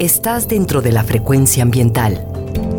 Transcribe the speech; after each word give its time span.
Estás 0.00 0.48
dentro 0.48 0.82
de 0.82 0.90
la 0.90 1.04
frecuencia 1.04 1.62
ambiental. 1.62 2.26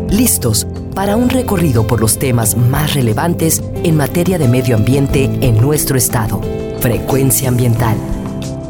Listos 0.09 0.67
para 0.93 1.15
un 1.15 1.29
recorrido 1.29 1.87
por 1.87 2.01
los 2.01 2.19
temas 2.19 2.57
más 2.57 2.93
relevantes 2.93 3.63
en 3.85 3.95
materia 3.95 4.37
de 4.37 4.49
medio 4.49 4.75
ambiente 4.75 5.23
en 5.23 5.55
nuestro 5.61 5.97
estado. 5.97 6.41
Frecuencia 6.81 7.47
ambiental. 7.47 7.95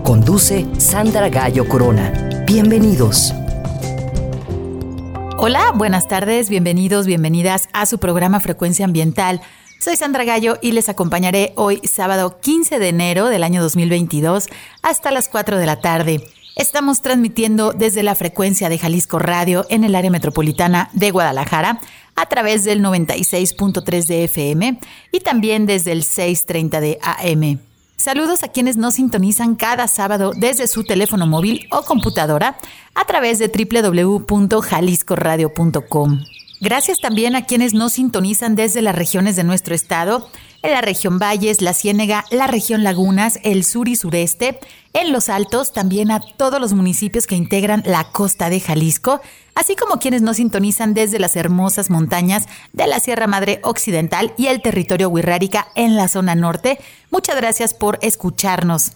Conduce 0.03 0.67
Sandra 0.77 1.29
Gallo 1.29 1.67
Corona. 1.67 2.43
Bienvenidos. 2.45 3.33
Hola, 5.37 5.71
buenas 5.73 6.07
tardes, 6.07 6.47
bienvenidos, 6.47 7.07
bienvenidas 7.07 7.67
a 7.73 7.87
su 7.87 7.97
programa 7.97 8.39
Frecuencia 8.39 8.85
Ambiental. 8.85 9.41
Soy 9.79 9.95
Sandra 9.95 10.23
Gallo 10.23 10.57
y 10.61 10.71
les 10.71 10.87
acompañaré 10.87 11.53
hoy 11.55 11.81
sábado 11.83 12.39
15 12.39 12.77
de 12.77 12.89
enero 12.89 13.27
del 13.27 13.43
año 13.43 13.63
2022 13.63 14.47
hasta 14.83 15.09
las 15.09 15.29
4 15.29 15.57
de 15.57 15.65
la 15.65 15.81
tarde. 15.81 16.21
Estamos 16.55 17.01
transmitiendo 17.01 17.73
desde 17.73 18.01
la 18.01 18.15
frecuencia 18.15 18.69
de 18.69 18.77
Jalisco 18.77 19.19
Radio 19.19 19.65
en 19.69 19.83
el 19.83 19.93
área 19.93 20.09
metropolitana 20.09 20.89
de 20.93 21.11
Guadalajara 21.11 21.81
a 22.15 22.25
través 22.27 22.63
del 22.63 22.81
96.3 22.81 24.05
de 24.05 24.23
FM 24.23 24.79
y 25.11 25.19
también 25.19 25.65
desde 25.65 25.91
el 25.91 26.03
630 26.03 26.79
de 26.79 26.97
AM. 27.01 27.59
Saludos 27.97 28.43
a 28.43 28.47
quienes 28.47 28.77
nos 28.77 28.93
sintonizan 28.93 29.55
cada 29.55 29.89
sábado 29.89 30.31
desde 30.33 30.67
su 30.67 30.85
teléfono 30.85 31.27
móvil 31.27 31.67
o 31.71 31.81
computadora 31.81 32.55
a 32.93 33.03
través 33.03 33.37
de 33.39 33.49
www.jaliscoradio.com. 33.49 36.21
Gracias 36.61 36.99
también 36.99 37.35
a 37.35 37.45
quienes 37.45 37.73
nos 37.73 37.93
sintonizan 37.93 38.55
desde 38.55 38.81
las 38.81 38.95
regiones 38.95 39.35
de 39.35 39.43
nuestro 39.43 39.75
estado, 39.75 40.29
en 40.63 40.71
la 40.71 40.81
región 40.81 41.19
Valles, 41.19 41.61
la 41.61 41.73
Ciénega, 41.73 42.25
la 42.31 42.47
región 42.47 42.83
Lagunas, 42.83 43.39
el 43.43 43.63
sur 43.63 43.87
y 43.87 43.95
sureste, 43.95 44.59
en 44.93 45.11
los 45.11 45.29
altos, 45.29 45.73
también 45.73 46.09
a 46.09 46.21
todos 46.37 46.59
los 46.59 46.73
municipios 46.73 47.27
que 47.27 47.35
integran 47.35 47.83
la 47.85 48.05
costa 48.05 48.49
de 48.49 48.59
Jalisco, 48.59 49.21
así 49.53 49.75
como 49.75 49.99
quienes 49.99 50.21
nos 50.21 50.37
sintonizan 50.37 50.93
desde 50.93 51.19
las 51.19 51.35
hermosas 51.35 51.89
montañas 51.89 52.47
de 52.73 52.87
la 52.87 52.99
Sierra 52.99 53.27
Madre 53.27 53.59
Occidental 53.63 54.33
y 54.37 54.47
el 54.47 54.61
territorio 54.61 55.09
Huirrárica 55.09 55.67
en 55.75 55.95
la 55.95 56.07
zona 56.07 56.33
norte. 56.33 56.79
Muchas 57.11 57.35
gracias 57.35 57.73
por 57.73 57.99
escucharnos. 58.01 58.93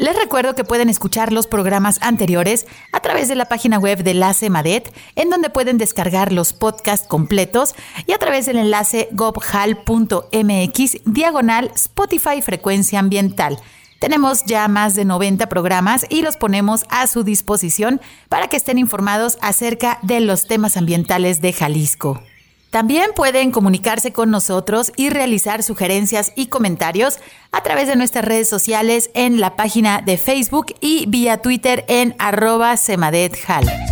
Les 0.00 0.16
recuerdo 0.16 0.54
que 0.54 0.64
pueden 0.64 0.88
escuchar 0.88 1.30
los 1.30 1.46
programas 1.46 1.98
anteriores 2.00 2.66
a 2.90 3.00
través 3.00 3.28
de 3.28 3.34
la 3.34 3.50
página 3.50 3.78
web 3.78 4.02
de 4.02 4.14
la 4.14 4.32
CEMADET, 4.32 4.96
en 5.14 5.28
donde 5.28 5.50
pueden 5.50 5.76
descargar 5.76 6.32
los 6.32 6.54
podcasts 6.54 7.06
completos 7.06 7.74
y 8.06 8.12
a 8.12 8.18
través 8.18 8.46
del 8.46 8.56
enlace 8.56 9.10
gobhal.mx 9.12 10.96
diagonal 11.04 11.70
Spotify 11.74 12.40
Frecuencia 12.40 12.98
Ambiental. 12.98 13.58
Tenemos 13.98 14.46
ya 14.46 14.66
más 14.68 14.94
de 14.94 15.04
90 15.04 15.50
programas 15.50 16.06
y 16.08 16.22
los 16.22 16.38
ponemos 16.38 16.84
a 16.88 17.06
su 17.06 17.22
disposición 17.22 18.00
para 18.30 18.48
que 18.48 18.56
estén 18.56 18.78
informados 18.78 19.36
acerca 19.42 19.98
de 20.00 20.20
los 20.20 20.46
temas 20.46 20.78
ambientales 20.78 21.42
de 21.42 21.52
Jalisco. 21.52 22.22
También 22.70 23.10
pueden 23.16 23.50
comunicarse 23.50 24.12
con 24.12 24.30
nosotros 24.30 24.92
y 24.96 25.10
realizar 25.10 25.64
sugerencias 25.64 26.32
y 26.36 26.46
comentarios 26.46 27.18
a 27.50 27.62
través 27.64 27.88
de 27.88 27.96
nuestras 27.96 28.24
redes 28.24 28.48
sociales 28.48 29.10
en 29.14 29.40
la 29.40 29.56
página 29.56 30.02
de 30.02 30.16
Facebook 30.16 30.66
y 30.80 31.06
vía 31.06 31.38
Twitter 31.38 31.84
en 31.88 32.14
arroba 32.18 32.76
semadethal. 32.76 33.89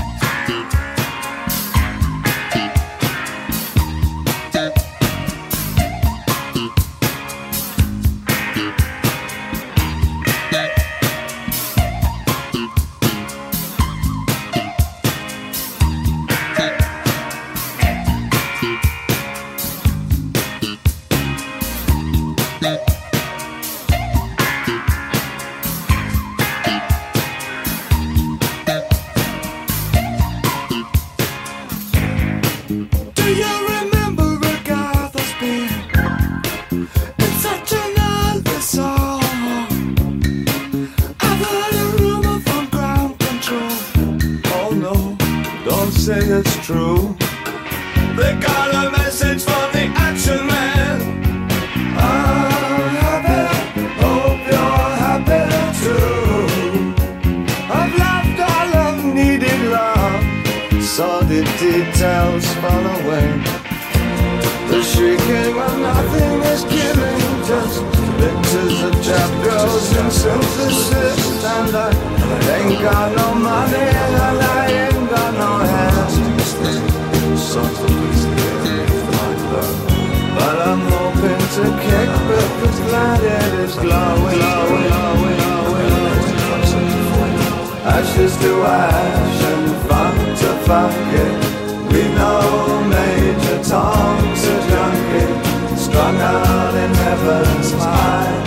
smile 96.44 96.76
in 96.76 96.94
heaven's 96.94 97.72
mind. 97.74 98.37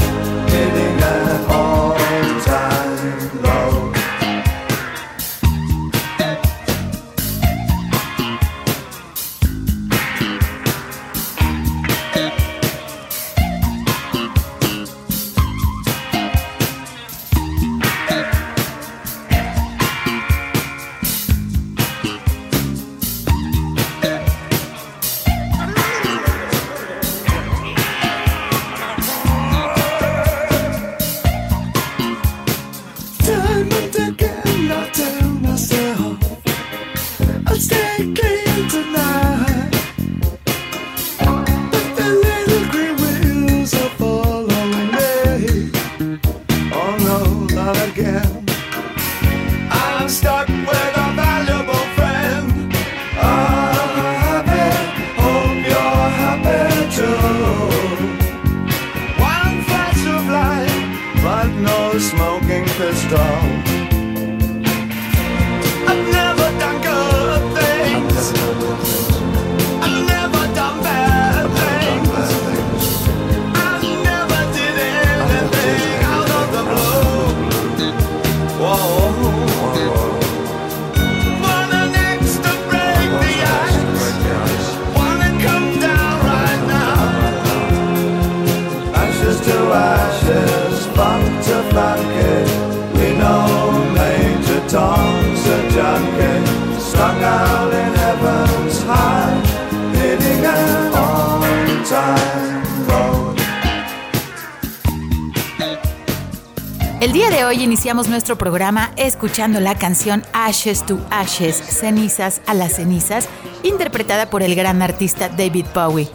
El 107.02 107.14
día 107.14 107.32
de 107.32 107.44
hoy 107.44 107.64
iniciamos 107.64 108.10
nuestro 108.10 108.38
programa 108.38 108.92
escuchando 108.96 109.60
la 109.60 109.76
canción 109.76 110.24
Ashes 110.34 110.86
to 110.86 111.04
Ashes, 111.10 111.56
Cenizas 111.56 112.44
a 112.46 112.54
las 112.54 112.76
Cenizas, 112.76 113.28
interpretada 113.64 114.30
por 114.30 114.44
el 114.44 114.54
gran 114.54 114.84
artista 114.84 115.28
David 115.28 115.66
Bowie. 115.74 116.08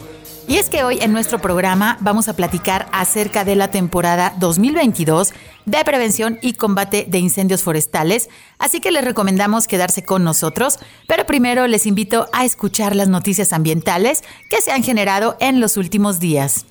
Y 0.47 0.55
es 0.55 0.69
que 0.69 0.85
hoy 0.85 0.99
en 1.01 1.11
nuestro 1.11 1.39
programa 1.39 1.97
vamos 1.99 2.29
a 2.29 2.37
platicar 2.37 2.87
acerca 2.93 3.43
de 3.43 3.57
la 3.57 3.69
temporada 3.69 4.33
2022 4.39 5.33
de 5.65 5.83
prevención 5.83 6.39
y 6.41 6.53
combate 6.53 7.05
de 7.05 7.19
incendios 7.19 7.63
forestales, 7.63 8.29
así 8.57 8.79
que 8.79 8.93
les 8.93 9.03
recomendamos 9.03 9.67
quedarse 9.67 10.05
con 10.05 10.23
nosotros, 10.23 10.79
pero 11.05 11.25
primero 11.25 11.67
les 11.67 11.85
invito 11.85 12.29
a 12.31 12.45
escuchar 12.45 12.95
las 12.95 13.09
noticias 13.09 13.51
ambientales 13.51 14.23
que 14.49 14.61
se 14.61 14.71
han 14.71 14.83
generado 14.83 15.35
en 15.41 15.59
los 15.59 15.75
últimos 15.75 16.21
días. 16.21 16.65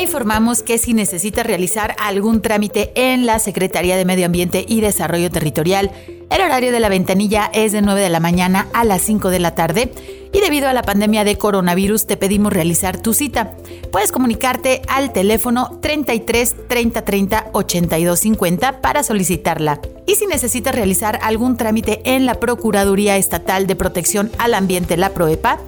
Informamos 0.00 0.62
que 0.62 0.78
si 0.78 0.94
necesita 0.94 1.42
realizar 1.42 1.96
algún 1.98 2.42
trámite 2.42 2.92
en 2.94 3.26
la 3.26 3.38
Secretaría 3.38 3.96
de 3.96 4.04
Medio 4.04 4.26
Ambiente 4.26 4.64
y 4.66 4.80
Desarrollo 4.80 5.30
Territorial, 5.30 5.90
el 6.30 6.42
horario 6.42 6.72
de 6.72 6.80
la 6.80 6.88
ventanilla 6.88 7.50
es 7.52 7.72
de 7.72 7.82
9 7.82 8.00
de 8.00 8.10
la 8.10 8.20
mañana 8.20 8.68
a 8.74 8.84
las 8.84 9.02
5 9.02 9.30
de 9.30 9.38
la 9.38 9.54
tarde 9.54 9.92
y 10.32 10.40
debido 10.40 10.68
a 10.68 10.74
la 10.74 10.82
pandemia 10.82 11.24
de 11.24 11.38
coronavirus 11.38 12.06
te 12.06 12.16
pedimos 12.16 12.52
realizar 12.52 13.00
tu 13.00 13.14
cita. 13.14 13.52
Puedes 13.90 14.12
comunicarte 14.12 14.82
al 14.88 15.12
teléfono 15.12 15.78
33 15.80 16.68
30 16.68 17.04
30 17.04 17.46
82 17.52 18.18
50 18.18 18.80
para 18.80 19.02
solicitarla. 19.02 19.80
Y 20.06 20.16
si 20.16 20.26
necesitas 20.26 20.74
realizar 20.74 21.18
algún 21.22 21.56
trámite 21.56 22.02
en 22.04 22.26
la 22.26 22.34
Procuraduría 22.34 23.16
Estatal 23.16 23.66
de 23.66 23.76
Protección 23.76 24.30
al 24.38 24.54
Ambiente, 24.54 24.96
la 24.96 25.10
PROEPA, 25.10 25.58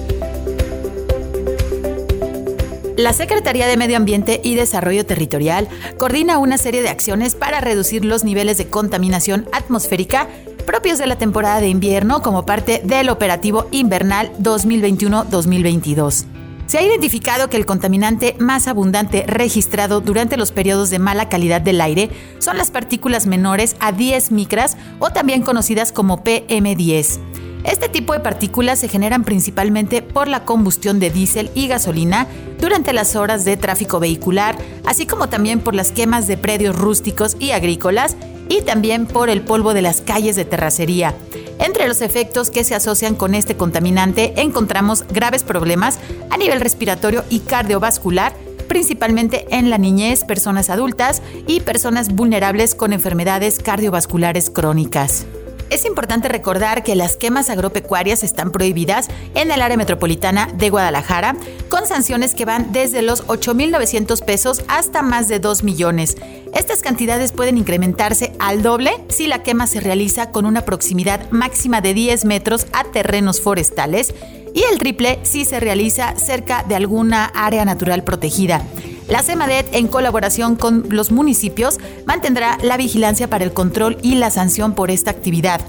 La 2.98 3.14
Secretaría 3.14 3.66
de 3.66 3.78
Medio 3.78 3.96
Ambiente 3.96 4.42
y 4.44 4.54
Desarrollo 4.54 5.06
Territorial 5.06 5.66
coordina 5.96 6.36
una 6.36 6.58
serie 6.58 6.82
de 6.82 6.90
acciones 6.90 7.34
para 7.34 7.62
reducir 7.62 8.04
los 8.04 8.22
niveles 8.22 8.58
de 8.58 8.66
contaminación 8.66 9.48
atmosférica 9.52 10.28
propios 10.64 10.98
de 10.98 11.06
la 11.06 11.16
temporada 11.16 11.60
de 11.60 11.68
invierno 11.68 12.22
como 12.22 12.44
parte 12.46 12.80
del 12.84 13.08
operativo 13.08 13.68
invernal 13.70 14.32
2021-2022. 14.40 16.26
Se 16.66 16.78
ha 16.78 16.82
identificado 16.82 17.48
que 17.48 17.56
el 17.56 17.66
contaminante 17.66 18.36
más 18.38 18.68
abundante 18.68 19.24
registrado 19.26 20.00
durante 20.00 20.36
los 20.36 20.50
periodos 20.50 20.90
de 20.90 20.98
mala 20.98 21.28
calidad 21.28 21.60
del 21.60 21.80
aire 21.80 22.10
son 22.38 22.56
las 22.56 22.70
partículas 22.70 23.26
menores 23.26 23.76
a 23.80 23.92
10 23.92 24.32
micras 24.32 24.76
o 24.98 25.10
también 25.10 25.42
conocidas 25.42 25.92
como 25.92 26.24
PM10. 26.24 27.20
Este 27.64 27.88
tipo 27.88 28.12
de 28.12 28.20
partículas 28.20 28.78
se 28.78 28.88
generan 28.88 29.24
principalmente 29.24 30.02
por 30.02 30.28
la 30.28 30.44
combustión 30.44 31.00
de 31.00 31.10
diésel 31.10 31.50
y 31.54 31.66
gasolina 31.66 32.26
durante 32.60 32.92
las 32.92 33.16
horas 33.16 33.46
de 33.46 33.56
tráfico 33.56 34.00
vehicular, 34.00 34.56
así 34.84 35.06
como 35.06 35.28
también 35.28 35.60
por 35.60 35.74
las 35.74 35.90
quemas 35.90 36.26
de 36.26 36.36
predios 36.36 36.76
rústicos 36.76 37.36
y 37.40 37.52
agrícolas 37.52 38.16
y 38.50 38.60
también 38.60 39.06
por 39.06 39.30
el 39.30 39.40
polvo 39.40 39.72
de 39.72 39.80
las 39.80 40.02
calles 40.02 40.36
de 40.36 40.44
terracería. 40.44 41.14
Entre 41.58 41.88
los 41.88 42.02
efectos 42.02 42.50
que 42.50 42.64
se 42.64 42.74
asocian 42.74 43.14
con 43.14 43.34
este 43.34 43.56
contaminante 43.56 44.34
encontramos 44.36 45.04
graves 45.08 45.42
problemas 45.42 45.98
a 46.28 46.36
nivel 46.36 46.60
respiratorio 46.60 47.24
y 47.30 47.40
cardiovascular, 47.40 48.34
principalmente 48.68 49.46
en 49.50 49.70
la 49.70 49.78
niñez, 49.78 50.24
personas 50.24 50.68
adultas 50.68 51.22
y 51.46 51.60
personas 51.60 52.14
vulnerables 52.14 52.74
con 52.74 52.92
enfermedades 52.92 53.58
cardiovasculares 53.58 54.50
crónicas. 54.50 55.24
Es 55.70 55.84
importante 55.84 56.28
recordar 56.28 56.82
que 56.82 56.94
las 56.94 57.16
quemas 57.16 57.50
agropecuarias 57.50 58.22
están 58.22 58.52
prohibidas 58.52 59.08
en 59.34 59.50
el 59.50 59.62
área 59.62 59.76
metropolitana 59.76 60.48
de 60.54 60.70
Guadalajara, 60.70 61.36
con 61.68 61.86
sanciones 61.86 62.34
que 62.34 62.44
van 62.44 62.72
desde 62.72 63.02
los 63.02 63.26
8.900 63.26 64.24
pesos 64.24 64.62
hasta 64.68 65.02
más 65.02 65.28
de 65.28 65.40
2 65.40 65.64
millones. 65.64 66.16
Estas 66.54 66.82
cantidades 66.82 67.32
pueden 67.32 67.58
incrementarse 67.58 68.32
al 68.38 68.62
doble 68.62 68.92
si 69.08 69.26
la 69.26 69.42
quema 69.42 69.66
se 69.66 69.80
realiza 69.80 70.30
con 70.30 70.46
una 70.46 70.64
proximidad 70.64 71.28
máxima 71.30 71.80
de 71.80 71.94
10 71.94 72.24
metros 72.24 72.66
a 72.72 72.84
terrenos 72.84 73.40
forestales 73.40 74.14
y 74.54 74.62
el 74.70 74.78
triple 74.78 75.18
si 75.22 75.44
se 75.44 75.58
realiza 75.58 76.14
cerca 76.16 76.64
de 76.68 76.76
alguna 76.76 77.24
área 77.24 77.64
natural 77.64 78.04
protegida. 78.04 78.62
La 79.08 79.22
CEMADET, 79.22 79.74
en 79.74 79.86
colaboración 79.86 80.56
con 80.56 80.86
los 80.88 81.12
municipios, 81.12 81.78
mantendrá 82.06 82.58
la 82.62 82.78
vigilancia 82.78 83.28
para 83.28 83.44
el 83.44 83.52
control 83.52 83.98
y 84.02 84.14
la 84.14 84.30
sanción 84.30 84.74
por 84.74 84.90
esta 84.90 85.10
actividad. 85.10 85.60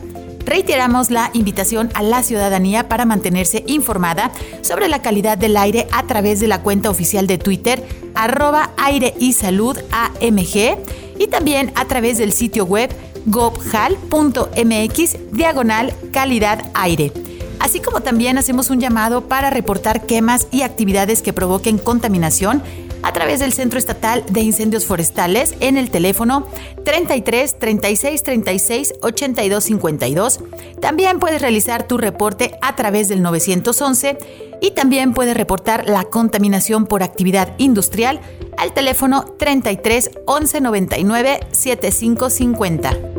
Reiteramos 0.46 1.12
la 1.12 1.32
invitación 1.34 1.90
a 1.96 2.04
la 2.04 2.24
ciudadanía 2.24 2.88
para 2.88 3.06
mantenerse 3.06 3.64
informada 3.68 4.32
sobre 4.62 4.88
la 4.88 5.02
calidad 5.02 5.38
del 5.38 5.58
aire 5.58 5.88
a 5.92 6.04
través 6.04 6.40
de 6.40 6.48
la 6.48 6.62
cuenta 6.62 6.90
oficial 6.90 7.28
de 7.28 7.38
Twitter, 7.38 7.84
arroba 8.14 8.72
aire 8.78 9.16
y 9.20 9.34
salud 9.34 9.78
AMG, 9.92 10.78
y 11.18 11.28
también 11.28 11.74
a 11.76 11.86
través 11.86 12.18
del 12.18 12.32
sitio 12.32 12.64
web 12.64 12.90
gobjal.mx 13.26 15.18
diagonal 15.32 15.94
calidad 16.14 16.72
aire. 16.74 17.12
Así 17.60 17.80
como 17.80 18.02
también 18.02 18.38
hacemos 18.38 18.70
un 18.70 18.80
llamado 18.80 19.28
para 19.28 19.50
reportar 19.50 20.06
quemas 20.06 20.48
y 20.52 20.62
actividades 20.62 21.24
que 21.24 21.34
provoquen 21.34 21.80
contaminación 21.80 22.62
a 23.06 23.14
través 23.14 23.40
del 23.40 23.54
Centro 23.54 23.78
Estatal 23.78 24.24
de 24.28 24.42
Incendios 24.42 24.86
Forestales 24.86 25.54
en 25.60 25.78
el 25.78 25.92
teléfono 25.92 26.48
33 26.84 27.60
36 27.60 28.24
36 28.24 28.94
82 29.02 29.64
52. 29.64 30.40
También 30.82 31.20
puedes 31.20 31.40
realizar 31.40 31.88
tu 31.88 31.98
reporte 32.00 32.58
a 32.64 32.76
través 32.76 33.08
del 33.08 33.22
911 33.22 34.18
y 34.60 34.72
también 34.72 35.14
puedes 35.14 35.38
reportar 35.38 35.88
la 35.88 36.06
contaminación 36.06 36.88
por 36.88 37.04
actividad 37.04 37.54
industrial 37.60 38.22
al 38.58 38.74
teléfono 38.74 39.24
33 39.38 40.10
11 40.26 40.62
99 40.62 41.40
75 41.52 42.30
50 42.32 43.15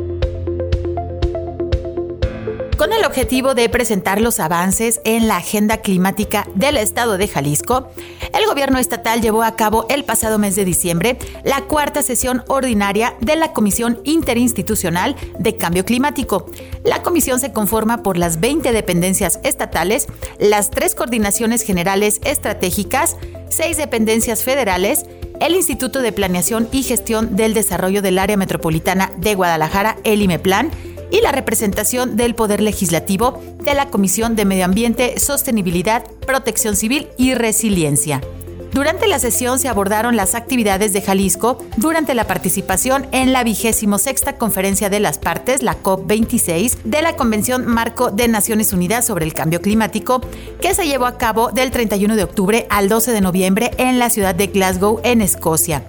el 2.98 3.04
objetivo 3.04 3.54
de 3.54 3.68
presentar 3.68 4.20
los 4.20 4.40
avances 4.40 5.00
en 5.04 5.28
la 5.28 5.36
agenda 5.36 5.78
climática 5.78 6.48
del 6.54 6.78
estado 6.78 7.18
de 7.18 7.28
Jalisco, 7.28 7.90
el 8.32 8.46
gobierno 8.46 8.78
estatal 8.78 9.20
llevó 9.20 9.42
a 9.42 9.54
cabo 9.54 9.86
el 9.90 10.04
pasado 10.04 10.38
mes 10.38 10.56
de 10.56 10.64
diciembre 10.64 11.18
la 11.44 11.62
cuarta 11.62 12.02
sesión 12.02 12.42
ordinaria 12.48 13.14
de 13.20 13.36
la 13.36 13.52
Comisión 13.52 14.00
Interinstitucional 14.04 15.14
de 15.38 15.56
Cambio 15.56 15.84
Climático. 15.84 16.46
La 16.84 17.02
comisión 17.02 17.38
se 17.38 17.52
conforma 17.52 18.02
por 18.02 18.16
las 18.16 18.40
20 18.40 18.72
dependencias 18.72 19.40
estatales, 19.42 20.06
las 20.38 20.70
tres 20.70 20.94
coordinaciones 20.94 21.62
generales 21.62 22.20
estratégicas, 22.24 23.16
seis 23.50 23.76
dependencias 23.76 24.42
federales, 24.42 25.04
el 25.40 25.54
Instituto 25.54 26.00
de 26.00 26.12
Planeación 26.12 26.68
y 26.72 26.82
Gestión 26.82 27.36
del 27.36 27.52
Desarrollo 27.52 28.00
del 28.00 28.18
Área 28.18 28.38
Metropolitana 28.38 29.12
de 29.18 29.34
Guadalajara, 29.34 29.96
el 30.04 30.22
IMEPLAN, 30.22 30.70
y 31.10 31.20
la 31.20 31.32
representación 31.32 32.16
del 32.16 32.34
Poder 32.34 32.60
Legislativo 32.60 33.42
de 33.62 33.74
la 33.74 33.86
Comisión 33.86 34.36
de 34.36 34.44
Medio 34.44 34.64
Ambiente, 34.64 35.18
Sostenibilidad, 35.18 36.04
Protección 36.26 36.76
Civil 36.76 37.08
y 37.16 37.34
Resiliencia. 37.34 38.20
Durante 38.76 39.06
la 39.08 39.18
sesión 39.18 39.58
se 39.58 39.68
abordaron 39.68 40.16
las 40.16 40.34
actividades 40.34 40.92
de 40.92 41.00
Jalisco 41.00 41.56
durante 41.78 42.14
la 42.14 42.26
participación 42.26 43.06
en 43.10 43.32
la 43.32 43.42
vigésimo 43.42 43.96
sexta 43.96 44.36
Conferencia 44.36 44.90
de 44.90 45.00
las 45.00 45.16
Partes, 45.16 45.62
la 45.62 45.82
COP26, 45.82 46.82
de 46.84 47.00
la 47.00 47.16
Convención 47.16 47.66
Marco 47.66 48.10
de 48.10 48.28
Naciones 48.28 48.74
Unidas 48.74 49.06
sobre 49.06 49.24
el 49.24 49.32
Cambio 49.32 49.62
Climático, 49.62 50.20
que 50.60 50.74
se 50.74 50.86
llevó 50.86 51.06
a 51.06 51.16
cabo 51.16 51.52
del 51.52 51.70
31 51.70 52.16
de 52.16 52.24
octubre 52.24 52.66
al 52.68 52.90
12 52.90 53.12
de 53.12 53.22
noviembre 53.22 53.70
en 53.78 53.98
la 53.98 54.10
ciudad 54.10 54.34
de 54.34 54.48
Glasgow, 54.48 55.00
en 55.04 55.22
Escocia. 55.22 55.82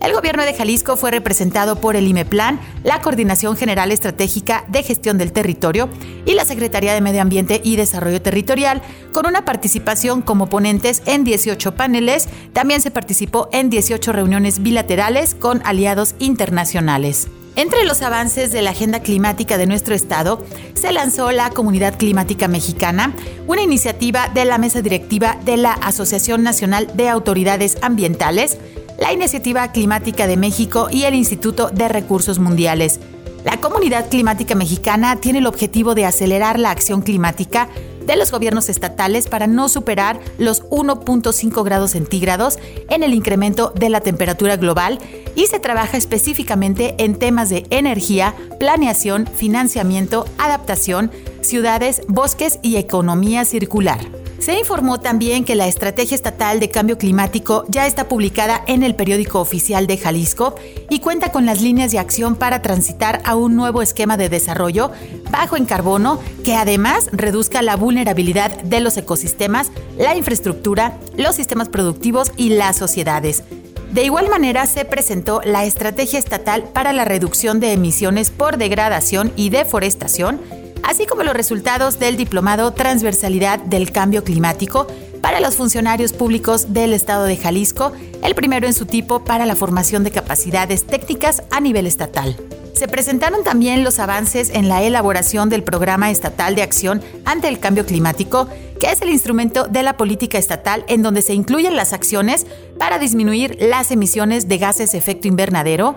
El 0.00 0.14
gobierno 0.14 0.44
de 0.44 0.54
Jalisco 0.54 0.96
fue 0.96 1.10
representado 1.10 1.76
por 1.76 1.94
el 1.94 2.08
IMEPLAN, 2.08 2.58
la 2.84 3.02
Coordinación 3.02 3.54
General 3.54 3.92
Estratégica 3.92 4.64
de 4.68 4.82
Gestión 4.82 5.18
del 5.18 5.30
Territorio 5.30 5.90
y 6.24 6.32
la 6.32 6.46
Secretaría 6.46 6.94
de 6.94 7.02
Medio 7.02 7.20
Ambiente 7.20 7.60
y 7.62 7.76
Desarrollo 7.76 8.22
Territorial, 8.22 8.80
con 9.12 9.26
una 9.26 9.44
participación 9.44 10.22
como 10.22 10.48
ponentes 10.48 11.02
en 11.04 11.24
18 11.24 11.74
paneles. 11.74 12.28
También 12.54 12.80
se 12.80 12.90
participó 12.90 13.50
en 13.52 13.68
18 13.68 14.10
reuniones 14.12 14.62
bilaterales 14.62 15.34
con 15.34 15.60
aliados 15.66 16.14
internacionales. 16.18 17.28
Entre 17.56 17.84
los 17.84 18.00
avances 18.00 18.52
de 18.52 18.62
la 18.62 18.70
agenda 18.70 19.00
climática 19.00 19.58
de 19.58 19.66
nuestro 19.66 19.94
estado, 19.94 20.42
se 20.72 20.92
lanzó 20.92 21.30
la 21.30 21.50
Comunidad 21.50 21.98
Climática 21.98 22.48
Mexicana, 22.48 23.12
una 23.46 23.60
iniciativa 23.60 24.30
de 24.32 24.46
la 24.46 24.56
mesa 24.56 24.80
directiva 24.80 25.36
de 25.44 25.58
la 25.58 25.72
Asociación 25.72 26.42
Nacional 26.42 26.86
de 26.94 27.10
Autoridades 27.10 27.76
Ambientales, 27.82 28.56
la 29.00 29.12
Iniciativa 29.12 29.72
Climática 29.72 30.26
de 30.26 30.36
México 30.36 30.88
y 30.90 31.04
el 31.04 31.14
Instituto 31.14 31.70
de 31.70 31.88
Recursos 31.88 32.38
Mundiales. 32.38 33.00
La 33.44 33.56
Comunidad 33.56 34.10
Climática 34.10 34.54
Mexicana 34.54 35.16
tiene 35.16 35.38
el 35.38 35.46
objetivo 35.46 35.94
de 35.94 36.04
acelerar 36.04 36.58
la 36.58 36.70
acción 36.70 37.00
climática 37.00 37.70
de 38.04 38.16
los 38.16 38.30
gobiernos 38.30 38.68
estatales 38.68 39.28
para 39.28 39.46
no 39.46 39.70
superar 39.70 40.20
los 40.36 40.62
1.5 40.64 41.64
grados 41.64 41.92
centígrados 41.92 42.58
en 42.90 43.02
el 43.02 43.14
incremento 43.14 43.72
de 43.74 43.88
la 43.88 44.00
temperatura 44.00 44.56
global 44.56 44.98
y 45.34 45.46
se 45.46 45.60
trabaja 45.60 45.96
específicamente 45.96 46.94
en 46.98 47.18
temas 47.18 47.48
de 47.48 47.66
energía, 47.70 48.34
planeación, 48.58 49.26
financiamiento, 49.26 50.26
adaptación, 50.36 51.10
ciudades, 51.40 52.02
bosques 52.06 52.58
y 52.62 52.76
economía 52.76 53.46
circular. 53.46 54.19
Se 54.40 54.58
informó 54.58 54.98
también 54.98 55.44
que 55.44 55.54
la 55.54 55.68
Estrategia 55.68 56.14
Estatal 56.14 56.60
de 56.60 56.70
Cambio 56.70 56.96
Climático 56.96 57.66
ya 57.68 57.86
está 57.86 58.08
publicada 58.08 58.64
en 58.66 58.82
el 58.82 58.94
periódico 58.94 59.38
oficial 59.38 59.86
de 59.86 59.98
Jalisco 59.98 60.54
y 60.88 61.00
cuenta 61.00 61.30
con 61.30 61.44
las 61.44 61.60
líneas 61.60 61.92
de 61.92 61.98
acción 61.98 62.36
para 62.36 62.62
transitar 62.62 63.20
a 63.24 63.36
un 63.36 63.54
nuevo 63.54 63.82
esquema 63.82 64.16
de 64.16 64.30
desarrollo 64.30 64.92
bajo 65.30 65.58
en 65.58 65.66
carbono 65.66 66.18
que 66.42 66.54
además 66.54 67.08
reduzca 67.12 67.60
la 67.60 67.76
vulnerabilidad 67.76 68.62
de 68.62 68.80
los 68.80 68.96
ecosistemas, 68.96 69.70
la 69.98 70.16
infraestructura, 70.16 70.96
los 71.18 71.34
sistemas 71.34 71.68
productivos 71.68 72.32
y 72.38 72.48
las 72.48 72.78
sociedades. 72.78 73.44
De 73.92 74.04
igual 74.04 74.30
manera, 74.30 74.66
se 74.66 74.86
presentó 74.86 75.42
la 75.44 75.64
Estrategia 75.64 76.18
Estatal 76.18 76.62
para 76.72 76.94
la 76.94 77.04
Reducción 77.04 77.60
de 77.60 77.72
Emisiones 77.72 78.30
por 78.30 78.56
Degradación 78.56 79.32
y 79.36 79.50
Deforestación, 79.50 80.40
así 80.82 81.06
como 81.06 81.22
los 81.22 81.34
resultados 81.34 81.98
del 81.98 82.16
Diplomado 82.16 82.72
Transversalidad 82.72 83.58
del 83.60 83.92
Cambio 83.92 84.24
Climático 84.24 84.86
para 85.20 85.40
los 85.40 85.56
funcionarios 85.56 86.12
públicos 86.12 86.72
del 86.72 86.92
Estado 86.92 87.24
de 87.24 87.36
Jalisco, 87.36 87.92
el 88.22 88.34
primero 88.34 88.66
en 88.66 88.74
su 88.74 88.86
tipo 88.86 89.24
para 89.24 89.46
la 89.46 89.56
formación 89.56 90.04
de 90.04 90.10
capacidades 90.10 90.86
técnicas 90.86 91.42
a 91.50 91.60
nivel 91.60 91.86
estatal. 91.86 92.36
Se 92.74 92.88
presentaron 92.88 93.44
también 93.44 93.84
los 93.84 93.98
avances 93.98 94.50
en 94.50 94.68
la 94.68 94.82
elaboración 94.82 95.50
del 95.50 95.62
Programa 95.62 96.10
Estatal 96.10 96.54
de 96.54 96.62
Acción 96.62 97.02
ante 97.24 97.48
el 97.48 97.58
Cambio 97.58 97.84
Climático, 97.84 98.48
que 98.78 98.90
es 98.90 99.02
el 99.02 99.10
instrumento 99.10 99.68
de 99.68 99.82
la 99.82 99.98
política 99.98 100.38
estatal 100.38 100.84
en 100.88 101.02
donde 101.02 101.20
se 101.20 101.34
incluyen 101.34 101.76
las 101.76 101.92
acciones 101.92 102.46
para 102.78 102.98
disminuir 102.98 103.58
las 103.60 103.90
emisiones 103.90 104.48
de 104.48 104.56
gases 104.56 104.92
de 104.92 104.98
efecto 104.98 105.28
invernadero, 105.28 105.94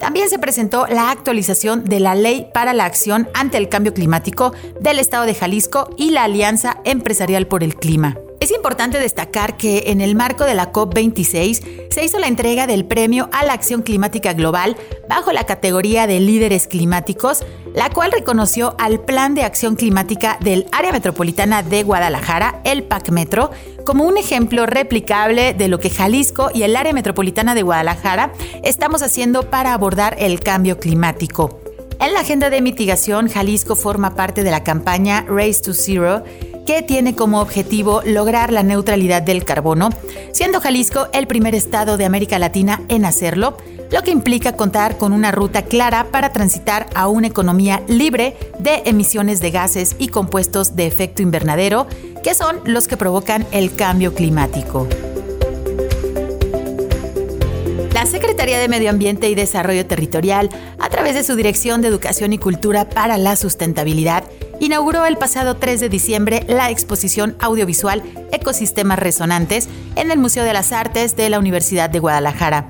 también 0.00 0.30
se 0.30 0.38
presentó 0.38 0.86
la 0.86 1.10
actualización 1.10 1.84
de 1.84 2.00
la 2.00 2.14
Ley 2.14 2.48
para 2.52 2.72
la 2.72 2.86
Acción 2.86 3.28
ante 3.34 3.58
el 3.58 3.68
Cambio 3.68 3.94
Climático 3.94 4.52
del 4.80 4.98
Estado 4.98 5.26
de 5.26 5.34
Jalisco 5.34 5.90
y 5.96 6.10
la 6.10 6.24
Alianza 6.24 6.78
Empresarial 6.84 7.46
por 7.46 7.62
el 7.62 7.76
Clima. 7.76 8.16
Es 8.40 8.50
importante 8.52 8.98
destacar 8.98 9.58
que 9.58 9.84
en 9.88 10.00
el 10.00 10.14
marco 10.14 10.44
de 10.44 10.54
la 10.54 10.72
COP26 10.72 11.90
se 11.90 12.04
hizo 12.04 12.18
la 12.18 12.26
entrega 12.26 12.66
del 12.66 12.86
Premio 12.86 13.28
a 13.32 13.44
la 13.44 13.52
Acción 13.52 13.82
Climática 13.82 14.32
Global 14.32 14.78
bajo 15.10 15.30
la 15.30 15.44
categoría 15.44 16.06
de 16.06 16.20
líderes 16.20 16.66
climáticos, 16.66 17.44
la 17.74 17.90
cual 17.90 18.12
reconoció 18.12 18.74
al 18.78 18.98
Plan 18.98 19.34
de 19.34 19.42
Acción 19.42 19.76
Climática 19.76 20.38
del 20.40 20.66
Área 20.72 20.90
Metropolitana 20.90 21.62
de 21.62 21.82
Guadalajara, 21.82 22.62
el 22.64 22.82
PAC 22.82 23.10
Metro, 23.10 23.50
como 23.84 24.04
un 24.04 24.16
ejemplo 24.16 24.64
replicable 24.64 25.52
de 25.52 25.68
lo 25.68 25.78
que 25.78 25.90
Jalisco 25.90 26.50
y 26.54 26.62
el 26.62 26.76
Área 26.76 26.94
Metropolitana 26.94 27.54
de 27.54 27.62
Guadalajara 27.62 28.32
estamos 28.64 29.02
haciendo 29.02 29.50
para 29.50 29.74
abordar 29.74 30.16
el 30.18 30.40
cambio 30.40 30.78
climático. 30.78 31.60
En 32.00 32.14
la 32.14 32.20
agenda 32.20 32.48
de 32.48 32.62
mitigación, 32.62 33.28
Jalisco 33.28 33.76
forma 33.76 34.14
parte 34.14 34.42
de 34.42 34.50
la 34.50 34.64
campaña 34.64 35.26
Race 35.28 35.60
to 35.60 35.74
Zero, 35.74 36.24
que 36.66 36.82
tiene 36.82 37.14
como 37.14 37.40
objetivo 37.40 38.02
lograr 38.04 38.52
la 38.52 38.62
neutralidad 38.62 39.22
del 39.22 39.44
carbono, 39.44 39.90
siendo 40.32 40.60
Jalisco 40.60 41.08
el 41.12 41.26
primer 41.26 41.54
estado 41.54 41.96
de 41.96 42.04
América 42.04 42.38
Latina 42.38 42.82
en 42.88 43.04
hacerlo, 43.04 43.56
lo 43.90 44.02
que 44.02 44.12
implica 44.12 44.56
contar 44.56 44.98
con 44.98 45.12
una 45.12 45.32
ruta 45.32 45.62
clara 45.62 46.06
para 46.10 46.32
transitar 46.32 46.86
a 46.94 47.08
una 47.08 47.26
economía 47.26 47.82
libre 47.88 48.36
de 48.58 48.82
emisiones 48.84 49.40
de 49.40 49.50
gases 49.50 49.96
y 49.98 50.08
compuestos 50.08 50.76
de 50.76 50.86
efecto 50.86 51.22
invernadero, 51.22 51.86
que 52.22 52.34
son 52.34 52.60
los 52.64 52.86
que 52.86 52.96
provocan 52.96 53.46
el 53.50 53.74
cambio 53.74 54.14
climático. 54.14 54.86
La 57.92 58.06
Secretaría 58.06 58.58
de 58.58 58.68
Medio 58.68 58.88
Ambiente 58.88 59.28
y 59.28 59.34
Desarrollo 59.34 59.84
Territorial, 59.84 60.48
a 60.78 60.88
través 60.88 61.14
de 61.14 61.24
su 61.24 61.36
Dirección 61.36 61.82
de 61.82 61.88
Educación 61.88 62.32
y 62.32 62.38
Cultura 62.38 62.88
para 62.88 63.18
la 63.18 63.36
Sustentabilidad, 63.36 64.24
inauguró 64.60 65.06
el 65.06 65.16
pasado 65.16 65.56
3 65.56 65.80
de 65.80 65.88
diciembre 65.88 66.44
la 66.46 66.70
exposición 66.70 67.34
audiovisual 67.40 68.02
Ecosistemas 68.30 68.98
Resonantes 68.98 69.68
en 69.96 70.10
el 70.10 70.18
Museo 70.18 70.44
de 70.44 70.52
las 70.52 70.72
Artes 70.72 71.16
de 71.16 71.28
la 71.30 71.38
Universidad 71.38 71.90
de 71.90 71.98
Guadalajara. 71.98 72.68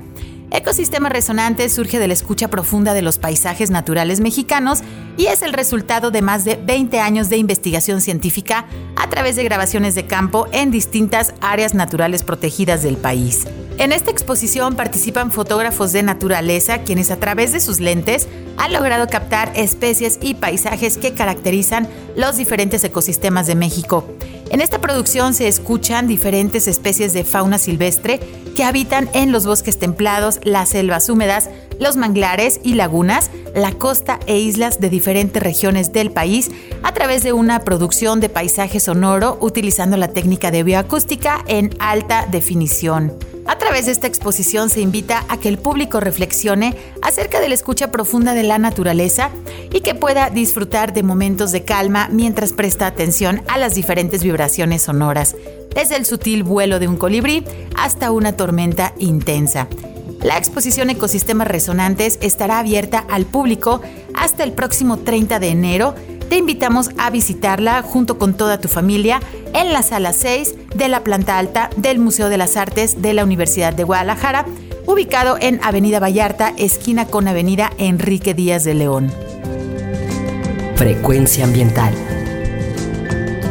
Ecosistemas 0.52 1.12
Resonantes 1.12 1.72
surge 1.72 1.98
de 1.98 2.08
la 2.08 2.14
escucha 2.14 2.48
profunda 2.48 2.94
de 2.94 3.02
los 3.02 3.18
paisajes 3.18 3.70
naturales 3.70 4.20
mexicanos 4.20 4.80
y 5.16 5.26
es 5.26 5.42
el 5.42 5.52
resultado 5.52 6.10
de 6.10 6.22
más 6.22 6.44
de 6.44 6.56
20 6.56 6.98
años 6.98 7.28
de 7.28 7.36
investigación 7.36 8.00
científica 8.00 8.66
a 8.96 9.08
través 9.08 9.36
de 9.36 9.44
grabaciones 9.44 9.94
de 9.94 10.06
campo 10.06 10.48
en 10.52 10.70
distintas 10.70 11.34
áreas 11.40 11.74
naturales 11.74 12.22
protegidas 12.24 12.82
del 12.82 12.96
país. 12.96 13.46
En 13.80 13.92
esta 13.92 14.10
exposición 14.10 14.76
participan 14.76 15.32
fotógrafos 15.32 15.92
de 15.92 16.02
naturaleza 16.02 16.82
quienes 16.82 17.10
a 17.10 17.16
través 17.16 17.50
de 17.50 17.60
sus 17.60 17.80
lentes 17.80 18.28
han 18.58 18.74
logrado 18.74 19.06
captar 19.06 19.52
especies 19.56 20.18
y 20.20 20.34
paisajes 20.34 20.98
que 20.98 21.14
caracterizan 21.14 21.88
los 22.14 22.36
diferentes 22.36 22.84
ecosistemas 22.84 23.46
de 23.46 23.54
México. 23.54 24.04
En 24.50 24.60
esta 24.60 24.82
producción 24.82 25.32
se 25.32 25.48
escuchan 25.48 26.08
diferentes 26.08 26.68
especies 26.68 27.14
de 27.14 27.24
fauna 27.24 27.56
silvestre 27.56 28.20
que 28.54 28.64
habitan 28.64 29.08
en 29.14 29.32
los 29.32 29.46
bosques 29.46 29.78
templados, 29.78 30.40
las 30.44 30.68
selvas 30.68 31.08
húmedas, 31.08 31.48
los 31.78 31.96
manglares 31.96 32.60
y 32.62 32.74
lagunas, 32.74 33.30
la 33.54 33.72
costa 33.72 34.20
e 34.26 34.38
islas 34.38 34.80
de 34.80 34.90
diferentes 34.90 35.42
regiones 35.42 35.90
del 35.90 36.10
país 36.10 36.50
a 36.82 36.92
través 36.92 37.22
de 37.22 37.32
una 37.32 37.60
producción 37.60 38.20
de 38.20 38.28
paisaje 38.28 38.78
sonoro 38.78 39.38
utilizando 39.40 39.96
la 39.96 40.08
técnica 40.08 40.50
de 40.50 40.64
bioacústica 40.64 41.42
en 41.46 41.74
alta 41.78 42.26
definición. 42.30 43.29
A 43.50 43.58
través 43.58 43.86
de 43.86 43.92
esta 43.92 44.06
exposición 44.06 44.70
se 44.70 44.80
invita 44.80 45.24
a 45.28 45.36
que 45.36 45.48
el 45.48 45.58
público 45.58 45.98
reflexione 45.98 46.76
acerca 47.02 47.40
de 47.40 47.48
la 47.48 47.56
escucha 47.56 47.90
profunda 47.90 48.32
de 48.32 48.44
la 48.44 48.58
naturaleza 48.58 49.30
y 49.72 49.80
que 49.80 49.96
pueda 49.96 50.30
disfrutar 50.30 50.92
de 50.92 51.02
momentos 51.02 51.50
de 51.50 51.64
calma 51.64 52.08
mientras 52.12 52.52
presta 52.52 52.86
atención 52.86 53.42
a 53.48 53.58
las 53.58 53.74
diferentes 53.74 54.22
vibraciones 54.22 54.82
sonoras, 54.82 55.34
desde 55.74 55.96
el 55.96 56.06
sutil 56.06 56.44
vuelo 56.44 56.78
de 56.78 56.86
un 56.86 56.96
colibrí 56.96 57.44
hasta 57.74 58.12
una 58.12 58.36
tormenta 58.36 58.94
intensa. 59.00 59.66
La 60.22 60.38
exposición 60.38 60.88
Ecosistemas 60.88 61.48
Resonantes 61.48 62.20
estará 62.22 62.60
abierta 62.60 63.04
al 63.10 63.26
público 63.26 63.80
hasta 64.14 64.44
el 64.44 64.52
próximo 64.52 64.98
30 64.98 65.40
de 65.40 65.48
enero 65.48 65.96
te 66.30 66.36
invitamos 66.36 66.90
a 66.96 67.10
visitarla 67.10 67.82
junto 67.82 68.16
con 68.16 68.34
toda 68.34 68.60
tu 68.60 68.68
familia 68.68 69.20
en 69.54 69.72
la 69.72 69.82
sala 69.82 70.12
6 70.12 70.54
de 70.74 70.88
la 70.88 71.02
planta 71.04 71.38
alta 71.38 71.70
del 71.76 71.98
Museo 71.98 72.28
de 72.28 72.38
las 72.38 72.56
Artes 72.56 73.02
de 73.02 73.14
la 73.14 73.24
Universidad 73.24 73.72
de 73.72 73.84
Guadalajara, 73.84 74.46
ubicado 74.86 75.36
en 75.40 75.60
Avenida 75.62 76.00
Vallarta, 76.00 76.54
esquina 76.56 77.06
con 77.06 77.28
Avenida 77.28 77.70
Enrique 77.78 78.34
Díaz 78.34 78.64
de 78.64 78.74
León. 78.74 79.12
Frecuencia 80.76 81.44
ambiental. 81.44 81.94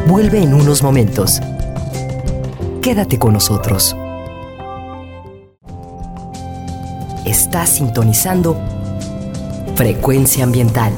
Vuelve 0.06 0.42
en 0.42 0.54
unos 0.54 0.82
momentos. 0.82 1.40
Quédate 2.82 3.18
con 3.18 3.34
nosotros. 3.34 3.96
Estás 7.24 7.68
sintonizando 7.70 8.60
Frecuencia 9.76 10.44
ambiental. 10.44 10.92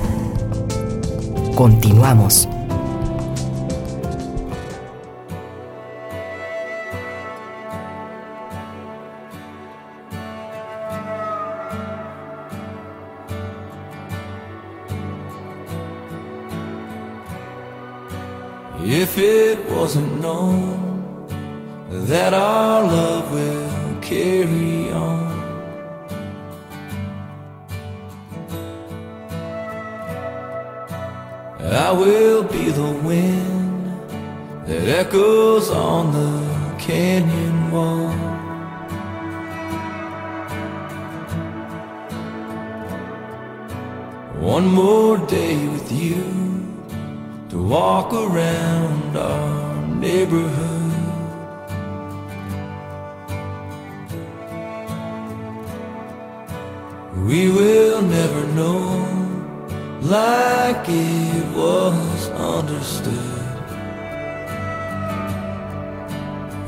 Continuamos. 1.55 2.49
know 20.23 20.62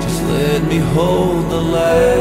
Just 0.00 0.22
let 0.24 0.62
me 0.64 0.78
hold 0.78 1.50
the 1.50 1.60
light. 1.60 2.19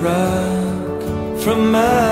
Rock 0.00 1.40
from 1.42 1.72
my 1.72 2.09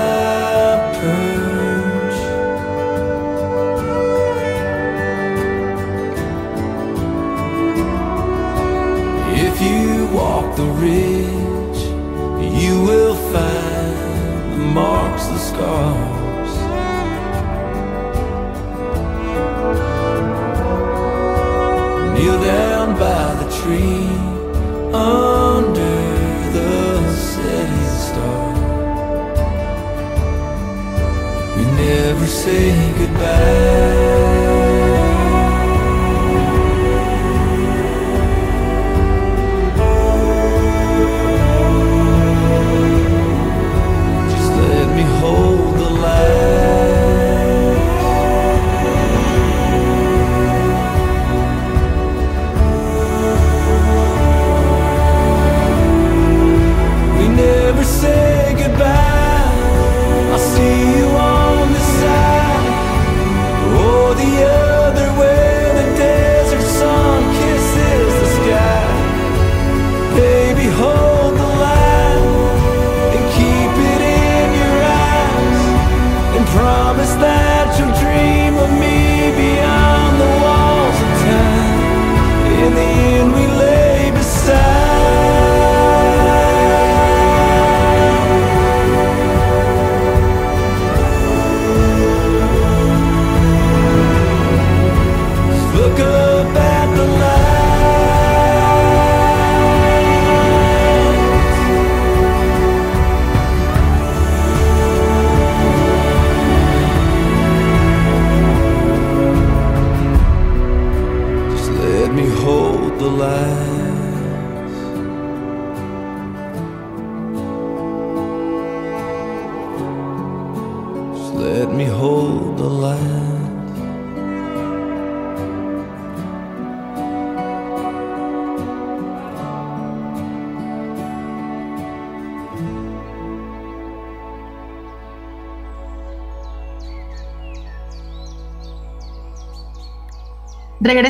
say 32.49 32.93
goodbye. 32.97 33.68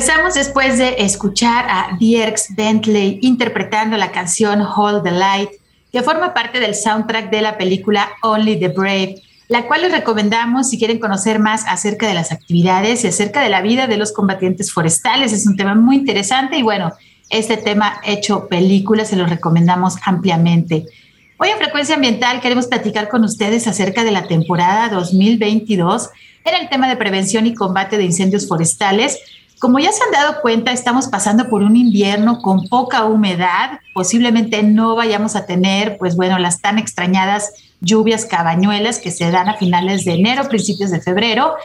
Regresamos 0.00 0.32
después 0.32 0.78
de 0.78 0.94
escuchar 1.00 1.66
a 1.68 1.94
Dierks 1.98 2.54
Bentley 2.56 3.18
interpretando 3.20 3.98
la 3.98 4.10
canción 4.10 4.62
Hold 4.62 5.02
the 5.02 5.10
Light, 5.10 5.50
que 5.92 6.02
forma 6.02 6.32
parte 6.32 6.58
del 6.58 6.74
soundtrack 6.74 7.28
de 7.28 7.42
la 7.42 7.58
película 7.58 8.08
Only 8.22 8.58
the 8.58 8.68
Brave, 8.68 9.16
la 9.48 9.66
cual 9.66 9.82
les 9.82 9.92
recomendamos 9.92 10.70
si 10.70 10.78
quieren 10.78 10.98
conocer 10.98 11.38
más 11.38 11.66
acerca 11.66 12.08
de 12.08 12.14
las 12.14 12.32
actividades 12.32 13.04
y 13.04 13.08
acerca 13.08 13.42
de 13.42 13.50
la 13.50 13.60
vida 13.60 13.88
de 13.88 13.98
los 13.98 14.12
combatientes 14.12 14.72
forestales. 14.72 15.34
Es 15.34 15.46
un 15.46 15.58
tema 15.58 15.74
muy 15.74 15.96
interesante 15.96 16.56
y 16.56 16.62
bueno, 16.62 16.94
este 17.28 17.58
tema 17.58 18.00
hecho 18.02 18.48
película 18.48 19.04
se 19.04 19.16
lo 19.16 19.26
recomendamos 19.26 19.96
ampliamente. 20.06 20.86
Hoy 21.36 21.50
en 21.50 21.58
Frecuencia 21.58 21.96
Ambiental 21.96 22.40
queremos 22.40 22.68
platicar 22.68 23.10
con 23.10 23.22
ustedes 23.22 23.66
acerca 23.66 24.02
de 24.02 24.12
la 24.12 24.26
temporada 24.26 24.88
2022 24.88 26.08
era 26.44 26.58
el 26.58 26.68
tema 26.68 26.88
de 26.88 26.96
prevención 26.96 27.46
y 27.46 27.54
combate 27.54 27.98
de 27.98 28.04
incendios 28.04 28.48
forestales. 28.48 29.18
Como 29.60 29.78
ya 29.78 29.92
se 29.92 30.02
han 30.02 30.10
dado 30.10 30.40
cuenta, 30.40 30.72
estamos 30.72 31.08
pasando 31.08 31.50
por 31.50 31.62
un 31.62 31.76
invierno 31.76 32.40
con 32.40 32.66
poca 32.68 33.04
humedad. 33.04 33.80
Posiblemente 33.92 34.62
no 34.62 34.96
vayamos 34.96 35.36
a 35.36 35.44
tener, 35.44 35.98
pues 35.98 36.16
bueno, 36.16 36.38
las 36.38 36.62
tan 36.62 36.78
extrañadas 36.78 37.52
lluvias 37.82 38.24
cabañuelas 38.24 38.98
que 38.98 39.10
se 39.10 39.30
dan 39.30 39.50
a 39.50 39.58
finales 39.58 40.06
de 40.06 40.14
enero, 40.14 40.48
principios 40.48 40.90
de 40.90 41.02
febrero, 41.02 41.56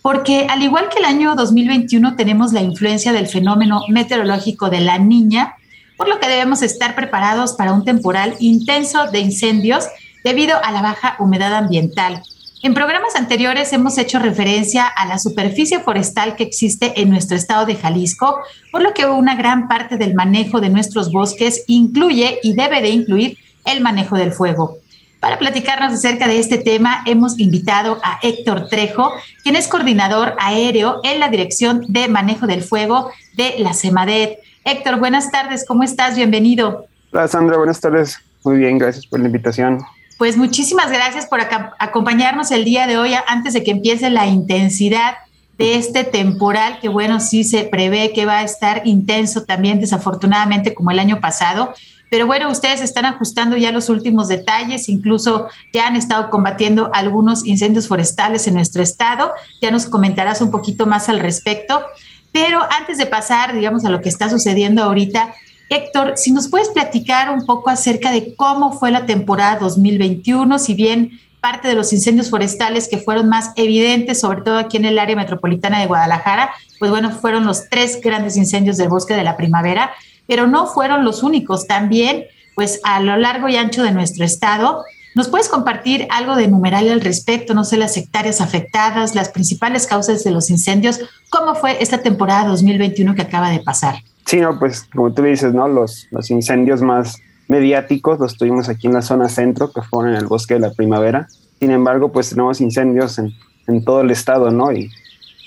porque 0.00 0.46
al 0.48 0.62
igual 0.62 0.90
que 0.90 1.00
el 1.00 1.04
año 1.04 1.34
2021 1.34 2.14
tenemos 2.14 2.52
la 2.52 2.60
influencia 2.60 3.12
del 3.12 3.26
fenómeno 3.26 3.82
meteorológico 3.88 4.70
de 4.70 4.82
la 4.82 4.98
niña, 4.98 5.56
por 5.96 6.08
lo 6.08 6.20
que 6.20 6.28
debemos 6.28 6.62
estar 6.62 6.94
preparados 6.94 7.54
para 7.54 7.72
un 7.72 7.84
temporal 7.84 8.36
intenso 8.38 9.10
de 9.10 9.18
incendios 9.18 9.86
debido 10.22 10.56
a 10.62 10.70
la 10.70 10.82
baja 10.82 11.16
humedad 11.18 11.52
ambiental. 11.56 12.22
En 12.62 12.74
programas 12.74 13.16
anteriores 13.16 13.72
hemos 13.72 13.96
hecho 13.96 14.18
referencia 14.18 14.86
a 14.86 15.06
la 15.06 15.18
superficie 15.18 15.80
forestal 15.80 16.36
que 16.36 16.42
existe 16.42 17.00
en 17.00 17.08
nuestro 17.08 17.34
estado 17.34 17.64
de 17.64 17.74
Jalisco, 17.74 18.38
por 18.70 18.82
lo 18.82 18.92
que 18.92 19.06
una 19.06 19.34
gran 19.34 19.66
parte 19.66 19.96
del 19.96 20.14
manejo 20.14 20.60
de 20.60 20.68
nuestros 20.68 21.10
bosques 21.10 21.64
incluye 21.68 22.38
y 22.42 22.52
debe 22.52 22.82
de 22.82 22.90
incluir 22.90 23.38
el 23.64 23.80
manejo 23.80 24.16
del 24.16 24.32
fuego. 24.32 24.76
Para 25.20 25.38
platicarnos 25.38 25.94
acerca 25.94 26.28
de 26.28 26.38
este 26.38 26.58
tema, 26.58 27.02
hemos 27.06 27.38
invitado 27.38 27.98
a 28.02 28.18
Héctor 28.22 28.68
Trejo, 28.68 29.10
quien 29.42 29.56
es 29.56 29.66
coordinador 29.66 30.34
aéreo 30.38 31.00
en 31.02 31.18
la 31.18 31.30
Dirección 31.30 31.86
de 31.88 32.08
Manejo 32.08 32.46
del 32.46 32.62
Fuego 32.62 33.10
de 33.36 33.54
la 33.58 33.72
CEMADET. 33.72 34.38
Héctor, 34.64 34.98
buenas 34.98 35.30
tardes, 35.30 35.64
¿cómo 35.66 35.82
estás? 35.82 36.14
Bienvenido. 36.14 36.84
Hola 37.10 37.26
Sandra, 37.26 37.56
buenas 37.56 37.80
tardes. 37.80 38.18
Muy 38.44 38.58
bien, 38.58 38.76
gracias 38.76 39.06
por 39.06 39.18
la 39.18 39.26
invitación. 39.26 39.78
Pues 40.20 40.36
muchísimas 40.36 40.90
gracias 40.90 41.24
por 41.24 41.40
acompañarnos 41.40 42.50
el 42.50 42.66
día 42.66 42.86
de 42.86 42.98
hoy 42.98 43.12
antes 43.26 43.54
de 43.54 43.64
que 43.64 43.70
empiece 43.70 44.10
la 44.10 44.26
intensidad 44.26 45.14
de 45.56 45.76
este 45.76 46.04
temporal, 46.04 46.78
que 46.78 46.90
bueno, 46.90 47.20
sí 47.20 47.42
se 47.42 47.64
prevé 47.64 48.12
que 48.12 48.26
va 48.26 48.40
a 48.40 48.42
estar 48.42 48.82
intenso 48.84 49.44
también, 49.44 49.80
desafortunadamente, 49.80 50.74
como 50.74 50.90
el 50.90 50.98
año 50.98 51.20
pasado. 51.22 51.72
Pero 52.10 52.26
bueno, 52.26 52.50
ustedes 52.50 52.82
están 52.82 53.06
ajustando 53.06 53.56
ya 53.56 53.72
los 53.72 53.88
últimos 53.88 54.28
detalles, 54.28 54.90
incluso 54.90 55.48
ya 55.72 55.86
han 55.86 55.96
estado 55.96 56.28
combatiendo 56.28 56.90
algunos 56.92 57.46
incendios 57.46 57.88
forestales 57.88 58.46
en 58.46 58.52
nuestro 58.52 58.82
estado. 58.82 59.32
Ya 59.62 59.70
nos 59.70 59.86
comentarás 59.86 60.42
un 60.42 60.50
poquito 60.50 60.84
más 60.84 61.08
al 61.08 61.20
respecto. 61.20 61.82
Pero 62.30 62.60
antes 62.78 62.98
de 62.98 63.06
pasar, 63.06 63.54
digamos, 63.54 63.86
a 63.86 63.90
lo 63.90 64.02
que 64.02 64.10
está 64.10 64.28
sucediendo 64.28 64.82
ahorita, 64.82 65.32
Héctor, 65.70 66.14
si 66.16 66.32
nos 66.32 66.48
puedes 66.48 66.68
platicar 66.70 67.30
un 67.30 67.46
poco 67.46 67.70
acerca 67.70 68.10
de 68.10 68.34
cómo 68.34 68.72
fue 68.72 68.90
la 68.90 69.06
temporada 69.06 69.56
2021, 69.60 70.58
si 70.58 70.74
bien 70.74 71.20
parte 71.40 71.68
de 71.68 71.76
los 71.76 71.92
incendios 71.92 72.28
forestales 72.28 72.88
que 72.88 72.98
fueron 72.98 73.28
más 73.28 73.52
evidentes, 73.54 74.18
sobre 74.18 74.42
todo 74.42 74.58
aquí 74.58 74.78
en 74.78 74.84
el 74.84 74.98
área 74.98 75.14
metropolitana 75.14 75.78
de 75.78 75.86
Guadalajara, 75.86 76.50
pues 76.80 76.90
bueno, 76.90 77.12
fueron 77.12 77.46
los 77.46 77.68
tres 77.68 78.00
grandes 78.02 78.36
incendios 78.36 78.78
del 78.78 78.88
bosque 78.88 79.14
de 79.14 79.22
la 79.22 79.36
primavera, 79.36 79.92
pero 80.26 80.48
no 80.48 80.66
fueron 80.66 81.04
los 81.04 81.22
únicos. 81.22 81.68
También, 81.68 82.24
pues 82.56 82.80
a 82.82 82.98
lo 82.98 83.16
largo 83.16 83.48
y 83.48 83.54
ancho 83.54 83.84
de 83.84 83.92
nuestro 83.92 84.24
estado, 84.24 84.84
¿nos 85.14 85.28
puedes 85.28 85.48
compartir 85.48 86.08
algo 86.10 86.34
de 86.34 86.48
numeral 86.48 86.88
al 86.88 87.00
respecto? 87.00 87.54
No 87.54 87.62
sé, 87.62 87.76
las 87.76 87.96
hectáreas 87.96 88.40
afectadas, 88.40 89.14
las 89.14 89.28
principales 89.28 89.86
causas 89.86 90.24
de 90.24 90.32
los 90.32 90.50
incendios. 90.50 90.98
¿Cómo 91.30 91.54
fue 91.54 91.80
esta 91.80 91.98
temporada 91.98 92.48
2021 92.48 93.14
que 93.14 93.22
acaba 93.22 93.50
de 93.50 93.60
pasar? 93.60 94.02
Sí, 94.26 94.40
no, 94.40 94.58
pues 94.58 94.84
como 94.94 95.12
tú 95.12 95.22
dices, 95.22 95.52
¿no? 95.54 95.68
Los, 95.68 96.06
los 96.10 96.30
incendios 96.30 96.82
más 96.82 97.20
mediáticos 97.48 98.20
los 98.20 98.36
tuvimos 98.36 98.68
aquí 98.68 98.86
en 98.86 98.94
la 98.94 99.02
zona 99.02 99.28
centro, 99.28 99.72
que 99.72 99.82
fueron 99.82 100.14
en 100.14 100.20
el 100.20 100.26
bosque 100.26 100.54
de 100.54 100.60
la 100.60 100.72
primavera. 100.72 101.28
Sin 101.58 101.72
embargo, 101.72 102.12
pues 102.12 102.30
tenemos 102.30 102.60
incendios 102.60 103.18
en, 103.18 103.34
en 103.66 103.84
todo 103.84 104.02
el 104.02 104.10
estado, 104.10 104.50
¿no? 104.50 104.72
Y, 104.72 104.90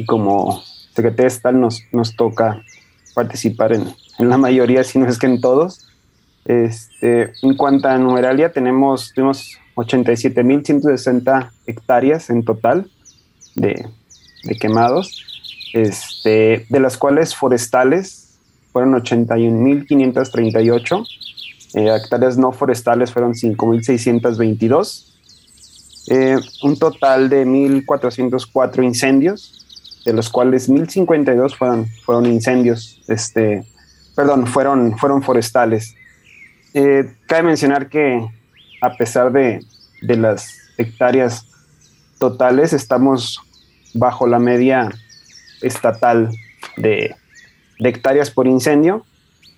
como 0.08 0.62
Secretaría 0.96 1.28
Estatal 1.28 1.62
nos, 1.62 1.84
nos 1.92 2.16
toca 2.16 2.62
participar 3.14 3.74
en, 3.74 3.88
en, 4.18 4.30
la 4.30 4.38
mayoría, 4.38 4.84
si 4.84 5.00
no 5.00 5.08
es 5.08 5.18
que 5.18 5.28
en 5.28 5.40
todos. 5.40 5.88
Este, 6.46 7.32
en 7.42 7.56
cuanto 7.56 7.88
a 7.88 7.98
numeralia, 7.98 8.52
tenemos, 8.52 9.14
tenemos 9.14 9.58
87.160 9.76 11.52
hectáreas 11.68 12.30
en 12.30 12.44
total 12.44 12.90
de, 13.56 13.88
de 14.44 14.56
quemados, 14.56 15.24
este, 15.74 16.66
de 16.70 16.80
las 16.80 16.98
cuales 16.98 17.36
forestales 17.36 18.23
fueron 18.74 18.94
81.538, 18.96 21.08
eh, 21.76 21.96
hectáreas 21.96 22.38
no 22.38 22.52
forestales 22.52 23.14
fueron 23.14 23.34
5.622, 23.34 25.14
eh, 26.10 26.36
un 26.64 26.78
total 26.78 27.30
de 27.30 27.46
1.404 27.46 28.84
incendios, 28.84 30.02
de 30.06 30.12
los 30.12 30.30
cuales 30.30 30.70
1.052 30.70 31.56
fueron, 31.56 31.88
fueron 32.04 32.26
incendios, 32.26 33.02
este, 33.08 33.64
perdón, 34.16 34.48
fueron, 34.48 34.98
fueron 34.98 35.24
forestales. 35.24 35.96
Eh, 36.74 37.10
cabe 37.28 37.44
mencionar 37.44 37.88
que 37.88 38.28
a 38.82 38.98
pesar 38.98 39.32
de, 39.32 39.64
de 40.02 40.18
las 40.18 40.50
hectáreas 40.78 41.48
totales, 42.20 42.74
estamos 42.74 43.40
bajo 43.94 44.28
la 44.28 44.40
media 44.40 44.90
estatal 45.62 46.30
de, 46.78 47.16
de 47.84 47.90
hectáreas 47.90 48.32
por 48.32 48.48
incendio. 48.48 49.04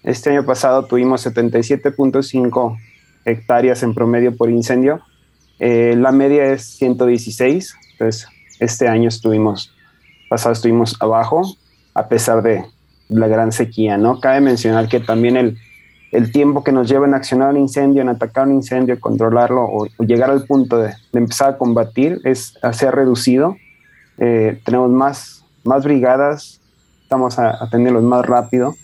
Este 0.04 0.32
año 0.32 0.46
pasado 0.46 0.86
tuvimos 0.86 1.26
77.5 1.28 2.78
hectáreas 3.24 3.84
en 3.84 3.94
promedio 3.94 4.36
por 4.36 4.50
incendio. 4.50 5.02
Eh, 5.60 5.96
la 5.96 6.12
media 6.12 6.46
es 6.46 6.64
116, 6.78 7.76
entonces 7.92 8.28
este 8.60 8.88
año 8.88 9.10
estuvimos, 9.10 9.72
pasado 10.28 10.54
estuvimos 10.54 10.98
abajo, 11.00 11.44
a 11.94 12.08
pesar 12.08 12.42
de 12.42 12.66
la 13.10 13.28
gran 13.28 13.52
sequía, 13.52 13.96
¿no? 13.98 14.20
Cabe 14.20 14.42
mencionar 14.42 14.90
que 14.90 15.00
también 15.00 15.38
el, 15.38 16.32
tiempo 16.32 16.64
que 16.64 16.72
nos 16.72 16.90
lleva 16.90 17.06
en 17.06 17.14
accionar 17.14 17.52
un 17.52 17.58
incendio, 17.58 18.02
en 18.02 18.10
atacar 18.10 18.48
un 18.48 18.54
incendio, 18.54 19.00
controlarlo 19.00 19.66
o, 19.66 19.86
llegar 20.00 20.32
al 20.32 20.46
punto 20.46 20.78
de, 20.78 20.88
de, 21.12 21.20
empezar 21.20 21.50
a 21.50 21.58
combatir 21.58 22.22
es, 22.24 22.58
se 22.72 22.88
ha 22.88 22.92
reducido. 22.92 23.58
Eh, 24.18 24.60
tenemos 24.64 24.90
más, 24.90 25.46
más 25.64 25.84
brigadas, 25.84 26.62
estamos 27.15 27.39
atendiéndolos 27.39 28.04
más 28.04 28.25
rápido, 28.25 28.75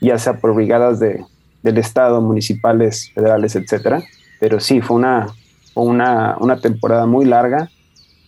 ya 0.00 0.18
sea 0.18 0.40
por 0.40 0.54
brigadas 0.54 0.98
de, 0.98 1.24
del 1.62 1.78
Estado, 1.78 2.20
municipales, 2.20 3.12
federales, 3.14 3.54
etcétera. 3.54 4.02
Pero 4.40 4.58
sí, 4.58 4.80
fue 4.80 4.96
una, 4.96 5.28
una, 5.74 6.36
una 6.40 6.60
temporada 6.60 7.06
muy 7.06 7.24
larga, 7.24 7.70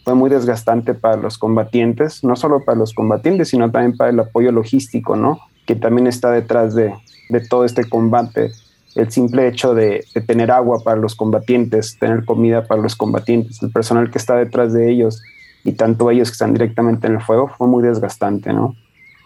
fue 0.05 0.15
muy 0.15 0.31
desgastante 0.31 0.95
para 0.95 1.17
los 1.17 1.37
combatientes, 1.37 2.23
no 2.23 2.37
solo 2.37 2.65
para 2.65 2.79
los 2.79 2.95
combatientes, 2.95 3.49
sino 3.49 3.71
también 3.71 3.97
para 3.97 4.11
el 4.11 4.21
apoyo 4.21 4.53
logístico, 4.53 5.17
¿no? 5.17 5.41
Que 5.67 5.75
también 5.75 6.07
está 6.07 6.31
detrás 6.31 6.75
de, 6.75 6.95
de 7.29 7.41
todo 7.41 7.65
este 7.65 7.89
combate. 7.89 8.53
El 8.95 9.11
simple 9.11 9.49
hecho 9.49 9.75
de, 9.75 10.05
de, 10.15 10.21
tener 10.21 10.53
agua 10.53 10.79
para 10.85 11.01
los 11.01 11.17
combatientes, 11.17 11.99
tener 11.99 12.25
comida 12.25 12.67
para 12.67 12.83
los 12.83 12.95
combatientes, 12.95 13.61
el 13.63 13.71
personal 13.71 14.11
que 14.11 14.19
está 14.19 14.37
detrás 14.37 14.73
de 14.73 14.91
ellos 14.91 15.23
y 15.65 15.73
tanto 15.73 16.11
ellos 16.11 16.29
que 16.29 16.33
están 16.33 16.53
directamente 16.53 17.09
en 17.09 17.15
el 17.15 17.21
fuego, 17.21 17.51
fue 17.57 17.67
muy 17.67 17.83
desgastante, 17.83 18.53
¿no? 18.53 18.77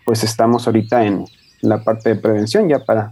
Pues 0.05 0.25
estamos 0.25 0.67
ahorita 0.67 1.05
en 1.05 1.25
la 1.61 1.83
parte 1.83 2.11
de 2.11 2.17
prevención 2.17 2.69
ya 2.69 2.79
para 2.79 3.11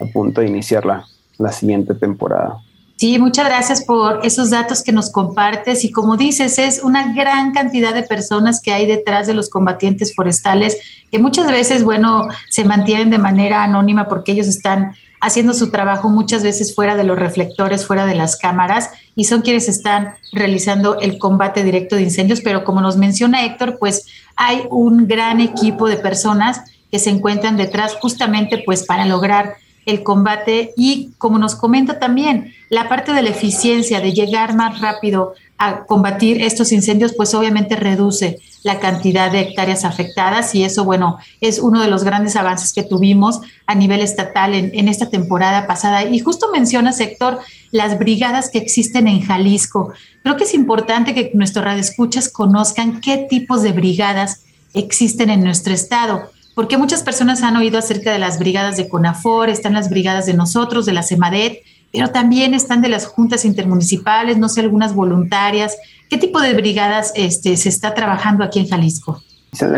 a 0.00 0.04
punto 0.12 0.40
de 0.40 0.48
iniciar 0.48 0.84
la, 0.84 1.04
la 1.38 1.52
siguiente 1.52 1.94
temporada. 1.94 2.58
Sí, 2.96 3.18
muchas 3.18 3.46
gracias 3.46 3.84
por 3.84 4.20
esos 4.24 4.50
datos 4.50 4.82
que 4.84 4.92
nos 4.92 5.10
compartes 5.10 5.84
y 5.84 5.90
como 5.90 6.16
dices, 6.16 6.58
es 6.58 6.80
una 6.82 7.12
gran 7.12 7.52
cantidad 7.52 7.92
de 7.92 8.04
personas 8.04 8.60
que 8.62 8.72
hay 8.72 8.86
detrás 8.86 9.26
de 9.26 9.34
los 9.34 9.50
combatientes 9.50 10.14
forestales 10.14 10.78
que 11.10 11.18
muchas 11.18 11.48
veces, 11.50 11.82
bueno, 11.82 12.28
se 12.48 12.64
mantienen 12.64 13.10
de 13.10 13.18
manera 13.18 13.64
anónima 13.64 14.08
porque 14.08 14.32
ellos 14.32 14.46
están 14.46 14.94
haciendo 15.24 15.54
su 15.54 15.70
trabajo 15.70 16.10
muchas 16.10 16.42
veces 16.42 16.74
fuera 16.74 16.96
de 16.96 17.04
los 17.04 17.18
reflectores, 17.18 17.86
fuera 17.86 18.04
de 18.04 18.14
las 18.14 18.36
cámaras, 18.36 18.90
y 19.16 19.24
son 19.24 19.40
quienes 19.40 19.70
están 19.70 20.14
realizando 20.32 21.00
el 21.00 21.18
combate 21.18 21.64
directo 21.64 21.96
de 21.96 22.02
incendios, 22.02 22.42
pero 22.42 22.62
como 22.62 22.82
nos 22.82 22.98
menciona 22.98 23.44
Héctor, 23.46 23.78
pues 23.78 24.04
hay 24.36 24.64
un 24.68 25.08
gran 25.08 25.40
equipo 25.40 25.88
de 25.88 25.96
personas 25.96 26.60
que 26.90 26.98
se 26.98 27.08
encuentran 27.08 27.56
detrás 27.56 27.94
justamente 27.94 28.62
pues 28.66 28.84
para 28.84 29.06
lograr 29.06 29.54
el 29.86 30.02
combate. 30.02 30.74
Y 30.76 31.12
como 31.16 31.38
nos 31.38 31.54
comenta 31.54 31.98
también, 31.98 32.52
la 32.68 32.90
parte 32.90 33.14
de 33.14 33.22
la 33.22 33.30
eficiencia, 33.30 34.00
de 34.00 34.12
llegar 34.12 34.54
más 34.54 34.80
rápido 34.80 35.34
a 35.56 35.84
combatir 35.84 36.42
estos 36.42 36.70
incendios, 36.70 37.14
pues 37.16 37.34
obviamente 37.34 37.76
reduce 37.76 38.40
la 38.64 38.80
cantidad 38.80 39.30
de 39.30 39.40
hectáreas 39.40 39.84
afectadas 39.84 40.54
y 40.54 40.64
eso, 40.64 40.84
bueno, 40.84 41.18
es 41.40 41.58
uno 41.58 41.82
de 41.82 41.88
los 41.88 42.02
grandes 42.02 42.34
avances 42.34 42.72
que 42.72 42.82
tuvimos 42.82 43.40
a 43.66 43.74
nivel 43.74 44.00
estatal 44.00 44.54
en, 44.54 44.88
esta 44.88 45.10
temporada 45.10 45.66
pasada. 45.66 46.02
Y 46.04 46.18
justo 46.18 46.50
menciona, 46.50 46.92
sector, 46.92 47.38
las 47.70 47.98
brigadas 47.98 48.50
que 48.50 48.58
existen 48.58 49.06
en 49.06 49.20
Jalisco. 49.20 49.92
Creo 50.22 50.36
que 50.36 50.44
es 50.44 50.54
importante 50.54 51.14
que 51.14 51.30
nuestros 51.34 51.64
radioescuchas 51.64 52.30
conozcan 52.30 53.02
qué 53.02 53.18
tipos 53.28 53.62
de 53.62 53.72
brigadas 53.72 54.44
existen 54.72 55.28
en 55.28 55.44
nuestro 55.44 55.74
estado 55.74 56.30
porque 56.54 56.78
muchas 56.78 57.02
personas 57.02 57.42
han 57.42 57.56
oído 57.56 57.78
acerca 57.78 58.12
de 58.12 58.18
las 58.18 58.38
brigadas 58.38 58.76
de 58.76 58.88
CONAFOR, 58.88 59.48
están 59.48 59.74
las 59.74 59.90
brigadas 59.90 60.24
de 60.26 60.34
nosotros, 60.34 60.86
de 60.86 60.92
la 60.92 61.02
CEMADET, 61.02 61.58
pero 61.92 62.10
también 62.10 62.54
están 62.54 62.80
de 62.80 62.88
las 62.88 63.06
juntas 63.06 63.44
intermunicipales, 63.44 64.38
no 64.38 64.48
sé, 64.48 64.60
algunas 64.60 64.94
voluntarias. 64.94 65.76
¿Qué 66.08 66.18
tipo 66.18 66.40
de 66.40 66.54
brigadas 66.54 67.12
este, 67.14 67.56
se 67.56 67.68
está 67.68 67.94
trabajando 67.94 68.44
aquí 68.44 68.60
en 68.60 68.68
Jalisco? 68.68 69.22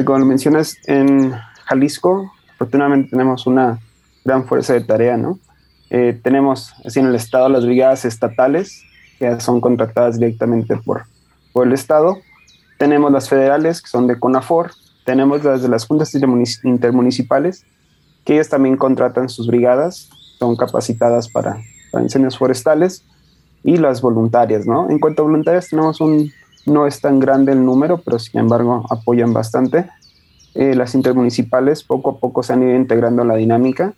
Como 0.04 0.18
lo 0.18 0.26
mencionas, 0.26 0.76
en 0.86 1.32
Jalisco, 1.64 2.32
afortunadamente 2.54 3.10
tenemos 3.10 3.46
una 3.46 3.78
gran 4.24 4.46
fuerza 4.46 4.72
de 4.72 4.80
tarea, 4.80 5.16
¿no? 5.16 5.38
Eh, 5.90 6.18
tenemos 6.22 6.74
así 6.84 7.00
en 7.00 7.06
el 7.06 7.14
Estado 7.14 7.48
las 7.48 7.64
brigadas 7.64 8.04
estatales, 8.04 8.82
que 9.18 9.40
son 9.40 9.60
contratadas 9.60 10.18
directamente 10.18 10.76
por, 10.76 11.04
por 11.52 11.66
el 11.66 11.72
Estado. 11.72 12.18
Tenemos 12.78 13.12
las 13.12 13.28
federales, 13.28 13.80
que 13.80 13.88
son 13.88 14.06
de 14.06 14.18
CONAFOR, 14.18 14.72
tenemos 15.04 15.44
las 15.44 15.62
de 15.62 15.68
las 15.68 15.86
juntas 15.86 16.12
intermunicipales, 16.14 17.64
que 18.24 18.34
ellas 18.34 18.48
también 18.48 18.76
contratan 18.76 19.28
sus 19.28 19.46
brigadas, 19.46 20.10
son 20.38 20.56
capacitadas 20.56 21.28
para, 21.28 21.58
para 21.92 22.04
incendios 22.04 22.36
forestales, 22.36 23.04
y 23.66 23.76
las 23.76 24.00
voluntarias, 24.00 24.64
¿no? 24.64 24.88
En 24.88 25.00
cuanto 25.00 25.22
a 25.22 25.26
voluntarias, 25.26 25.68
tenemos 25.68 26.00
un, 26.00 26.32
no 26.66 26.86
es 26.86 27.00
tan 27.00 27.18
grande 27.18 27.52
el 27.52 27.64
número, 27.64 27.98
pero 27.98 28.18
sin 28.20 28.40
embargo 28.40 28.86
apoyan 28.88 29.32
bastante. 29.32 29.90
Eh, 30.54 30.76
las 30.76 30.94
intermunicipales 30.94 31.82
poco 31.82 32.10
a 32.10 32.18
poco 32.18 32.44
se 32.44 32.52
han 32.52 32.62
ido 32.62 32.76
integrando 32.76 33.22
en 33.22 33.28
la 33.28 33.34
dinámica. 33.34 33.92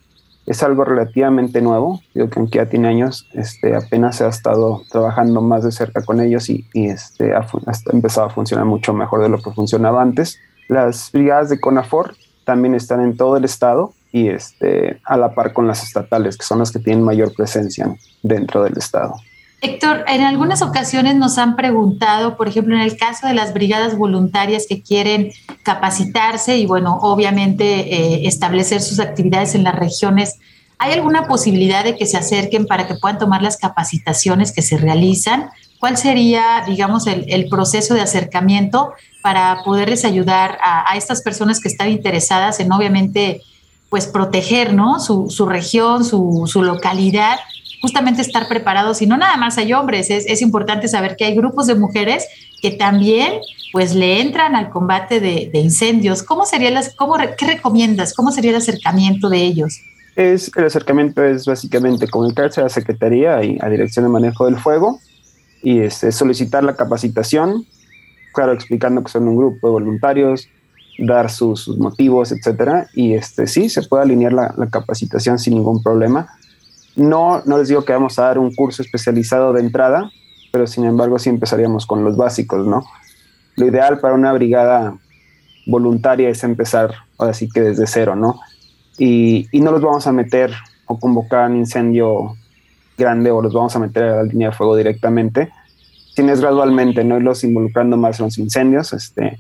Es 0.47 0.63
algo 0.63 0.85
relativamente 0.85 1.61
nuevo, 1.61 2.01
digo 2.15 2.31
que 2.31 2.39
aunque 2.39 2.57
ya 2.57 2.67
tiene 2.71 2.89
años, 2.89 3.29
este, 3.35 3.77
apenas 3.77 4.17
se 4.17 4.25
ha 4.25 4.29
estado 4.29 4.81
trabajando 4.91 5.43
más 5.43 5.63
de 5.63 5.71
cerca 5.71 6.03
con 6.03 6.21
ellos 6.23 6.49
y, 6.49 6.67
y 6.73 6.87
este, 6.87 7.35
ha, 7.35 7.41
ha 7.41 7.93
empezado 7.93 8.29
a 8.29 8.31
funcionar 8.31 8.65
mucho 8.65 8.95
mejor 8.95 9.23
de 9.23 9.29
lo 9.29 9.37
que 9.43 9.51
funcionaba 9.51 10.01
antes. 10.01 10.39
Las 10.69 11.13
brigadas 11.13 11.51
de 11.51 11.61
CONAFOR 11.61 12.15
también 12.45 12.75
están 12.75 13.03
en 13.03 13.19
todo 13.19 13.37
el 13.37 13.45
estado 13.45 13.93
y 14.11 14.29
este, 14.29 15.03
a 15.05 15.19
la 15.19 15.35
par 15.35 15.53
con 15.53 15.67
las 15.67 15.83
estatales, 15.83 16.39
que 16.39 16.47
son 16.47 16.61
las 16.61 16.73
que 16.73 16.79
tienen 16.79 17.05
mayor 17.05 17.35
presencia 17.35 17.95
dentro 18.23 18.65
del 18.65 18.79
estado. 18.79 19.13
Héctor, 19.61 20.05
en 20.07 20.23
algunas 20.23 20.63
ocasiones 20.63 21.17
nos 21.17 21.37
han 21.37 21.57
preguntado, 21.57 22.37
por 22.37 22.47
ejemplo, 22.47 22.77
en 22.77 22.83
el 22.83 22.97
caso 22.97 23.27
de 23.27 23.35
las 23.35 23.53
brigadas 23.53 23.99
voluntarias 23.99 24.67
que 24.69 24.83
quieren 24.83 25.33
capacitarse 25.65 26.57
y, 26.57 26.67
bueno, 26.67 26.99
obviamente 27.03 27.65
eh, 27.65 28.29
establecer 28.29 28.81
sus 28.81 29.01
actividades 29.01 29.57
en 29.57 29.65
las 29.65 29.75
regiones 29.75 30.39
¿Hay 30.79 30.93
alguna 30.93 31.27
posibilidad 31.27 31.83
de 31.83 31.97
que 31.97 32.07
se 32.07 32.17
acerquen 32.17 32.67
para 32.67 32.87
que 32.87 32.95
puedan 32.95 33.19
tomar 33.19 33.43
las 33.43 33.57
capacitaciones 33.57 34.53
que 34.53 34.63
se 34.63 34.79
realizan? 34.79 35.51
¿Cuál 35.81 35.97
sería, 35.97 36.63
digamos, 36.67 37.07
el, 37.09 37.49
proceso 37.49 37.95
de 37.95 38.01
acercamiento 38.01 38.93
para 39.21 39.63
poderles 39.65 40.05
ayudar 40.05 40.59
a, 40.63 40.97
estas 40.97 41.23
personas 41.23 41.61
que 41.61 41.69
están 41.69 41.91
interesadas 41.91 42.61
en, 42.61 42.73
obviamente, 42.73 43.43
pues 43.91 44.07
proteger, 44.07 44.73
¿no? 44.73 45.01
Su, 45.01 45.47
región, 45.47 46.05
su, 46.05 46.63
localidad, 46.63 47.39
justamente 47.81 48.23
estar 48.23 48.49
preparados 48.49 49.03
y 49.03 49.07
no 49.07 49.17
nada 49.17 49.37
más 49.37 49.59
hay 49.59 49.73
hombres, 49.73 50.11
es, 50.11 50.43
importante 50.43 50.89
saber 50.89 51.17
que 51.17 51.25
hay 51.25 51.35
grupos 51.35 51.67
de 51.67 51.75
mujeres 51.75 52.27
que 52.63 52.71
también 52.71 53.35
pues 53.73 53.95
le 53.95 54.21
entran 54.21 54.57
al 54.57 54.71
combate 54.71 55.21
de, 55.21 55.51
incendios. 55.55 56.23
¿Cómo 56.23 56.45
sería 56.47 56.71
las, 56.71 56.95
cómo, 56.95 57.17
qué 57.37 57.47
recomiendas? 57.47 58.15
¿Cómo 58.15 58.33
sería 58.33 58.51
el 58.51 58.57
acercamiento 58.57 59.29
de 59.29 59.39
ellos? 59.39 59.81
Es, 60.17 60.51
el 60.57 60.65
acercamiento 60.65 61.25
es 61.25 61.45
básicamente 61.45 62.09
comunicarse 62.09 62.61
a 62.61 62.65
la 62.65 62.71
Secretaría 62.71 63.43
y 63.45 63.59
a 63.61 63.69
Dirección 63.69 64.05
de 64.05 64.11
Manejo 64.11 64.47
del 64.47 64.57
Fuego 64.57 65.01
y 65.63 65.81
este, 65.81 66.13
solicitar 66.13 66.65
la 66.65 66.75
capacitación, 66.75 67.67
claro, 68.33 68.53
explicando 68.53 69.03
que 69.03 69.11
son 69.11 69.29
un 69.29 69.37
grupo 69.37 69.69
de 69.69 69.73
voluntarios, 69.73 70.49
dar 70.99 71.31
sus, 71.31 71.69
motivos, 71.79 72.33
etcétera, 72.33 72.89
y 72.93 73.15
este, 73.15 73.47
sí, 73.47 73.69
se 73.69 73.83
puede 73.83 74.03
alinear 74.03 74.33
la, 74.33 74.69
capacitación 74.71 75.39
sin 75.39 75.55
ningún 75.55 75.83
problema. 75.83 76.29
No, 76.99 77.43
no 77.47 77.59
les 77.59 77.69
digo 77.69 77.85
que 77.85 77.93
vamos 77.93 78.19
a 78.19 78.25
dar 78.25 78.39
un 78.41 78.53
curso 78.53 78.83
especializado 78.83 79.53
de 79.53 79.61
entrada, 79.61 80.11
pero 80.51 80.67
sin 80.67 80.85
embargo 80.85 81.17
sí 81.21 81.29
empezaríamos 81.29 81.87
con 81.87 82.03
los 82.05 82.17
básicos, 82.17 82.67
¿no? 82.67 82.85
Lo 83.55 83.67
ideal 83.67 84.01
para 84.01 84.15
una 84.15 84.33
brigada 84.33 84.99
voluntaria 85.69 86.29
es 86.29 86.43
empezar, 86.43 86.93
ahora 87.17 87.35
sí 87.35 87.49
que 87.49 87.61
desde 87.61 87.87
cero, 87.87 88.17
¿no? 88.17 88.41
Y, 88.99 89.49
no 89.53 89.71
los 89.71 89.81
vamos 89.81 90.09
a 90.09 90.13
meter 90.13 90.51
o 90.87 90.99
convocar 90.99 91.49
un 91.49 91.59
incendio 91.59 92.35
grande 92.97 93.31
o 93.31 93.43
los 93.43 93.53
vamos 93.53 93.77
a 93.77 93.79
meter 93.79 94.03
a 94.03 94.17
la 94.17 94.23
línea 94.25 94.49
de 94.49 94.57
fuego 94.57 94.75
directamente, 94.75 95.53
tienes 96.17 96.41
gradualmente, 96.41 97.05
no 97.05 97.17
irlos 97.19 97.45
involucrando 97.45 97.97
más 97.97 98.19
en 98.19 98.25
los 98.25 98.39
incendios, 98.39 98.93
este, 98.93 99.39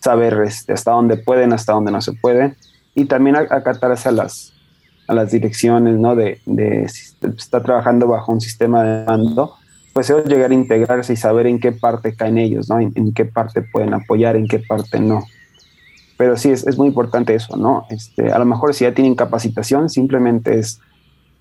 saber 0.00 0.42
este, 0.44 0.72
hasta 0.72 0.90
dónde 0.90 1.18
pueden, 1.18 1.52
hasta 1.52 1.72
dónde 1.72 1.92
no 1.92 2.00
se 2.00 2.14
puede, 2.14 2.56
y 2.96 3.04
también 3.04 3.36
acatarse 3.36 4.08
a 4.08 4.12
las, 4.12 4.52
a 5.10 5.14
las 5.14 5.32
direcciones, 5.32 5.98
¿no? 5.98 6.14
De, 6.14 6.40
si 6.88 7.14
está 7.36 7.62
trabajando 7.62 8.06
bajo 8.06 8.30
un 8.32 8.40
sistema 8.40 8.84
de 8.84 9.04
mando, 9.04 9.54
pues 9.92 10.08
ellos 10.08 10.26
llegar 10.26 10.52
a 10.52 10.54
integrarse 10.54 11.12
y 11.12 11.16
saber 11.16 11.48
en 11.48 11.58
qué 11.58 11.72
parte 11.72 12.14
caen 12.14 12.38
ellos, 12.38 12.68
¿no? 12.68 12.78
En, 12.78 12.92
en 12.94 13.12
qué 13.12 13.24
parte 13.24 13.60
pueden 13.62 13.92
apoyar, 13.92 14.36
en 14.36 14.46
qué 14.46 14.60
parte 14.60 15.00
no. 15.00 15.24
Pero 16.16 16.36
sí, 16.36 16.50
es, 16.50 16.64
es 16.64 16.78
muy 16.78 16.86
importante 16.86 17.34
eso, 17.34 17.56
¿no? 17.56 17.86
Este, 17.90 18.30
a 18.30 18.38
lo 18.38 18.44
mejor 18.44 18.72
si 18.72 18.84
ya 18.84 18.94
tienen 18.94 19.16
capacitación, 19.16 19.90
simplemente 19.90 20.60
es 20.60 20.80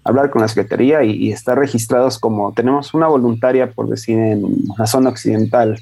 hablar 0.04 0.32
con 0.32 0.42
la 0.42 0.48
Secretaría 0.48 1.04
y, 1.04 1.32
estar 1.32 1.60
registrados 1.60 2.18
como 2.18 2.52
tenemos 2.54 2.96
una 2.96 3.08
voluntaria, 3.08 3.72
por 3.72 3.88
decir, 3.88 4.18
en 4.18 4.42
la 4.80 4.88
zona 4.88 5.10
occidental 5.10 5.80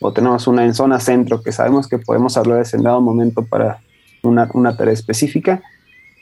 o 0.00 0.12
tenemos 0.12 0.46
una 0.46 0.66
en 0.66 0.74
zona 0.74 1.00
centro 1.00 1.42
que 1.42 1.52
sabemos 1.52 1.88
que 1.88 1.98
podemos 1.98 2.36
hablar 2.36 2.66
en 2.70 2.82
dado 2.82 3.00
momento 3.00 3.46
para 3.46 3.80
una, 4.22 4.46
una 4.52 4.76
tarea 4.76 4.92
específica. 4.92 5.62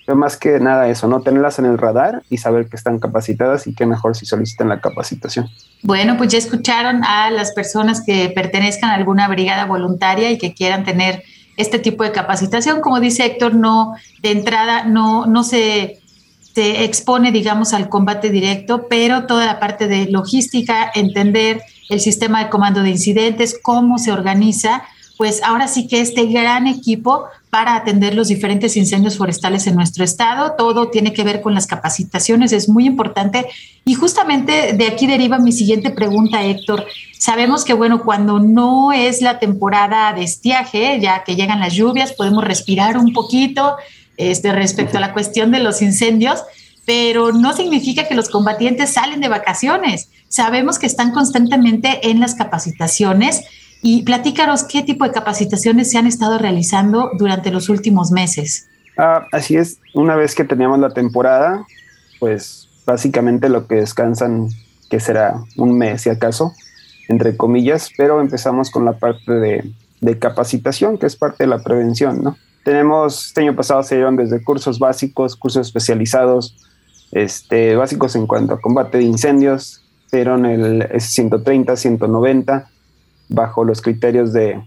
Pero 0.09 0.17
más 0.17 0.39
que 0.39 0.59
nada 0.59 0.89
eso, 0.89 1.07
¿no? 1.07 1.21
Tenerlas 1.21 1.59
en 1.59 1.67
el 1.67 1.77
radar 1.77 2.23
y 2.31 2.39
saber 2.39 2.71
que 2.71 2.77
están 2.77 2.99
capacitadas 2.99 3.67
y 3.67 3.75
que 3.75 3.85
mejor 3.85 4.17
si 4.17 4.25
solicitan 4.25 4.71
la 4.71 4.81
capacitación. 4.81 5.51
Bueno, 5.83 6.17
pues 6.17 6.33
ya 6.33 6.39
escucharon 6.39 7.05
a 7.05 7.31
las 7.31 7.53
personas 7.53 8.01
que 8.01 8.31
pertenezcan 8.31 8.89
a 8.89 8.95
alguna 8.95 9.29
brigada 9.29 9.67
voluntaria 9.67 10.31
y 10.31 10.39
que 10.39 10.55
quieran 10.55 10.83
tener 10.83 11.25
este 11.59 11.79
tipo 11.79 12.05
de 12.05 12.13
capacitación. 12.13 12.81
Como 12.81 13.01
dice 13.01 13.27
Héctor, 13.27 13.55
no, 13.55 13.97
de 14.23 14.31
entrada 14.31 14.87
no, 14.87 15.27
no 15.27 15.45
se 15.45 16.01
se 16.55 16.85
expone, 16.85 17.31
digamos, 17.31 17.75
al 17.75 17.91
combate 17.91 18.31
directo, 18.31 18.87
pero 18.89 19.27
toda 19.27 19.45
la 19.45 19.61
parte 19.61 19.89
de 19.89 20.09
logística, 20.09 20.91
entender 20.95 21.61
el 21.91 22.01
sistema 22.01 22.43
de 22.43 22.49
comando 22.49 22.83
de 22.83 22.89
incidentes, 22.89 23.59
cómo 23.63 23.99
se 23.99 24.11
organiza, 24.11 24.85
pues 25.19 25.43
ahora 25.43 25.67
sí 25.67 25.89
que 25.89 26.01
este 26.01 26.27
gran 26.27 26.69
equipo 26.69 27.25
para 27.51 27.75
atender 27.75 28.15
los 28.15 28.29
diferentes 28.29 28.77
incendios 28.77 29.17
forestales 29.17 29.67
en 29.67 29.75
nuestro 29.75 30.05
estado. 30.05 30.53
Todo 30.57 30.91
tiene 30.91 31.13
que 31.13 31.25
ver 31.25 31.43
con 31.43 31.55
las 31.55 31.67
capacitaciones, 31.67 32.53
es 32.53 32.69
muy 32.69 32.87
importante. 32.87 33.45
Y 33.85 33.95
justamente 33.95 34.75
de 34.75 34.87
aquí 34.87 35.09
deriva 35.09 35.39
mi 35.39 35.51
siguiente 35.51 35.91
pregunta, 35.91 36.45
Héctor. 36.45 36.87
Sabemos 37.19 37.65
que, 37.65 37.73
bueno, 37.73 38.05
cuando 38.05 38.39
no 38.39 38.93
es 38.93 39.21
la 39.21 39.41
temporada 39.41 40.13
de 40.13 40.23
estiaje, 40.23 41.01
ya 41.01 41.25
que 41.25 41.35
llegan 41.35 41.59
las 41.59 41.75
lluvias, 41.75 42.13
podemos 42.13 42.45
respirar 42.45 42.97
un 42.97 43.13
poquito, 43.13 43.77
este, 44.17 44.53
respecto 44.53 44.99
a 44.99 45.01
la 45.01 45.13
cuestión 45.13 45.51
de 45.51 45.59
los 45.59 45.83
incendios, 45.83 46.45
pero 46.85 47.33
no 47.33 47.55
significa 47.55 48.07
que 48.07 48.15
los 48.15 48.29
combatientes 48.29 48.93
salen 48.93 49.21
de 49.21 49.29
vacaciones. 49.29 50.11
Sabemos 50.29 50.79
que 50.79 50.87
están 50.87 51.11
constantemente 51.11 52.09
en 52.09 52.21
las 52.21 52.37
capacitaciones 52.37 53.43
y 53.83 54.03
platícanos 54.03 54.65
qué 54.65 54.83
tipo 54.83 55.05
de 55.05 55.13
capacitaciones 55.13 55.91
se 55.91 55.99
han 55.99 56.07
estado 56.07 56.39
realizando 56.39 57.11
durante 57.19 57.51
los 57.51 57.69
últimos 57.69 58.11
meses. 58.11 58.69
Ah, 58.97 59.27
así 59.33 59.57
es, 59.57 59.79
una 59.95 60.17
vez 60.17 60.35
que 60.35 60.45
teníamos 60.45 60.81
la 60.81 60.91
temporada, 60.91 61.65
pues 62.19 62.69
básicamente 62.85 63.49
lo 63.49 63.67
que 63.67 63.77
descansan, 63.77 64.49
que 64.91 64.99
será 64.99 65.41
un 65.57 65.79
mes 65.79 66.03
si 66.03 66.11
acaso, 66.11 66.53
entre 67.09 67.37
comillas, 67.37 67.91
pero 67.97 68.21
empezamos 68.21 68.71
con 68.71 68.85
la 68.85 68.99
parte 68.99 69.33
de, 69.33 70.19
capacitación, 70.19 70.99
que 70.99 71.07
es 71.07 71.17
parte 71.17 71.45
de 71.45 71.49
la 71.49 71.59
prevención, 71.59 72.23
¿no? 72.23 72.37
Tenemos, 72.65 73.27
este 73.27 73.43
año 73.43 73.55
pasado 73.55 73.83
se 73.83 73.97
dieron 73.97 74.17
desde 74.17 74.43
cursos 74.43 74.79
básicos, 74.79 75.37
cursos 75.37 75.67
especializados, 75.67 76.57
este, 77.13 77.77
básicos 77.77 78.15
en 78.17 78.27
cuanto 78.27 78.55
a 78.55 78.61
combate 78.61 78.99
de 78.99 79.05
incendios, 79.05 79.83
dieron 80.11 80.47
el 80.47 80.87
130, 81.01 81.77
190, 81.77 82.71
bajo 83.29 83.65
los 83.65 83.83
criterios 83.83 84.33
de, 84.33 84.63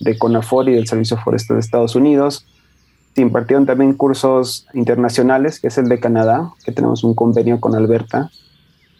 de 0.00 0.18
CONAFOR 0.18 0.68
y 0.68 0.74
del 0.74 0.86
Servicio 0.86 1.16
Forestal 1.16 1.56
de 1.56 1.60
Estados 1.60 1.94
Unidos. 1.94 2.46
Se 3.14 3.22
impartieron 3.22 3.66
también 3.66 3.94
cursos 3.94 4.66
internacionales, 4.74 5.60
que 5.60 5.68
es 5.68 5.78
el 5.78 5.88
de 5.88 6.00
Canadá, 6.00 6.52
que 6.64 6.72
tenemos 6.72 7.04
un 7.04 7.14
convenio 7.14 7.60
con 7.60 7.74
Alberta. 7.74 8.30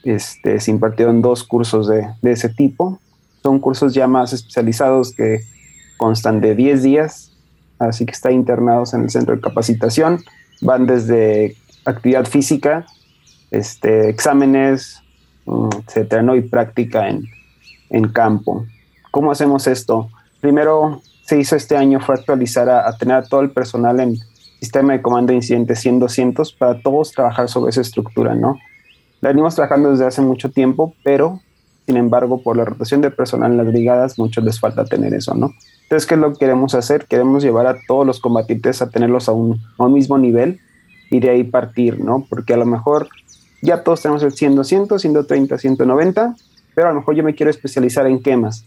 Este, 0.05 0.61
se 0.61 0.70
impartieron 0.70 1.23
dos 1.23 1.44
cursos 1.44 1.88
de, 1.88 2.09
de 2.23 2.33
ese 2.33 2.49
tipo. 2.49 2.99
Son 3.42 3.59
cursos 3.61 3.94
ya 3.94 4.07
más 4.07 4.33
especializados 4.33 5.12
que 5.12 5.40
constan 5.96 6.40
de 6.40 6.55
10 6.55 6.83
días 6.83 7.31
así 7.81 8.05
que 8.05 8.12
está 8.12 8.31
internados 8.31 8.94
en 8.94 9.03
el 9.03 9.11
centro 9.11 9.35
de 9.35 9.40
capacitación. 9.40 10.23
Van 10.61 10.87
desde 10.87 11.57
actividad 11.85 12.27
física, 12.27 12.87
este, 13.51 14.09
exámenes, 14.09 15.03
mm, 15.46 15.68
etcétera, 15.87 16.23
¿no? 16.23 16.37
y 16.37 16.42
práctica 16.42 17.09
en, 17.09 17.25
en 17.88 18.09
campo. 18.09 18.66
¿Cómo 19.11 19.31
hacemos 19.33 19.66
esto? 19.66 20.09
Primero 20.40 21.03
se 21.23 21.38
hizo 21.38 21.57
este 21.57 21.77
año 21.77 22.01
fue 22.01 22.14
actualizar 22.14 22.68
a, 22.68 22.96
tener 22.96 23.16
a 23.16 23.23
todo 23.23 23.40
el 23.40 23.51
personal 23.51 24.01
en 24.01 24.16
sistema 24.59 24.92
de 24.92 25.03
comando 25.03 25.31
de 25.31 25.37
incidentes 25.37 25.85
100-200 25.85 26.57
para 26.57 26.81
todos 26.81 27.12
trabajar 27.12 27.49
sobre 27.49 27.70
esa 27.70 27.81
estructura, 27.81 28.35
¿no? 28.35 28.59
La 29.20 29.31
venimos 29.31 29.55
trabajando 29.55 29.90
desde 29.90 30.07
hace 30.07 30.23
mucho 30.23 30.51
tiempo, 30.51 30.94
pero 31.03 31.40
sin 31.90 31.96
embargo, 31.96 32.40
por 32.40 32.57
la 32.57 32.64
rotación 32.64 33.01
de 33.01 33.11
personal 33.11 33.51
en 33.51 33.57
las 33.57 33.66
brigadas, 33.66 34.16
muchos 34.16 34.44
les 34.44 34.61
falta 34.61 34.85
tener 34.85 35.12
eso, 35.12 35.35
¿no? 35.35 35.53
Entonces, 35.83 36.07
¿qué 36.07 36.14
es 36.14 36.20
lo 36.20 36.33
que 36.33 36.38
queremos 36.38 36.75
hacer? 36.77 37.07
Queremos 37.07 37.42
llevar 37.42 37.66
a 37.66 37.75
todos 37.88 38.07
los 38.07 38.20
combatientes 38.20 38.81
a 38.81 38.90
tenerlos 38.90 39.29
a 39.29 39.33
un, 39.33 39.61
mismo 39.92 40.16
nivel 40.16 40.61
y 41.11 41.18
de 41.18 41.31
ahí 41.31 41.42
partir, 41.42 41.99
¿no? 41.99 42.27
Porque 42.31 42.55
a 42.55 42.57
lo 42.57 42.64
mejor 42.64 43.09
ya 43.61 43.83
todos 43.83 44.03
tenemos 44.03 44.23
el 44.23 44.31
100, 44.31 44.55
200, 44.55 45.03
130, 45.03 45.59
190, 45.59 46.37
pero 46.77 46.88
a 46.88 46.92
lo 46.92 47.01
mejor 47.01 47.16
yo 47.16 47.25
me 47.25 47.35
quiero 47.35 47.51
especializar 47.51 48.07
en 48.07 48.23
quemas. 48.23 48.64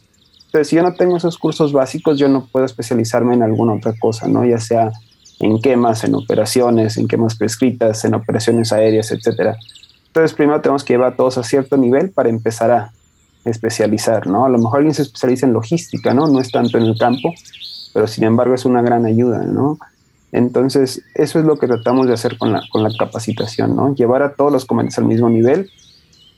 Entonces, 0.54 0.70
si 0.70 0.76
yo 0.76 0.84
no 0.84 0.94
tengo 0.94 1.18
esos 1.18 1.40
cursos 1.40 1.74
básicos, 1.74 2.20
yo 2.20 2.30
no 2.30 2.46
puedo 2.46 2.64
especializarme 2.64 3.34
en 3.34 3.42
alguna 3.42 3.74
otra 3.74 3.96
cosa, 4.00 4.28
¿no? 4.28 4.46
Ya 4.46 4.60
sea 4.60 4.92
en 5.40 5.60
quemas, 5.60 6.04
en 6.04 6.14
operaciones, 6.14 6.98
en 6.98 7.08
quemas 7.08 7.36
prescritas, 7.36 8.06
en 8.06 8.14
operaciones 8.14 8.72
aéreas, 8.72 9.12
etcétera. 9.12 9.58
Entonces, 10.06 10.34
primero 10.34 10.62
tenemos 10.62 10.84
que 10.84 10.94
llevar 10.94 11.14
a 11.14 11.16
todos 11.16 11.40
a 11.40 11.44
cierto 11.44 11.76
nivel 11.76 12.12
para 12.12 12.30
empezar 12.30 12.70
a, 12.70 12.92
especializar, 13.46 14.28
¿no? 14.28 14.46
A 14.46 14.50
lo 14.50 14.60
mejor 14.60 14.78
alguien 14.78 14.94
se 14.94 15.02
especializa 15.02 15.48
en 15.48 15.54
logística, 15.54 16.14
¿no? 16.14 16.28
No 16.28 16.40
es 16.40 16.52
tanto 16.52 16.78
en 16.78 16.84
el 16.84 16.98
campo, 17.00 17.34
pero 17.92 18.06
sin 18.06 18.24
embargo 18.24 18.54
es 18.54 18.64
una 18.64 18.84
gran 18.84 19.08
ayuda, 19.08 19.40
¿no? 19.40 19.80
Entonces, 20.32 21.02
eso 21.16 21.40
es 21.40 21.46
lo 21.46 21.58
que 21.58 21.66
tratamos 21.66 22.08
de 22.08 22.14
hacer 22.14 22.38
con 22.38 22.54
la, 22.54 22.62
con 22.72 22.84
la 22.84 22.92
capacitación, 22.96 23.76
¿no? 23.76 23.96
Llevar 23.96 24.22
a 24.22 24.36
todos 24.36 24.54
los 24.54 24.66
comandantes 24.66 25.00
al 25.00 25.06
mismo 25.06 25.30
nivel 25.30 25.72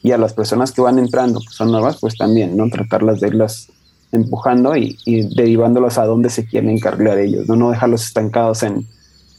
y 0.01 0.13
a 0.13 0.17
las 0.17 0.33
personas 0.33 0.71
que 0.71 0.81
van 0.81 0.99
entrando, 0.99 1.41
que 1.41 1.53
son 1.53 1.69
nuevas, 1.69 1.97
pues 1.99 2.17
también, 2.17 2.55
¿no? 2.55 2.69
Tratarlas 2.69 3.19
de 3.19 3.27
irlas 3.27 3.69
empujando 4.15 4.75
y, 4.75 4.97
derivándolas 5.35 5.97
a 5.97 6.05
donde 6.05 6.29
se 6.29 6.45
quieren 6.45 6.69
encargar 6.69 7.19
ellos, 7.19 7.47
¿no? 7.47 7.55
No 7.55 7.69
dejarlos 7.69 8.05
estancados 8.05 8.63
en, 8.63 8.87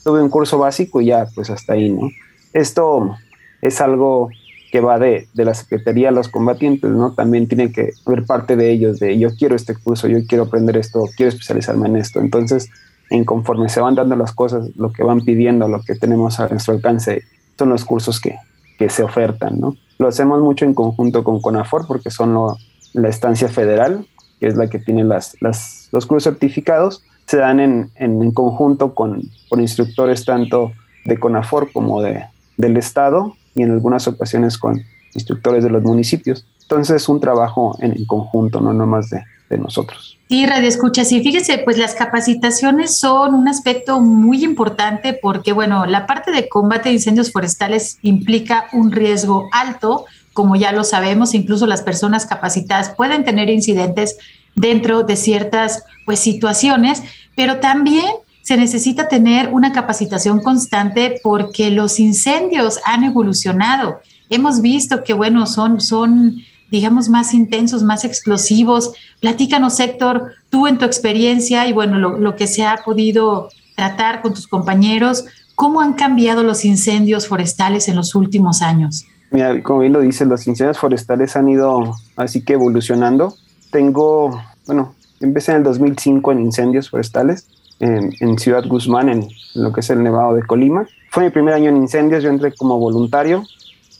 tuve 0.04 0.22
un 0.22 0.30
curso 0.30 0.58
básico 0.58 1.00
y 1.00 1.06
ya, 1.06 1.26
pues 1.34 1.50
hasta 1.50 1.72
ahí, 1.72 1.90
¿no? 1.90 2.08
Esto 2.52 3.16
es 3.62 3.80
algo 3.80 4.30
que 4.70 4.80
va 4.80 4.98
de, 4.98 5.28
de, 5.34 5.44
la 5.44 5.54
Secretaría 5.54 6.08
a 6.08 6.12
los 6.12 6.28
combatientes, 6.28 6.90
¿no? 6.90 7.12
También 7.12 7.48
tiene 7.48 7.72
que 7.72 7.90
haber 8.04 8.24
parte 8.24 8.56
de 8.56 8.70
ellos, 8.70 8.98
de 8.98 9.18
yo 9.18 9.30
quiero 9.34 9.56
este 9.56 9.74
curso, 9.74 10.08
yo 10.08 10.18
quiero 10.26 10.44
aprender 10.44 10.76
esto, 10.76 11.04
quiero 11.16 11.30
especializarme 11.30 11.88
en 11.88 11.96
esto. 11.96 12.20
Entonces, 12.20 12.68
en 13.10 13.24
conforme 13.24 13.68
se 13.68 13.80
van 13.80 13.94
dando 13.94 14.16
las 14.16 14.32
cosas, 14.32 14.68
lo 14.76 14.92
que 14.92 15.02
van 15.02 15.20
pidiendo, 15.20 15.68
lo 15.68 15.82
que 15.82 15.94
tenemos 15.94 16.40
a 16.40 16.48
nuestro 16.48 16.74
alcance 16.74 17.22
son 17.58 17.70
los 17.70 17.84
cursos 17.84 18.20
que, 18.20 18.36
que 18.78 18.88
se 18.88 19.02
ofertan, 19.02 19.60
¿no? 19.60 19.76
Lo 19.98 20.08
hacemos 20.08 20.40
mucho 20.42 20.64
en 20.64 20.74
conjunto 20.74 21.24
con 21.24 21.40
CONAFOR 21.40 21.86
porque 21.86 22.10
son 22.10 22.56
la 22.92 23.08
estancia 23.08 23.48
federal, 23.48 24.06
que 24.40 24.46
es 24.46 24.56
la 24.56 24.68
que 24.68 24.78
tiene 24.78 25.04
las, 25.04 25.36
los 25.40 26.06
cursos 26.06 26.24
certificados, 26.24 27.02
se 27.26 27.38
dan 27.38 27.60
en, 27.60 27.90
en, 27.96 28.30
conjunto 28.32 28.94
con, 28.94 29.22
con, 29.48 29.60
instructores 29.60 30.24
tanto 30.24 30.72
de 31.04 31.18
CONAFOR 31.18 31.72
como 31.72 32.00
de, 32.02 32.24
del 32.56 32.76
Estado 32.76 33.34
y 33.54 33.62
en 33.62 33.72
algunas 33.72 34.06
ocasiones 34.06 34.58
con 34.58 34.82
instructores 35.14 35.64
de 35.64 35.70
los 35.70 35.82
municipios. 35.82 36.46
Entonces 36.62 37.02
es 37.02 37.08
un 37.08 37.20
trabajo 37.20 37.76
en, 37.80 37.92
en 37.92 38.04
conjunto, 38.06 38.60
no 38.60 38.72
nomás 38.72 39.10
de, 39.10 39.22
de 39.48 39.58
nosotros. 39.58 40.18
Sí, 40.28 40.44
Radio 40.44 40.68
Escucha, 40.68 41.04
sí, 41.04 41.22
fíjese, 41.22 41.58
pues 41.58 41.78
las 41.78 41.94
capacitaciones 41.94 42.98
son 42.98 43.34
un 43.34 43.46
aspecto 43.46 44.00
muy 44.00 44.44
importante 44.44 45.16
porque, 45.20 45.52
bueno, 45.52 45.86
la 45.86 46.06
parte 46.06 46.32
de 46.32 46.48
combate 46.48 46.88
de 46.88 46.96
incendios 46.96 47.30
forestales 47.30 47.98
implica 48.02 48.66
un 48.72 48.90
riesgo 48.90 49.48
alto, 49.52 50.04
como 50.36 50.54
ya 50.54 50.70
lo 50.70 50.84
sabemos, 50.84 51.32
incluso 51.32 51.66
las 51.66 51.80
personas 51.80 52.26
capacitadas 52.26 52.90
pueden 52.90 53.24
tener 53.24 53.48
incidentes 53.48 54.18
dentro 54.54 55.02
de 55.02 55.16
ciertas 55.16 55.82
pues 56.04 56.20
situaciones, 56.20 57.02
pero 57.34 57.58
también 57.58 58.06
se 58.42 58.58
necesita 58.58 59.08
tener 59.08 59.48
una 59.48 59.72
capacitación 59.72 60.40
constante 60.42 61.18
porque 61.22 61.70
los 61.70 61.98
incendios 61.98 62.78
han 62.84 63.02
evolucionado. 63.02 64.00
Hemos 64.28 64.60
visto 64.60 65.02
que, 65.02 65.14
bueno, 65.14 65.46
son, 65.46 65.80
son 65.80 66.36
digamos, 66.70 67.08
más 67.08 67.32
intensos, 67.32 67.82
más 67.82 68.04
explosivos. 68.04 68.92
Platícanos, 69.20 69.80
Héctor, 69.80 70.34
tú 70.50 70.66
en 70.66 70.76
tu 70.76 70.84
experiencia 70.84 71.66
y 71.66 71.72
bueno, 71.72 71.98
lo, 71.98 72.36
que 72.36 72.46
se 72.46 72.66
ha 72.66 72.76
podido 72.84 73.48
tratar 73.74 74.20
con 74.20 74.34
tus 74.34 74.46
compañeros, 74.46 75.24
¿cómo 75.54 75.80
han 75.80 75.94
cambiado 75.94 76.42
los 76.42 76.66
incendios 76.66 77.26
forestales 77.26 77.88
en 77.88 77.96
los 77.96 78.14
últimos 78.14 78.60
años? 78.60 79.06
Mira, 79.30 79.62
como 79.62 79.80
bien 79.80 79.92
lo 79.92 80.00
dices, 80.00 80.26
los 80.28 80.46
incendios 80.46 80.78
forestales 80.78 81.36
han 81.36 81.48
ido 81.48 81.94
así 82.16 82.44
que 82.44 82.54
evolucionando. 82.54 83.34
Tengo, 83.70 84.40
bueno, 84.66 84.94
empecé 85.20 85.52
en 85.52 85.58
el 85.58 85.64
2005 85.64 86.32
en 86.32 86.40
incendios 86.40 86.90
forestales 86.90 87.48
en, 87.80 88.12
en 88.20 88.38
Ciudad 88.38 88.64
Guzmán, 88.66 89.08
en, 89.08 89.28
lo 89.54 89.72
que 89.72 89.80
es 89.80 89.90
el 89.90 90.02
Nevado 90.02 90.34
de 90.34 90.42
Colima. 90.42 90.86
Fue 91.10 91.24
mi 91.24 91.30
primer 91.30 91.54
año 91.54 91.70
en 91.70 91.76
incendios, 91.76 92.22
yo 92.22 92.30
entré 92.30 92.52
como 92.54 92.78
voluntario 92.78 93.44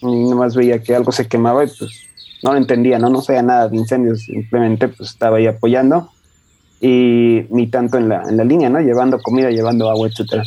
y 0.01 0.29
nomás 0.29 0.55
veía 0.55 0.83
que 0.83 0.95
algo 0.95 1.13
se 1.13 1.27
quemaba 1.27 1.65
y 1.65 1.69
pues 1.69 1.91
no 2.43 2.53
lo 2.53 2.59
entendía, 2.59 2.99
¿no? 2.99 3.09
No 3.09 3.23
sabía 3.23 3.43
nada 3.43 3.69
de 3.69 3.77
incendios, 3.77 4.23
simplemente 4.23 4.89
pues 4.89 5.11
estaba 5.11 5.39
ahí 5.39 5.47
apoyando 5.47 6.11
y 6.81 7.47
ni 7.51 7.69
tanto 7.69 7.97
en 7.99 8.09
la, 8.09 8.23
en 8.23 8.37
la 8.37 8.45
línea, 8.45 8.69
¿no? 8.69 8.81
Llevando 8.81 9.19
comida, 9.21 9.51
llevando 9.51 9.91
agua, 9.91 10.09
etcétera. 10.09 10.43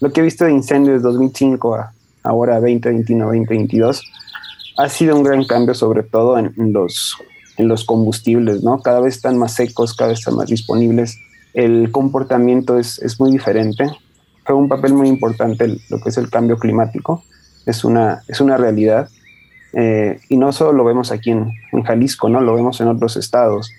Lo 0.00 0.12
que 0.12 0.20
he 0.20 0.24
visto 0.24 0.44
de 0.44 0.52
incendios 0.52 1.02
2005 1.02 1.74
a 1.74 1.92
ahora 2.28 2.54
2021, 2.54 3.24
2022 3.24 4.02
ha 4.76 4.88
sido 4.88 5.16
un 5.16 5.24
gran 5.24 5.44
cambio, 5.44 5.74
sobre 5.74 6.02
todo 6.04 6.38
en, 6.38 6.52
los, 6.72 7.16
en 7.56 7.66
los 7.66 7.84
combustibles, 7.84 8.62
¿no? 8.62 8.80
Cada 8.80 9.00
vez 9.00 9.16
están 9.16 9.36
más 9.36 9.54
secos, 9.54 9.94
cada 9.94 10.10
vez 10.10 10.20
están 10.20 10.36
más 10.36 10.48
disponibles. 10.48 11.18
El 11.52 11.90
comportamiento 11.90 12.78
es, 12.78 13.00
es 13.00 13.18
muy 13.18 13.32
diferente. 13.32 13.84
Juega 14.44 14.60
un 14.60 14.68
papel 14.68 14.94
muy 14.94 15.08
importante 15.08 15.78
lo 15.88 16.00
que 16.00 16.10
es 16.10 16.16
el 16.16 16.30
cambio 16.30 16.58
climático. 16.58 17.24
Es 17.66 17.84
una, 17.84 18.22
es 18.28 18.40
una 18.40 18.56
realidad 18.56 19.08
eh, 19.72 20.20
y 20.28 20.36
no 20.36 20.52
solo 20.52 20.72
lo 20.72 20.84
vemos 20.84 21.10
aquí 21.12 21.30
en, 21.30 21.52
Jalisco, 21.84 22.28
¿no? 22.28 22.40
Lo 22.40 22.54
vemos 22.54 22.80
en 22.80 22.88
otros 22.88 23.16
estados, 23.16 23.70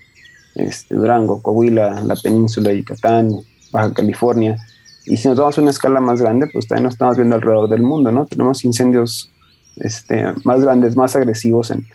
este, 0.56 0.96
Durango, 0.96 1.42
Coahuila, 1.42 2.02
la 2.02 2.16
península 2.16 2.70
de 2.70 2.78
Yucatán, 2.80 3.32
Baja 3.72 3.94
California. 3.94 4.58
Y 5.10 5.18
si 5.18 5.28
nos 5.28 5.38
vamos 5.38 5.58
a 5.58 5.62
una 5.62 5.72
escala 5.72 6.00
más 6.00 6.22
grande, 6.22 6.48
pues 6.52 6.68
también 6.68 6.86
nos 6.86 6.94
estamos 6.94 7.18
viendo 7.18 7.36
alrededor 7.36 7.70
del 7.70 7.82
mundo, 7.82 8.12
¿no? 8.12 8.26
Tenemos 8.26 8.64
incendios 8.64 9.32
este, 9.78 10.24
más 10.44 10.62
grandes, 10.62 10.96
más 10.96 11.16
agresivos 11.16 11.72
en, 11.72 11.86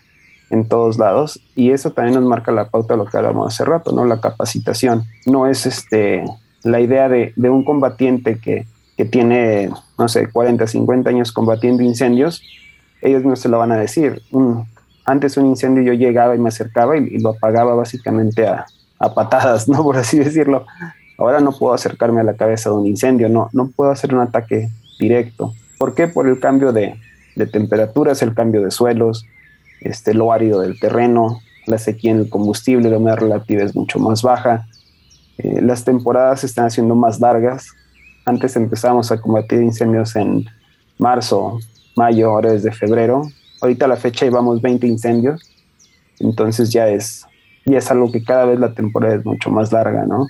en 0.49 0.67
todos 0.67 0.99
lados. 0.99 1.41
Y 1.55 1.71
eso 1.71 1.91
también 1.91 2.15
nos 2.15 2.29
marca 2.29 2.51
la 2.51 2.69
pauta 2.69 2.93
de 2.93 2.97
lo 2.97 3.05
que 3.05 3.17
hablamos 3.17 3.53
hace 3.53 3.65
rato, 3.65 3.91
¿no? 3.91 4.05
La 4.05 4.21
capacitación. 4.21 5.05
No 5.25 5.47
es 5.47 5.65
este, 5.65 6.23
la 6.63 6.79
idea 6.79 7.09
de, 7.09 7.33
de 7.35 7.49
un 7.49 7.63
combatiente 7.63 8.37
que, 8.37 8.67
que 8.97 9.05
tiene, 9.05 9.69
no 9.97 10.07
sé, 10.07 10.29
40, 10.29 10.67
50 10.67 11.09
años 11.09 11.31
combatiendo 11.31 11.83
incendios, 11.83 12.41
ellos 13.01 13.23
no 13.23 13.35
se 13.35 13.49
lo 13.49 13.59
van 13.59 13.71
a 13.71 13.77
decir. 13.77 14.21
antes 15.05 15.37
un 15.37 15.47
incendio 15.47 15.83
yo 15.83 15.93
llegaba 15.93 16.35
y 16.35 16.39
me 16.39 16.49
acercaba 16.49 16.97
y, 16.97 17.19
lo 17.19 17.29
apagaba 17.31 17.75
básicamente 17.75 18.47
a, 18.47 18.65
patadas, 19.13 19.67
¿no? 19.69 19.83
Por 19.83 19.97
así 19.97 20.17
decirlo. 20.17 20.65
Ahora 21.17 21.39
no 21.39 21.51
puedo 21.51 21.73
acercarme 21.73 22.21
a 22.21 22.23
la 22.23 22.35
cabeza 22.35 22.69
de 22.69 22.75
un 22.75 22.87
incendio, 22.87 23.29
no, 23.29 23.49
no 23.53 23.69
puedo 23.69 23.91
hacer 23.91 24.13
un 24.13 24.21
ataque 24.21 24.69
directo. 24.99 25.53
¿Por 25.77 25.93
qué? 25.93 26.07
Por 26.07 26.27
el 26.27 26.39
cambio 26.39 26.71
de, 26.71 26.95
temperaturas, 27.51 28.21
el 28.21 28.33
cambio 28.33 28.61
de 28.61 28.71
suelos, 28.71 29.25
este, 29.81 30.13
lo 30.13 30.31
árido 30.31 30.61
del 30.61 30.79
terreno, 30.79 31.39
la 31.67 31.77
sequía 31.77 32.11
en 32.11 32.19
el 32.19 32.29
combustible, 32.29 32.89
la 32.89 32.97
humedad 32.97 33.17
relativa 33.17 33.63
es 33.63 33.75
mucho 33.75 33.99
más 33.99 34.21
baja. 34.21 34.67
Eh, 35.37 35.61
las 35.61 35.83
temporadas 35.83 36.41
se 36.41 36.47
están 36.47 36.65
haciendo 36.65 36.95
más 36.95 37.19
largas. 37.19 37.67
Antes 38.25 38.55
empezábamos 38.55 39.11
a 39.11 39.19
combatir 39.19 39.61
incendios 39.61 40.15
en 40.15 40.45
marzo, 40.97 41.59
mayo, 41.95 42.29
ahora 42.29 42.51
desde 42.51 42.71
febrero. 42.71 43.23
Ahorita 43.61 43.85
a 43.85 43.89
la 43.89 43.97
fecha 43.97 44.25
llevamos 44.25 44.61
20 44.61 44.85
incendios, 44.85 45.41
entonces 46.19 46.71
ya 46.71 46.87
es, 46.89 47.25
ya 47.65 47.77
es 47.77 47.89
algo 47.89 48.11
que 48.11 48.23
cada 48.23 48.45
vez 48.45 48.59
la 48.59 48.73
temporada 48.73 49.15
es 49.15 49.25
mucho 49.25 49.49
más 49.49 49.71
larga, 49.71 50.05
¿no? 50.05 50.27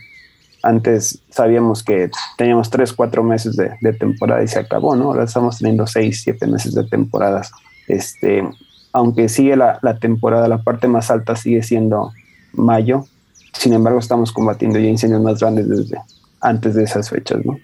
Antes 0.65 1.21
sabíamos 1.29 1.83
que 1.83 2.09
teníamos 2.37 2.69
3, 2.69 2.91
4 2.93 3.23
meses 3.23 3.55
de, 3.55 3.71
de 3.81 3.93
temporada 3.93 4.43
y 4.43 4.47
se 4.47 4.59
acabó, 4.59 4.95
¿no? 4.95 5.05
Ahora 5.05 5.25
estamos 5.25 5.59
teniendo 5.59 5.85
6, 5.85 6.21
7 6.23 6.47
meses 6.47 6.73
de 6.73 6.83
temporadas. 6.85 7.51
Este, 7.87 8.43
aunque 8.91 9.29
sigue 9.29 9.55
la, 9.55 9.77
la 9.81 9.97
temporada, 9.99 10.47
la 10.47 10.63
parte 10.63 10.87
más 10.87 11.11
alta 11.11 11.35
sigue 11.35 11.61
siendo 11.61 12.11
mayo, 12.53 13.05
sin 13.53 13.73
embargo 13.73 13.99
estamos 13.99 14.31
combatiendo 14.31 14.79
ya 14.79 14.87
incendios 14.87 15.21
más 15.21 15.39
grandes 15.39 15.69
desde 15.69 15.97
antes 16.41 16.75
de 16.75 16.83
esas 16.83 17.09
fechas, 17.09 17.45
¿no? 17.45 17.57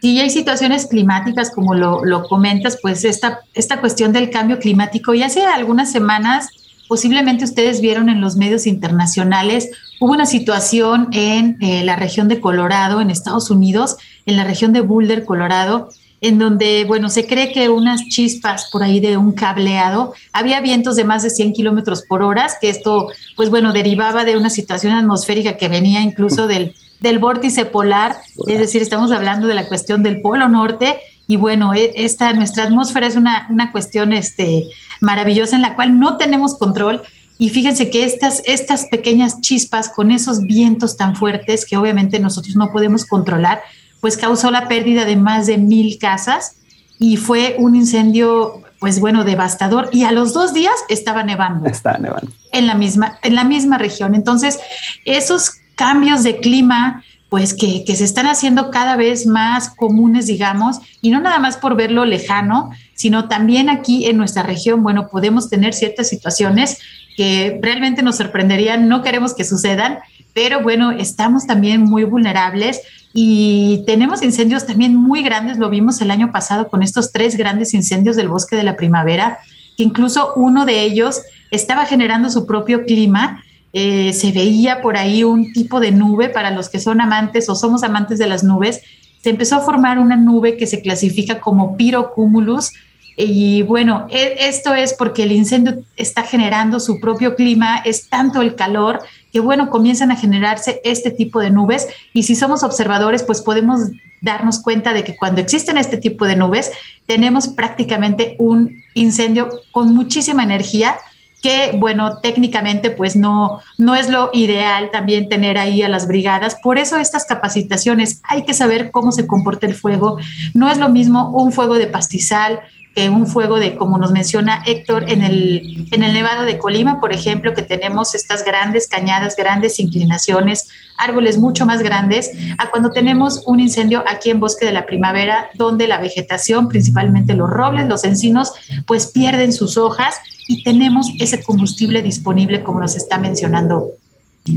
Si 0.00 0.20
hay 0.20 0.28
situaciones 0.28 0.86
climáticas, 0.86 1.50
como 1.50 1.74
lo, 1.74 2.04
lo, 2.04 2.24
comentas, 2.28 2.78
pues 2.82 3.06
esta, 3.06 3.40
esta 3.54 3.80
cuestión 3.80 4.12
del 4.12 4.28
cambio 4.28 4.58
climático, 4.58 5.14
y 5.14 5.22
hace 5.22 5.46
algunas 5.46 5.90
semanas, 5.90 6.50
posiblemente 6.88 7.44
ustedes 7.44 7.80
vieron 7.80 8.10
en 8.10 8.20
los 8.20 8.36
medios 8.36 8.66
internacionales, 8.66 9.70
hubo 10.00 10.12
una 10.12 10.26
situación 10.26 11.08
en 11.12 11.56
eh, 11.60 11.84
la 11.84 11.96
región 11.96 12.28
de 12.28 12.40
Colorado, 12.40 13.00
en 13.00 13.10
Estados 13.10 13.50
Unidos, 13.50 13.96
en 14.26 14.36
la 14.36 14.44
región 14.44 14.72
de 14.72 14.80
Boulder, 14.80 15.24
Colorado, 15.24 15.90
en 16.20 16.38
donde, 16.38 16.84
bueno, 16.86 17.10
se 17.10 17.26
cree 17.26 17.52
que 17.52 17.68
unas 17.68 18.02
chispas 18.08 18.68
por 18.72 18.82
ahí 18.82 19.00
de 19.00 19.16
un 19.16 19.32
cableado, 19.32 20.14
había 20.32 20.60
vientos 20.60 20.96
de 20.96 21.04
más 21.04 21.22
de 21.22 21.30
100 21.30 21.52
kilómetros 21.52 22.02
por 22.08 22.22
hora, 22.22 22.48
que 22.60 22.70
esto, 22.70 23.08
pues 23.36 23.50
bueno, 23.50 23.72
derivaba 23.72 24.24
de 24.24 24.36
una 24.36 24.48
situación 24.48 24.94
atmosférica 24.94 25.56
que 25.56 25.68
venía 25.68 26.00
incluso 26.00 26.46
del 26.48 26.74
del 27.04 27.18
vórtice 27.18 27.66
polar, 27.66 28.16
es 28.48 28.58
decir, 28.58 28.82
estamos 28.82 29.12
hablando 29.12 29.46
de 29.46 29.54
la 29.54 29.68
cuestión 29.68 30.02
del 30.02 30.20
polo 30.20 30.48
norte 30.48 30.98
y 31.28 31.36
bueno, 31.36 31.72
e, 31.74 31.92
esta 31.96 32.32
nuestra 32.32 32.64
atmósfera 32.64 33.06
es 33.06 33.14
una, 33.14 33.46
una 33.50 33.70
cuestión 33.70 34.12
este, 34.12 34.64
maravillosa 35.00 35.54
en 35.54 35.62
la 35.62 35.76
cual 35.76 36.00
no 36.00 36.16
tenemos 36.16 36.58
control 36.58 37.02
y 37.38 37.48
fíjense 37.48 37.90
que 37.90 38.04
estas, 38.04 38.42
estas 38.44 38.86
pequeñas 38.86 39.40
chispas 39.40 39.88
con 39.88 40.10
esos 40.10 40.42
vientos 40.42 40.96
tan 40.96 41.16
fuertes 41.16 41.66
que 41.66 41.76
obviamente 41.76 42.20
nosotros 42.20 42.54
no 42.54 42.70
podemos 42.70 43.04
controlar, 43.04 43.60
pues 44.00 44.16
causó 44.16 44.50
la 44.50 44.68
pérdida 44.68 45.04
de 45.04 45.16
más 45.16 45.46
de 45.46 45.58
mil 45.58 45.98
casas 45.98 46.56
y 46.98 47.16
fue 47.16 47.56
un 47.58 47.74
incendio, 47.74 48.62
pues 48.78 49.00
bueno, 49.00 49.24
devastador. 49.24 49.88
Y 49.92 50.04
a 50.04 50.12
los 50.12 50.32
dos 50.32 50.54
días 50.54 50.74
estaba 50.88 51.24
nevando. 51.24 51.66
Está 51.66 51.98
nevando. 51.98 52.30
En 52.52 52.66
la 52.66 52.74
misma, 52.74 53.18
en 53.22 53.34
la 53.34 53.44
misma 53.44 53.78
región. 53.78 54.14
Entonces, 54.14 54.60
esos 55.04 55.52
cambios 55.74 56.22
de 56.22 56.36
clima, 56.36 57.02
pues 57.30 57.52
que, 57.52 57.84
se 57.86 58.04
están 58.04 58.26
haciendo 58.26 58.70
cada 58.70 58.94
vez 58.94 59.26
más 59.26 59.70
comunes, 59.70 60.26
digamos, 60.26 60.78
y 61.00 61.10
no 61.10 61.20
nada 61.20 61.40
más 61.40 61.56
por 61.56 61.74
verlo 61.74 62.04
lejano, 62.04 62.70
sino 62.94 63.26
también 63.26 63.68
aquí 63.68 64.06
en 64.06 64.18
nuestra 64.18 64.44
región, 64.44 64.84
bueno, 64.84 65.08
podemos 65.08 65.50
tener 65.50 65.74
ciertas 65.74 66.08
situaciones 66.08 66.78
que 67.16 67.58
realmente 67.62 68.02
nos 68.02 68.16
sorprenderían, 68.16 68.88
no 68.88 69.02
queremos 69.02 69.34
que 69.34 69.44
sucedan, 69.44 69.98
pero 70.32 70.62
bueno, 70.62 70.90
estamos 70.90 71.46
también 71.46 71.82
muy 71.82 72.04
vulnerables 72.04 72.80
y 73.12 73.84
tenemos 73.86 74.22
incendios 74.22 74.66
también 74.66 74.96
muy 74.96 75.22
grandes, 75.22 75.58
lo 75.58 75.70
vimos 75.70 76.00
el 76.00 76.10
año 76.10 76.32
pasado 76.32 76.68
con 76.68 76.82
estos 76.82 77.12
tres 77.12 77.36
grandes 77.36 77.72
incendios 77.74 78.16
del 78.16 78.28
bosque 78.28 78.56
de 78.56 78.64
la 78.64 78.76
primavera, 78.76 79.38
que 79.76 79.84
incluso 79.84 80.32
uno 80.34 80.64
de 80.64 80.82
ellos 80.82 81.22
estaba 81.50 81.86
generando 81.86 82.30
su 82.30 82.46
propio 82.46 82.84
clima 82.84 83.44
eh, 83.76 84.12
se 84.12 84.30
veía 84.30 84.80
por 84.80 84.96
ahí 84.96 85.24
un 85.24 85.52
tipo 85.52 85.80
de 85.80 85.90
nube 85.90 86.28
para 86.28 86.52
los 86.52 86.68
que 86.68 86.78
son 86.78 87.00
amantes 87.00 87.48
o 87.48 87.56
somos 87.56 87.82
amantes 87.82 88.20
de 88.20 88.28
las 88.28 88.44
nubes. 88.44 88.80
Se 89.20 89.30
empezó 89.30 89.56
a 89.56 89.62
formar 89.62 89.98
una 89.98 90.16
nube 90.16 90.56
que 90.56 90.68
se 90.68 90.80
clasifica 90.80 91.40
como 91.40 91.76
pirocumulus. 91.76 92.70
Y 93.16 93.62
bueno, 93.62 94.06
e, 94.10 94.48
esto 94.48 94.74
es 94.74 94.94
porque 94.94 95.22
el 95.24 95.32
incendio 95.32 95.82
está 95.96 96.22
generando 96.22 96.80
su 96.80 97.00
propio 97.00 97.36
clima, 97.36 97.78
es 97.84 98.08
tanto 98.08 98.42
el 98.42 98.54
calor 98.54 99.00
que 99.32 99.40
bueno, 99.40 99.70
comienzan 99.70 100.12
a 100.12 100.16
generarse 100.16 100.80
este 100.84 101.10
tipo 101.10 101.40
de 101.40 101.50
nubes 101.50 101.88
y 102.12 102.22
si 102.22 102.36
somos 102.36 102.62
observadores, 102.62 103.24
pues 103.24 103.42
podemos 103.42 103.80
darnos 104.20 104.60
cuenta 104.60 104.92
de 104.92 105.04
que 105.04 105.16
cuando 105.16 105.40
existen 105.40 105.76
este 105.76 105.96
tipo 105.96 106.24
de 106.24 106.36
nubes, 106.36 106.70
tenemos 107.06 107.48
prácticamente 107.48 108.36
un 108.38 108.82
incendio 108.94 109.48
con 109.72 109.94
muchísima 109.94 110.42
energía 110.42 110.96
que, 111.42 111.72
bueno, 111.76 112.20
técnicamente 112.20 112.90
pues 112.90 113.16
no, 113.16 113.60
no 113.76 113.94
es 113.94 114.08
lo 114.08 114.30
ideal 114.32 114.90
también 114.90 115.28
tener 115.28 115.58
ahí 115.58 115.82
a 115.82 115.90
las 115.90 116.08
brigadas. 116.08 116.56
Por 116.62 116.78
eso 116.78 116.96
estas 116.96 117.26
capacitaciones, 117.26 118.22
hay 118.22 118.44
que 118.44 118.54
saber 118.54 118.90
cómo 118.90 119.12
se 119.12 119.26
comporta 119.26 119.66
el 119.66 119.74
fuego. 119.74 120.16
No 120.54 120.70
es 120.70 120.78
lo 120.78 120.88
mismo 120.88 121.28
un 121.30 121.52
fuego 121.52 121.74
de 121.74 121.86
pastizal, 121.86 122.60
que 122.94 123.08
un 123.08 123.26
fuego 123.26 123.58
de, 123.58 123.74
como 123.74 123.98
nos 123.98 124.12
menciona 124.12 124.62
Héctor, 124.66 125.10
en 125.10 125.22
el, 125.22 125.88
en 125.90 126.02
el 126.02 126.12
Nevado 126.12 126.44
de 126.44 126.58
Colima, 126.58 127.00
por 127.00 127.12
ejemplo, 127.12 127.52
que 127.52 127.62
tenemos 127.62 128.14
estas 128.14 128.44
grandes 128.44 128.86
cañadas, 128.86 129.34
grandes 129.36 129.80
inclinaciones, 129.80 130.68
árboles 130.96 131.38
mucho 131.38 131.66
más 131.66 131.82
grandes, 131.82 132.30
a 132.58 132.70
cuando 132.70 132.92
tenemos 132.92 133.42
un 133.46 133.58
incendio 133.58 134.04
aquí 134.06 134.30
en 134.30 134.38
Bosque 134.38 134.64
de 134.64 134.72
la 134.72 134.86
Primavera, 134.86 135.50
donde 135.54 135.88
la 135.88 135.98
vegetación, 135.98 136.68
principalmente 136.68 137.34
los 137.34 137.50
robles, 137.50 137.88
los 137.88 138.04
encinos, 138.04 138.52
pues 138.86 139.08
pierden 139.08 139.52
sus 139.52 139.76
hojas 139.76 140.14
y 140.46 140.62
tenemos 140.62 141.08
ese 141.18 141.42
combustible 141.42 142.02
disponible 142.02 142.62
como 142.62 142.80
nos 142.80 142.94
está 142.96 143.18
mencionando 143.18 143.92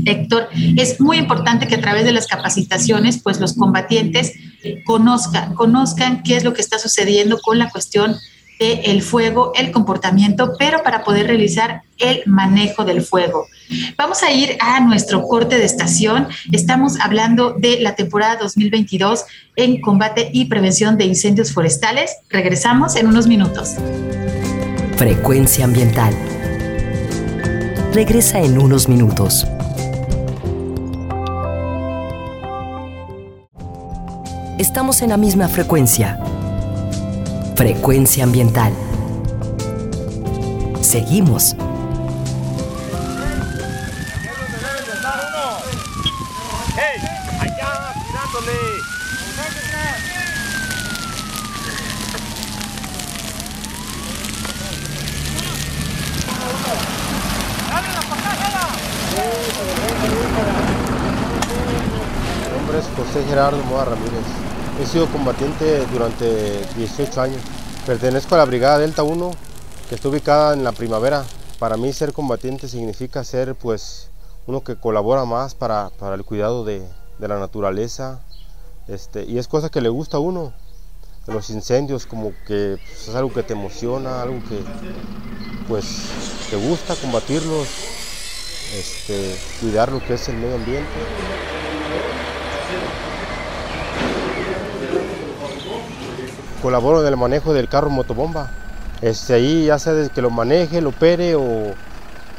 Héctor, 0.04 0.48
es 0.76 1.00
muy 1.00 1.16
importante 1.16 1.66
que 1.66 1.76
a 1.76 1.80
través 1.80 2.04
de 2.04 2.12
las 2.12 2.26
capacitaciones, 2.26 3.22
pues 3.22 3.40
los 3.40 3.54
combatientes 3.54 4.34
conozcan, 4.84 5.54
conozcan 5.54 6.22
qué 6.22 6.36
es 6.36 6.44
lo 6.44 6.52
que 6.52 6.60
está 6.60 6.78
sucediendo 6.78 7.38
con 7.38 7.58
la 7.58 7.70
cuestión 7.70 8.16
del 8.58 9.02
fuego, 9.02 9.52
el 9.54 9.70
comportamiento, 9.70 10.54
pero 10.58 10.82
para 10.82 11.04
poder 11.04 11.26
realizar 11.28 11.82
el 11.98 12.22
manejo 12.26 12.84
del 12.84 13.02
fuego. 13.02 13.46
Vamos 13.96 14.22
a 14.22 14.32
ir 14.32 14.56
a 14.60 14.80
nuestro 14.80 15.22
corte 15.22 15.58
de 15.58 15.64
estación. 15.64 16.28
Estamos 16.52 16.98
hablando 17.00 17.54
de 17.56 17.80
la 17.80 17.94
temporada 17.94 18.36
2022 18.36 19.24
en 19.56 19.80
combate 19.80 20.30
y 20.32 20.46
prevención 20.46 20.96
de 20.96 21.04
incendios 21.04 21.52
forestales. 21.52 22.16
Regresamos 22.30 22.96
en 22.96 23.06
unos 23.06 23.26
minutos. 23.26 23.76
Frecuencia 24.96 25.64
ambiental. 25.64 26.12
Regresa 27.92 28.40
en 28.40 28.58
unos 28.58 28.88
minutos. 28.88 29.46
Estamos 34.58 35.02
en 35.02 35.10
la 35.10 35.16
misma 35.16 35.46
frecuencia. 35.46 36.18
Frecuencia 37.54 38.24
ambiental. 38.24 38.72
Seguimos. 40.80 41.54
José 62.96 63.24
Gerardo 63.28 63.62
Moa 63.64 63.84
Ramírez. 63.84 64.47
He 64.80 64.86
sido 64.86 65.06
combatiente 65.06 65.84
durante 65.86 66.64
18 66.76 67.20
años. 67.20 67.42
Pertenezco 67.84 68.36
a 68.36 68.38
la 68.38 68.44
Brigada 68.44 68.78
Delta 68.78 69.02
1, 69.02 69.30
que 69.88 69.96
está 69.96 70.08
ubicada 70.08 70.54
en 70.54 70.62
la 70.62 70.70
primavera. 70.70 71.24
Para 71.58 71.76
mí 71.76 71.92
ser 71.92 72.12
combatiente 72.12 72.68
significa 72.68 73.24
ser 73.24 73.56
pues 73.56 74.10
uno 74.46 74.62
que 74.62 74.76
colabora 74.76 75.24
más 75.24 75.56
para, 75.56 75.90
para 75.98 76.14
el 76.14 76.24
cuidado 76.24 76.64
de, 76.64 76.86
de 77.18 77.28
la 77.28 77.40
naturaleza. 77.40 78.20
Este, 78.86 79.24
y 79.24 79.38
es 79.38 79.48
cosa 79.48 79.68
que 79.68 79.80
le 79.80 79.88
gusta 79.88 80.18
a 80.18 80.20
uno. 80.20 80.52
Los 81.26 81.50
incendios 81.50 82.06
como 82.06 82.30
que 82.46 82.78
pues, 82.80 83.08
es 83.08 83.14
algo 83.16 83.32
que 83.32 83.42
te 83.42 83.54
emociona, 83.54 84.22
algo 84.22 84.38
que 84.48 84.60
pues 85.66 85.84
te 86.50 86.56
gusta 86.56 86.94
combatirlos, 86.94 87.66
este, 88.74 89.36
cuidar 89.60 89.90
lo 89.90 89.98
que 90.06 90.14
es 90.14 90.28
el 90.28 90.36
medio 90.36 90.54
ambiente. 90.54 91.57
Colaboro 96.62 97.00
en 97.02 97.08
el 97.08 97.16
manejo 97.16 97.52
del 97.52 97.68
carro 97.68 97.90
motobomba. 97.90 98.50
Este, 99.00 99.34
ahí 99.34 99.66
ya 99.66 99.78
sea 99.78 99.92
desde 99.92 100.12
que 100.12 100.22
lo 100.22 100.30
maneje, 100.30 100.80
lo 100.80 100.90
opere 100.90 101.36
o 101.36 101.74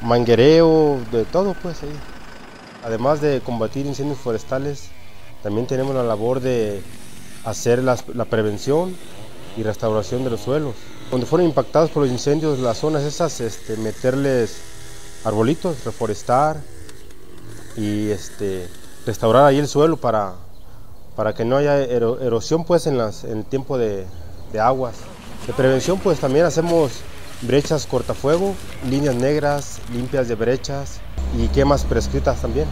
manguereo, 0.01 0.99
de 1.11 1.25
todo 1.25 1.55
pues 1.61 1.83
ahí. 1.83 1.95
Además 2.83 3.21
de 3.21 3.41
combatir 3.41 3.85
incendios 3.85 4.19
forestales, 4.19 4.89
también 5.43 5.67
tenemos 5.67 5.95
la 5.95 6.03
labor 6.03 6.39
de 6.39 6.81
hacer 7.45 7.83
la 7.83 8.25
prevención 8.25 8.95
y 9.57 9.63
restauración 9.63 10.23
de 10.23 10.29
los 10.29 10.41
suelos. 10.41 10.75
Cuando 11.09 11.25
fueron 11.25 11.47
impactados 11.47 11.89
por 11.89 12.03
los 12.03 12.11
incendios, 12.11 12.59
las 12.59 12.77
zonas 12.77 13.03
esas, 13.03 13.41
este, 13.41 13.77
meterles 13.77 14.61
arbolitos, 15.25 15.83
reforestar 15.83 16.57
y 17.75 18.09
este, 18.09 18.67
restaurar 19.05 19.45
ahí 19.45 19.57
el 19.57 19.67
suelo 19.67 19.97
para, 19.97 20.35
para 21.19 21.33
que 21.33 21.43
no 21.43 21.57
haya 21.57 21.77
ero- 21.81 22.17
erosión 22.21 22.63
pues 22.63 22.87
en, 22.87 22.97
las, 22.97 23.25
en 23.25 23.39
el 23.39 23.43
tiempo 23.43 23.77
de, 23.77 24.05
de 24.53 24.59
aguas. 24.61 24.95
De 25.45 25.51
prevención 25.51 25.99
pues 25.99 26.17
también 26.17 26.45
hacemos 26.45 26.91
brechas 27.41 27.85
cortafuego, 27.87 28.55
líneas 28.89 29.15
negras, 29.15 29.79
limpias 29.91 30.29
de 30.29 30.35
brechas 30.35 31.01
y 31.37 31.49
quemas 31.49 31.83
prescritas 31.83 32.41
también. 32.41 32.67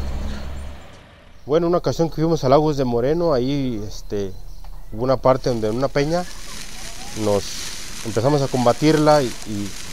Bueno, 1.45 1.67
una 1.67 1.79
ocasión 1.79 2.07
que 2.07 2.15
fuimos 2.15 2.45
a 2.45 2.47
Lagos 2.47 2.77
de 2.77 2.85
Moreno, 2.85 3.33
ahí 3.33 3.83
este, 3.85 4.31
hubo 4.93 5.03
una 5.03 5.17
parte 5.17 5.49
donde 5.49 5.67
en 5.67 5.75
una 5.75 5.89
peña 5.89 6.23
nos 7.25 7.43
empezamos 8.05 8.41
a 8.41 8.47
combatirla 8.47 9.23
y, 9.23 9.29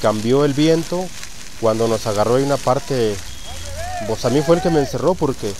cambió 0.01 0.45
el 0.45 0.55
viento. 0.55 1.05
Cuando 1.61 1.89
nos 1.89 2.07
agarró 2.07 2.37
ahí 2.37 2.45
una 2.45 2.57
parte, 2.57 3.17
pues 4.07 4.25
a 4.25 4.31
mí 4.31 4.43
fue 4.43 4.55
el 4.55 4.63
que 4.63 4.71
me 4.71 4.79
encerró 4.79 5.15
porque 5.15 5.53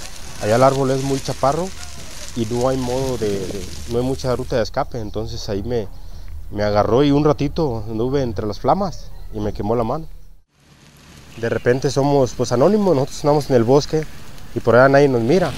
allá 0.45 0.55
el 0.55 0.63
árbol 0.63 0.93
es 0.93 1.03
muy 1.03 1.19
chaparro 1.19 1.69
y 2.37 2.47
no 2.47 2.69
hay 2.69 2.77
modo 2.77 3.17
de, 3.19 3.65
no 3.91 3.99
hay 3.99 4.05
mucha 4.05 4.35
ruta 4.35 4.57
de 4.57 4.63
escape. 4.63 4.99
Entonces 4.99 5.49
ahí 5.49 5.63
me, 5.63 5.89
me 6.51 6.63
agarró 6.63 7.05
y 7.05 7.11
un 7.11 7.25
ratito 7.25 7.85
anduve 7.89 8.23
entre 8.23 8.47
las 8.47 8.61
flamas 8.61 9.11
y 9.33 9.41
me 9.41 9.53
quemó 9.53 9.75
la 9.77 9.85
mano. 9.85 10.07
De 11.37 11.49
repente 11.49 11.91
somos 11.91 12.35
pues 12.35 12.53
anónimos, 12.53 12.95
nosotros 12.95 13.21
andamos 13.25 13.51
en 13.51 13.57
el 13.57 13.65
bosque 13.65 14.05
y 14.55 14.61
por 14.61 14.77
allá 14.77 14.89
nadie 14.89 15.09
nos 15.09 15.23
mira. 15.23 15.51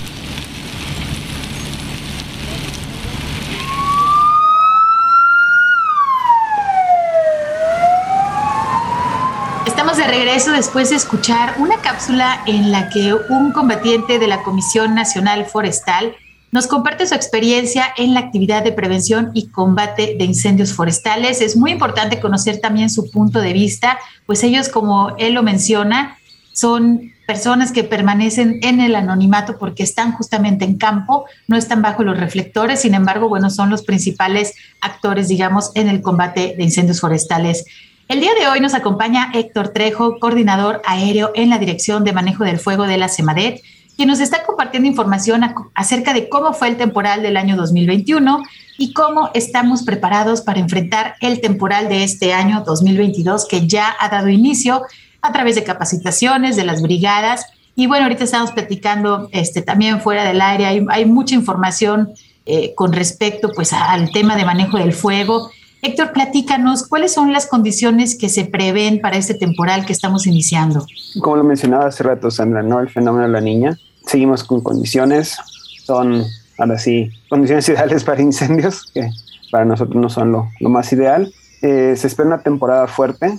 Estamos 9.67 9.99
de 9.99 10.07
regreso 10.07 10.53
después 10.53 10.89
de 10.89 10.97
escuchar 10.97 11.57
una 11.59 11.77
cápsula 11.83 12.43
en 12.47 12.73
la 12.73 12.89
que 12.89 13.13
un 13.13 13.53
combatiente 13.53 14.19
de 14.19 14.27
la 14.27 14.43
Comisión 14.43 14.95
Nacional 14.95 15.45
Forestal 15.45 16.17
nos 16.53 16.67
comparte 16.67 17.07
su 17.07 17.15
experiencia 17.15 17.87
en 17.97 18.15
la 18.15 18.21
actividad 18.21 18.63
de 18.63 18.73
prevención 18.73 19.31
y 19.35 19.49
combate 19.49 20.17
de 20.19 20.25
incendios 20.25 20.73
forestales. 20.73 21.41
Es 21.41 21.57
muy 21.57 21.73
importante 21.73 22.21
conocer 22.21 22.61
también 22.61 22.91
su 22.91 23.11
punto 23.11 23.41
de 23.41 23.53
vista, 23.53 23.99
pues 24.27 24.43
ellos, 24.43 24.69
como 24.69 25.17
él 25.19 25.35
lo 25.35 25.43
menciona, 25.43 26.19
son 26.53 27.13
personas 27.27 27.73
que 27.73 27.85
permanecen 27.85 28.61
en 28.63 28.81
el 28.81 28.95
anonimato 28.95 29.59
porque 29.59 29.83
están 29.83 30.13
justamente 30.13 30.65
en 30.65 30.79
campo, 30.79 31.27
no 31.49 31.57
están 31.57 31.83
bajo 31.83 32.03
los 32.05 32.19
reflectores, 32.19 32.81
sin 32.81 32.95
embargo, 32.95 33.29
bueno, 33.29 33.51
son 33.51 33.69
los 33.69 33.83
principales 33.83 34.55
actores, 34.81 35.29
digamos, 35.29 35.73
en 35.75 35.89
el 35.89 36.01
combate 36.01 36.55
de 36.57 36.65
incendios 36.65 37.01
forestales. 37.01 37.65
El 38.09 38.21
día 38.21 38.31
de 38.39 38.47
hoy 38.47 38.61
nos 38.61 38.75
acompaña 38.75 39.33
Héctor 39.35 39.71
Trejo, 39.71 40.21
coordinador 40.21 40.81
aéreo 40.87 41.33
en 41.35 41.51
la 41.51 41.59
Dirección 41.59 42.05
de 42.05 42.13
Manejo 42.13 42.45
del 42.45 42.61
Fuego 42.61 42.87
de 42.87 42.99
la 42.99 43.09
CEMADET, 43.09 43.61
quien 43.97 44.09
nos 44.09 44.21
está 44.21 44.45
compartiendo 44.45 44.89
información 44.89 45.43
ac- 45.43 45.71
acerca 45.75 46.13
de 46.13 46.29
cómo 46.29 46.53
fue 46.53 46.69
el 46.69 46.77
temporal 46.77 47.23
del 47.23 47.37
año 47.37 47.57
2021 47.57 48.43
y 48.79 48.93
cómo 48.93 49.31
estamos 49.35 49.83
preparados 49.85 50.43
para 50.43 50.61
enfrentar 50.61 51.15
el 51.21 51.41
temporal 51.41 51.89
de 51.89 52.05
este 52.05 52.35
año 52.35 52.63
2022 52.67 53.47
que 53.49 53.67
ya 53.67 53.95
ha 53.99 54.09
dado 54.09 54.29
inicio 54.29 54.83
a 55.23 55.33
través 55.33 55.55
de 55.55 55.65
capacitaciones 55.65 56.57
de 56.57 56.65
las 56.65 56.83
brigadas. 56.83 57.47
Y 57.75 57.87
bueno, 57.87 58.05
ahorita 58.05 58.25
estamos 58.25 58.53
platicando 58.53 59.29
este, 59.33 59.63
también 59.63 60.01
fuera 60.01 60.25
del 60.25 60.41
aire, 60.41 60.67
hay, 60.67 60.87
hay 60.89 61.05
mucha 61.07 61.35
información 61.35 62.11
eh, 62.45 62.75
con 62.75 62.93
respecto 62.93 63.51
pues, 63.55 63.73
al 63.73 64.11
tema 64.13 64.37
de 64.37 64.45
manejo 64.45 64.79
del 64.79 64.93
fuego. 64.93 65.51
Héctor, 65.87 66.13
platícanos, 66.13 66.89
¿cuáles 66.89 67.13
son 67.13 67.33
las 67.33 67.47
condiciones 67.47 68.19
que 68.19 68.29
se 68.29 68.45
prevén 68.45 69.01
para 69.01 69.17
este 69.17 69.35
temporal 69.35 69.87
que 69.87 69.93
estamos 69.93 70.27
iniciando? 70.27 70.85
Como 71.21 71.37
lo 71.37 71.45
mencionaba 71.45 71.87
hace 71.87 72.03
rato, 72.03 72.29
Sandra, 72.29 72.65
¿no? 72.65 72.81
El 72.81 72.89
fenómeno 72.89 73.25
de 73.25 73.33
la 73.33 73.41
niña. 73.41 73.79
Seguimos 74.05 74.43
con 74.43 74.63
condiciones. 74.63 75.37
Son, 75.85 76.25
ahora 76.59 76.77
sí, 76.81 77.09
condiciones 77.29 77.69
ideales 77.69 78.03
para 78.03 78.21
incendios, 78.21 78.91
que 78.93 79.09
para 79.53 79.65
nosotros 79.65 79.95
no 79.95 80.09
son 80.09 80.33
lo, 80.33 80.49
más 80.63 80.93
ideal. 80.93 81.33
Eh, 81.63 81.95
se 81.97 82.09
espera 82.09 82.27
una 82.27 82.43
temporada 82.43 82.89
fuerte. 82.89 83.39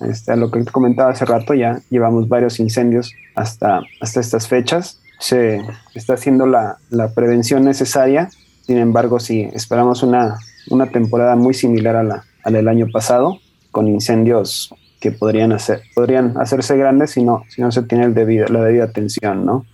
Este, 0.00 0.36
lo 0.36 0.50
que 0.50 0.64
comentaba 0.64 1.12
hace 1.12 1.24
rato, 1.24 1.54
ya 1.54 1.78
llevamos 1.88 2.28
varios 2.28 2.58
incendios 2.58 3.12
hasta, 3.36 3.82
hasta 4.00 4.18
estas 4.18 4.48
fechas. 4.48 4.98
Se 5.20 5.60
está 5.94 6.14
haciendo 6.14 6.46
la, 6.46 6.78
la 6.90 7.14
prevención 7.14 7.64
necesaria 7.64 8.28
Sin 8.66 8.76
embargo, 8.76 9.20
sí, 9.20 9.48
esperamos 9.52 10.02
una, 10.02 10.36
una 10.70 10.86
temporada 10.86 11.36
muy 11.36 11.54
similar 11.54 11.96
a 11.96 12.02
la, 12.02 12.24
a 12.44 12.50
del 12.50 12.68
año 12.68 12.86
pasado, 12.92 13.38
con 13.70 13.88
incendios 13.88 14.74
que 15.00 15.12
podrían, 15.12 15.52
hacer, 15.52 15.82
podrían 15.94 16.36
hacerse 16.38 16.76
grandes 16.76 17.10
si 17.10 17.22
no, 17.22 17.44
si 17.48 17.60
no 17.60 17.70
se 17.70 17.82
tiene 17.82 18.04
el 18.04 18.14
debido, 18.14 18.48
la 18.48 18.64
debida 18.64 18.84
atención, 18.84 19.44
¿no? 19.44 19.66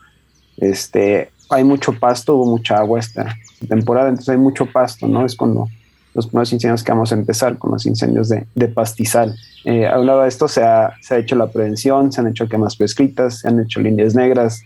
Este, 0.56 1.30
hay 1.48 1.64
mucho 1.64 1.92
pasto, 1.98 2.34
hubo 2.34 2.46
mucha 2.46 2.76
agua 2.76 2.98
esta 2.98 3.36
temporada, 3.68 4.08
entonces 4.08 4.30
hay 4.30 4.38
mucho 4.38 4.66
pasto, 4.66 5.06
¿no? 5.06 5.24
Es 5.24 5.36
cuando 5.36 5.68
los 6.14 6.26
primeros 6.26 6.52
incendios 6.52 6.82
que 6.82 6.92
vamos 6.92 7.12
a 7.12 7.14
empezar 7.14 7.56
con 7.58 7.70
los 7.70 7.86
incendios 7.86 8.28
de, 8.28 8.46
de 8.54 8.68
pastizal. 8.68 9.34
Eh, 9.64 9.86
hablado 9.86 10.22
de 10.22 10.28
esto, 10.28 10.48
se 10.48 10.62
ha, 10.62 10.92
se 11.00 11.14
ha 11.14 11.18
hecho 11.18 11.36
la 11.36 11.46
prevención, 11.46 12.12
se 12.12 12.20
han 12.20 12.26
hecho 12.26 12.48
quemas 12.48 12.76
prescritas, 12.76 13.38
se 13.38 13.48
han 13.48 13.60
hecho 13.60 13.80
líneas 13.80 14.14
negras, 14.14 14.62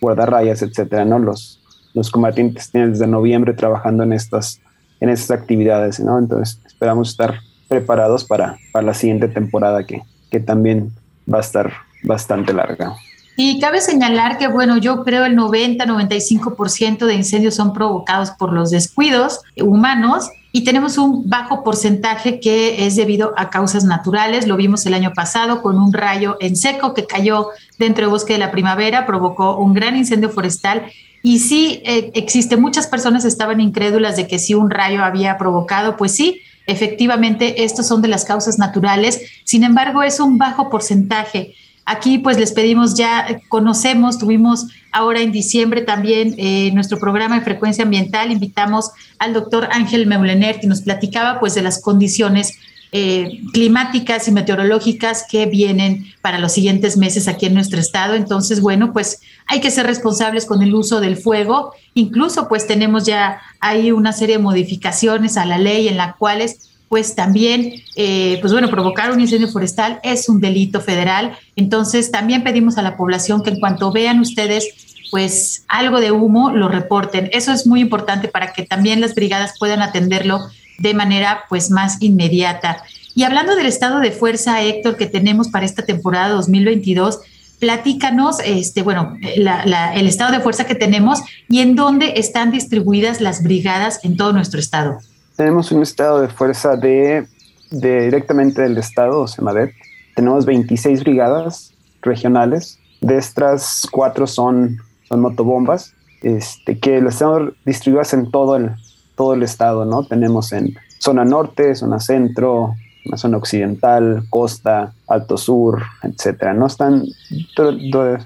guardarrayas, 0.00 0.62
etcétera, 0.62 1.04
¿no? 1.04 1.18
Los, 1.18 1.60
los 1.94 2.10
combatientes 2.10 2.70
tienen 2.70 2.92
desde 2.92 3.06
noviembre 3.06 3.54
trabajando 3.54 4.04
en 4.04 4.12
estas, 4.12 4.60
en 5.00 5.08
estas 5.08 5.38
actividades, 5.38 6.00
¿no? 6.00 6.18
Entonces 6.18 6.60
esperamos 6.66 7.10
estar 7.10 7.40
preparados 7.68 8.24
para, 8.24 8.56
para 8.72 8.86
la 8.86 8.94
siguiente 8.94 9.28
temporada 9.28 9.84
que, 9.84 10.02
que 10.30 10.40
también 10.40 10.92
va 11.32 11.38
a 11.38 11.42
estar 11.42 11.72
bastante 12.02 12.52
larga. 12.52 12.94
Y 13.36 13.60
cabe 13.60 13.82
señalar 13.82 14.38
que, 14.38 14.48
bueno, 14.48 14.78
yo 14.78 15.04
creo 15.04 15.26
el 15.26 15.36
90-95% 15.36 17.04
de 17.04 17.14
incendios 17.14 17.54
son 17.54 17.74
provocados 17.74 18.30
por 18.30 18.52
los 18.52 18.70
descuidos 18.70 19.40
humanos 19.56 20.30
y 20.52 20.64
tenemos 20.64 20.96
un 20.96 21.28
bajo 21.28 21.62
porcentaje 21.62 22.40
que 22.40 22.86
es 22.86 22.96
debido 22.96 23.34
a 23.36 23.50
causas 23.50 23.84
naturales. 23.84 24.46
Lo 24.46 24.56
vimos 24.56 24.86
el 24.86 24.94
año 24.94 25.12
pasado 25.12 25.60
con 25.60 25.78
un 25.78 25.92
rayo 25.92 26.38
en 26.40 26.56
seco 26.56 26.94
que 26.94 27.04
cayó 27.04 27.48
dentro 27.78 28.06
del 28.06 28.10
bosque 28.10 28.32
de 28.32 28.38
la 28.38 28.50
primavera, 28.50 29.04
provocó 29.04 29.58
un 29.58 29.74
gran 29.74 29.96
incendio 29.96 30.30
forestal. 30.30 30.84
Y 31.22 31.40
sí, 31.40 31.82
eh, 31.84 32.10
existe, 32.14 32.56
muchas 32.56 32.86
personas 32.86 33.26
estaban 33.26 33.60
incrédulas 33.60 34.16
de 34.16 34.26
que 34.26 34.38
si 34.38 34.54
un 34.54 34.70
rayo 34.70 35.04
había 35.04 35.36
provocado, 35.36 35.98
pues 35.98 36.12
sí, 36.12 36.40
efectivamente, 36.66 37.64
estos 37.64 37.86
son 37.86 38.00
de 38.00 38.08
las 38.08 38.24
causas 38.24 38.58
naturales. 38.58 39.20
Sin 39.44 39.62
embargo, 39.62 40.02
es 40.02 40.20
un 40.20 40.38
bajo 40.38 40.70
porcentaje. 40.70 41.54
Aquí 41.86 42.18
pues 42.18 42.36
les 42.36 42.52
pedimos 42.52 42.96
ya, 42.96 43.40
conocemos, 43.48 44.18
tuvimos 44.18 44.66
ahora 44.90 45.20
en 45.20 45.30
diciembre 45.30 45.82
también 45.82 46.34
eh, 46.36 46.70
nuestro 46.72 46.98
programa 46.98 47.38
de 47.38 47.44
frecuencia 47.44 47.84
ambiental, 47.84 48.32
invitamos 48.32 48.90
al 49.20 49.32
doctor 49.32 49.68
Ángel 49.70 50.06
Meulener 50.06 50.58
que 50.58 50.66
nos 50.66 50.82
platicaba 50.82 51.38
pues 51.38 51.54
de 51.54 51.62
las 51.62 51.80
condiciones 51.80 52.58
eh, 52.92 53.40
climáticas 53.52 54.26
y 54.26 54.32
meteorológicas 54.32 55.24
que 55.30 55.46
vienen 55.46 56.06
para 56.22 56.38
los 56.38 56.52
siguientes 56.52 56.96
meses 56.96 57.28
aquí 57.28 57.46
en 57.46 57.54
nuestro 57.54 57.78
estado. 57.78 58.14
Entonces, 58.14 58.60
bueno, 58.60 58.92
pues 58.92 59.20
hay 59.46 59.60
que 59.60 59.70
ser 59.70 59.86
responsables 59.86 60.46
con 60.46 60.62
el 60.62 60.74
uso 60.74 61.00
del 61.00 61.16
fuego. 61.16 61.72
Incluso 61.94 62.48
pues 62.48 62.66
tenemos 62.66 63.04
ya 63.04 63.40
ahí 63.60 63.92
una 63.92 64.12
serie 64.12 64.38
de 64.38 64.42
modificaciones 64.42 65.36
a 65.36 65.44
la 65.44 65.58
ley 65.58 65.88
en 65.88 65.96
las 65.96 66.16
cuales 66.16 66.70
pues 66.88 67.14
también, 67.14 67.74
eh, 67.96 68.38
pues 68.40 68.52
bueno, 68.52 68.70
provocar 68.70 69.10
un 69.10 69.20
incendio 69.20 69.48
forestal 69.48 69.98
es 70.02 70.28
un 70.28 70.40
delito 70.40 70.80
federal. 70.80 71.36
Entonces, 71.56 72.10
también 72.10 72.44
pedimos 72.44 72.78
a 72.78 72.82
la 72.82 72.96
población 72.96 73.42
que 73.42 73.50
en 73.50 73.60
cuanto 73.60 73.90
vean 73.92 74.20
ustedes, 74.20 74.68
pues 75.10 75.64
algo 75.68 76.00
de 76.00 76.12
humo, 76.12 76.50
lo 76.50 76.68
reporten. 76.68 77.28
Eso 77.32 77.52
es 77.52 77.66
muy 77.66 77.80
importante 77.80 78.28
para 78.28 78.52
que 78.52 78.62
también 78.62 79.00
las 79.00 79.14
brigadas 79.14 79.54
puedan 79.58 79.82
atenderlo 79.82 80.40
de 80.78 80.94
manera 80.94 81.44
pues 81.48 81.70
más 81.70 82.00
inmediata. 82.00 82.82
Y 83.14 83.24
hablando 83.24 83.56
del 83.56 83.66
estado 83.66 83.98
de 83.98 84.12
fuerza, 84.12 84.62
Héctor, 84.62 84.96
que 84.96 85.06
tenemos 85.06 85.48
para 85.48 85.64
esta 85.64 85.84
temporada 85.84 86.28
2022, 86.30 87.18
platícanos, 87.58 88.36
este, 88.44 88.82
bueno, 88.82 89.16
el 89.22 90.06
estado 90.06 90.30
de 90.30 90.40
fuerza 90.40 90.66
que 90.66 90.74
tenemos 90.74 91.20
y 91.48 91.60
en 91.60 91.74
dónde 91.74 92.14
están 92.16 92.52
distribuidas 92.52 93.20
las 93.20 93.42
brigadas 93.42 94.00
en 94.04 94.16
todo 94.16 94.32
nuestro 94.32 94.60
estado 94.60 94.98
tenemos 95.36 95.70
un 95.70 95.82
estado 95.82 96.20
de 96.20 96.28
fuerza 96.28 96.76
de, 96.76 97.26
directamente 97.70 98.62
del 98.62 98.78
estado, 98.78 99.20
o 99.20 99.28
SEMADET. 99.28 99.72
Tenemos 100.14 100.46
26 100.46 101.04
brigadas 101.04 101.74
regionales. 102.02 102.78
De 103.00 103.18
estas, 103.18 103.86
cuatro 103.90 104.26
son, 104.26 104.78
son 105.04 105.20
motobombas, 105.20 105.92
este, 106.22 106.78
que 106.78 107.00
las 107.02 107.18
tenemos 107.18 107.52
distribuidas 107.64 108.14
en 108.14 108.30
todo 108.30 108.56
el, 108.56 108.70
todo 109.14 109.34
el 109.34 109.42
estado, 109.42 109.84
¿no? 109.84 110.04
Tenemos 110.04 110.52
en 110.52 110.74
zona 110.98 111.24
norte, 111.24 111.74
zona 111.74 112.00
centro, 112.00 112.74
zona 113.16 113.36
occidental, 113.36 114.24
costa, 114.30 114.92
alto 115.06 115.36
sur, 115.36 115.82
etcétera. 116.02 116.54
No 116.54 116.66
están 116.66 117.04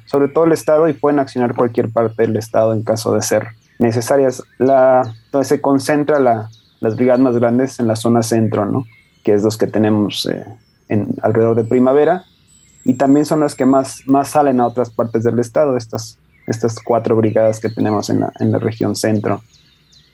sobre 0.07 0.29
todo 0.29 0.45
el 0.45 0.53
estado 0.53 0.89
y 0.89 0.93
pueden 0.93 1.19
accionar 1.19 1.57
cualquier 1.57 1.91
parte 1.91 2.23
del 2.23 2.37
estado 2.37 2.73
en 2.73 2.83
caso 2.83 3.13
de 3.13 3.23
ser 3.23 3.49
necesarias. 3.79 4.43
La, 4.59 5.03
donde 5.33 5.49
se 5.49 5.61
concentra 5.61 6.21
la, 6.21 6.49
las 6.81 6.97
brigadas 6.97 7.21
más 7.21 7.37
grandes 7.37 7.79
en 7.79 7.87
la 7.87 7.97
zona 7.97 8.23
centro, 8.23 8.67
¿no? 8.67 8.87
que 9.23 9.35
es 9.35 9.43
los 9.43 9.57
que 9.57 9.67
tenemos 9.67 10.27
eh, 10.27 10.45
en, 10.89 11.09
alrededor 11.23 11.57
de 11.57 11.65
primavera, 11.65 12.25
y 12.85 12.95
también 12.95 13.27
son 13.27 13.41
las 13.41 13.55
que 13.55 13.67
más, 13.67 14.03
más 14.07 14.31
salen 14.31 14.61
a 14.61 14.67
otras 14.67 14.91
partes 14.91 15.23
del 15.23 15.39
estado, 15.39 15.77
estas, 15.77 16.19
estas 16.47 16.79
cuatro 16.83 17.15
brigadas 17.17 17.61
que 17.61 17.69
tenemos 17.69 18.09
en 18.09 18.21
la, 18.21 18.33
en 18.41 18.53
la 18.53 18.59
región 18.59 18.97
centro. 18.97 19.43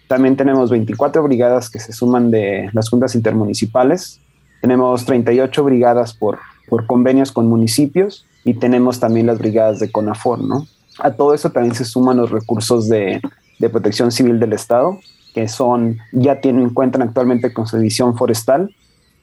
También 0.09 0.37
tenemos 0.37 0.71
24 0.71 1.23
brigadas 1.23 1.71
que 1.71 1.79
se 1.79 1.93
suman 1.93 2.31
de 2.31 2.69
las 2.73 2.89
juntas 2.89 3.15
intermunicipales, 3.15 4.21
tenemos 4.61 5.05
38 5.05 5.63
brigadas 5.65 6.15
por, 6.15 6.39
por 6.69 6.87
convenios 6.87 7.31
con 7.31 7.49
municipios 7.49 8.27
y 8.45 8.55
tenemos 8.55 8.99
también 8.99 9.27
las 9.27 9.39
brigadas 9.39 9.79
de 9.79 9.91
CONAFOR, 9.91 10.43
¿no? 10.43 10.67
A 10.99 11.13
todo 11.13 11.35
eso 11.35 11.51
también 11.51 11.75
se 11.75 11.85
suman 11.85 12.17
los 12.17 12.31
recursos 12.31 12.89
de, 12.89 13.21
de 13.59 13.69
protección 13.69 14.11
civil 14.11 14.41
del 14.41 14.53
Estado, 14.55 14.99
que 15.37 15.49
son, 15.49 15.99
ya 16.13 16.41
tienen, 16.41 16.71
cuentan 16.71 17.03
actualmente 17.03 17.53
con 17.53 17.67
su 17.67 17.77
división 17.77 18.17
forestal 18.17 18.75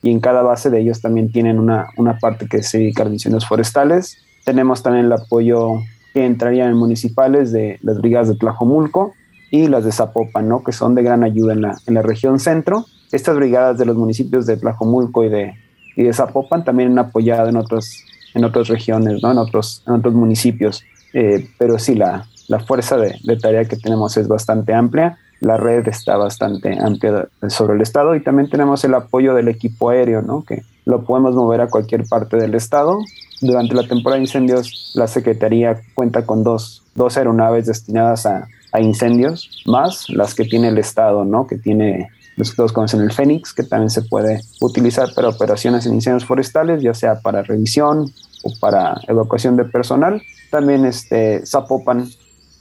y 0.04 0.12
en 0.12 0.20
cada 0.20 0.44
base 0.44 0.70
de 0.70 0.80
ellos 0.80 1.02
también 1.02 1.32
tienen 1.32 1.58
una, 1.58 1.88
una 1.98 2.20
parte 2.20 2.46
que 2.48 2.62
se 2.62 2.78
dedica 2.78 3.02
a 3.02 3.10
incendios 3.10 3.48
forestales. 3.48 4.20
Tenemos 4.46 4.84
también 4.84 5.06
el 5.06 5.12
apoyo 5.12 5.80
que 6.14 6.24
entrarían 6.24 6.70
en 6.70 6.78
municipales 6.78 7.52
de 7.52 7.80
las 7.82 7.98
brigadas 7.98 8.28
de 8.28 8.36
Tlajomulco 8.36 9.16
y 9.50 9.66
las 9.66 9.86
de 9.86 9.92
Zapopan, 9.92 10.48
¿no? 10.48 10.64
que 10.64 10.72
son 10.72 10.94
de 10.94 11.02
gran 11.02 11.24
ayuda 11.24 11.54
en 11.54 11.64
la, 11.64 11.80
en 11.88 11.96
la 11.96 12.04
región 12.04 12.40
centro. 12.40 12.86
Estas 13.12 13.36
brigadas 13.36 13.80
de 13.80 13.86
los 13.86 13.96
municipios 13.96 14.46
de 14.46 14.58
Tlajomulco 14.58 15.24
y 15.24 15.30
de, 15.30 15.56
y 15.96 16.04
de 16.04 16.14
Zapopan 16.14 16.64
también 16.64 16.92
han 16.92 17.00
apoyado 17.00 17.50
en, 17.50 17.58
otros, 17.58 18.04
en 18.36 18.46
otras 18.46 18.68
regiones, 18.68 19.24
¿no? 19.24 19.32
en, 19.32 19.40
otros, 19.40 19.82
en 19.88 19.94
otros 19.94 20.14
municipios. 20.14 20.84
Eh, 21.12 21.50
pero 21.58 21.80
sí, 21.80 21.96
la, 21.96 22.28
la 22.50 22.60
fuerza 22.60 22.98
de, 22.98 23.16
de, 23.24 23.36
tarea 23.38 23.66
que 23.66 23.78
tenemos 23.78 24.16
es 24.16 24.28
bastante 24.28 24.76
amplia 24.76 25.18
la 25.44 25.58
red 25.58 25.88
está 25.88 26.16
bastante 26.16 26.78
amplia 26.80 27.28
sobre 27.50 27.76
el 27.76 27.82
estado 27.82 28.16
y 28.16 28.24
también 28.24 28.50
tenemos 28.50 28.84
el 28.86 28.94
apoyo 28.94 29.34
del 29.36 29.50
equipo 29.50 29.90
aéreo, 29.90 30.22
¿no? 30.22 30.44
que 30.44 30.64
lo 30.86 31.04
podemos 31.04 31.36
mover 31.36 31.62
a 31.62 31.68
cualquier 31.68 32.06
parte 32.08 32.38
del 32.38 32.56
estado. 32.56 33.00
Durante 33.42 33.76
la 33.76 33.86
temporada 33.86 34.18
de 34.18 34.24
incendios, 34.24 34.94
la 34.96 35.08
Secretaría 35.08 35.82
cuenta 35.96 36.26
con 36.26 36.44
dos, 36.44 36.84
dos 36.96 37.18
aeronaves 37.18 37.66
destinadas 37.66 38.26
a, 38.26 38.48
incendios, 38.80 39.62
más 39.68 40.10
las 40.10 40.34
que 40.34 40.46
tiene 40.46 40.70
el 40.70 40.80
estado, 40.80 41.26
¿no? 41.26 41.46
que 41.46 41.58
tiene 41.58 42.10
todos 42.56 42.74
conocen 42.74 43.02
el 43.02 43.12
Fénix, 43.12 43.54
que 43.54 43.62
también 43.62 43.92
se 43.92 44.02
puede 44.02 44.42
utilizar 44.62 45.14
para 45.14 45.30
operaciones 45.30 45.86
en 45.86 45.94
incendios 45.94 46.26
forestales, 46.26 46.82
ya 46.82 46.96
sea 46.96 47.20
para 47.22 47.44
revisión 47.44 48.12
o 48.44 48.52
para 48.60 49.00
evacuación 49.08 49.58
de 49.58 49.66
personal. 49.66 50.24
También 50.50 50.86
este, 50.86 51.46
Zapopan 51.46 52.10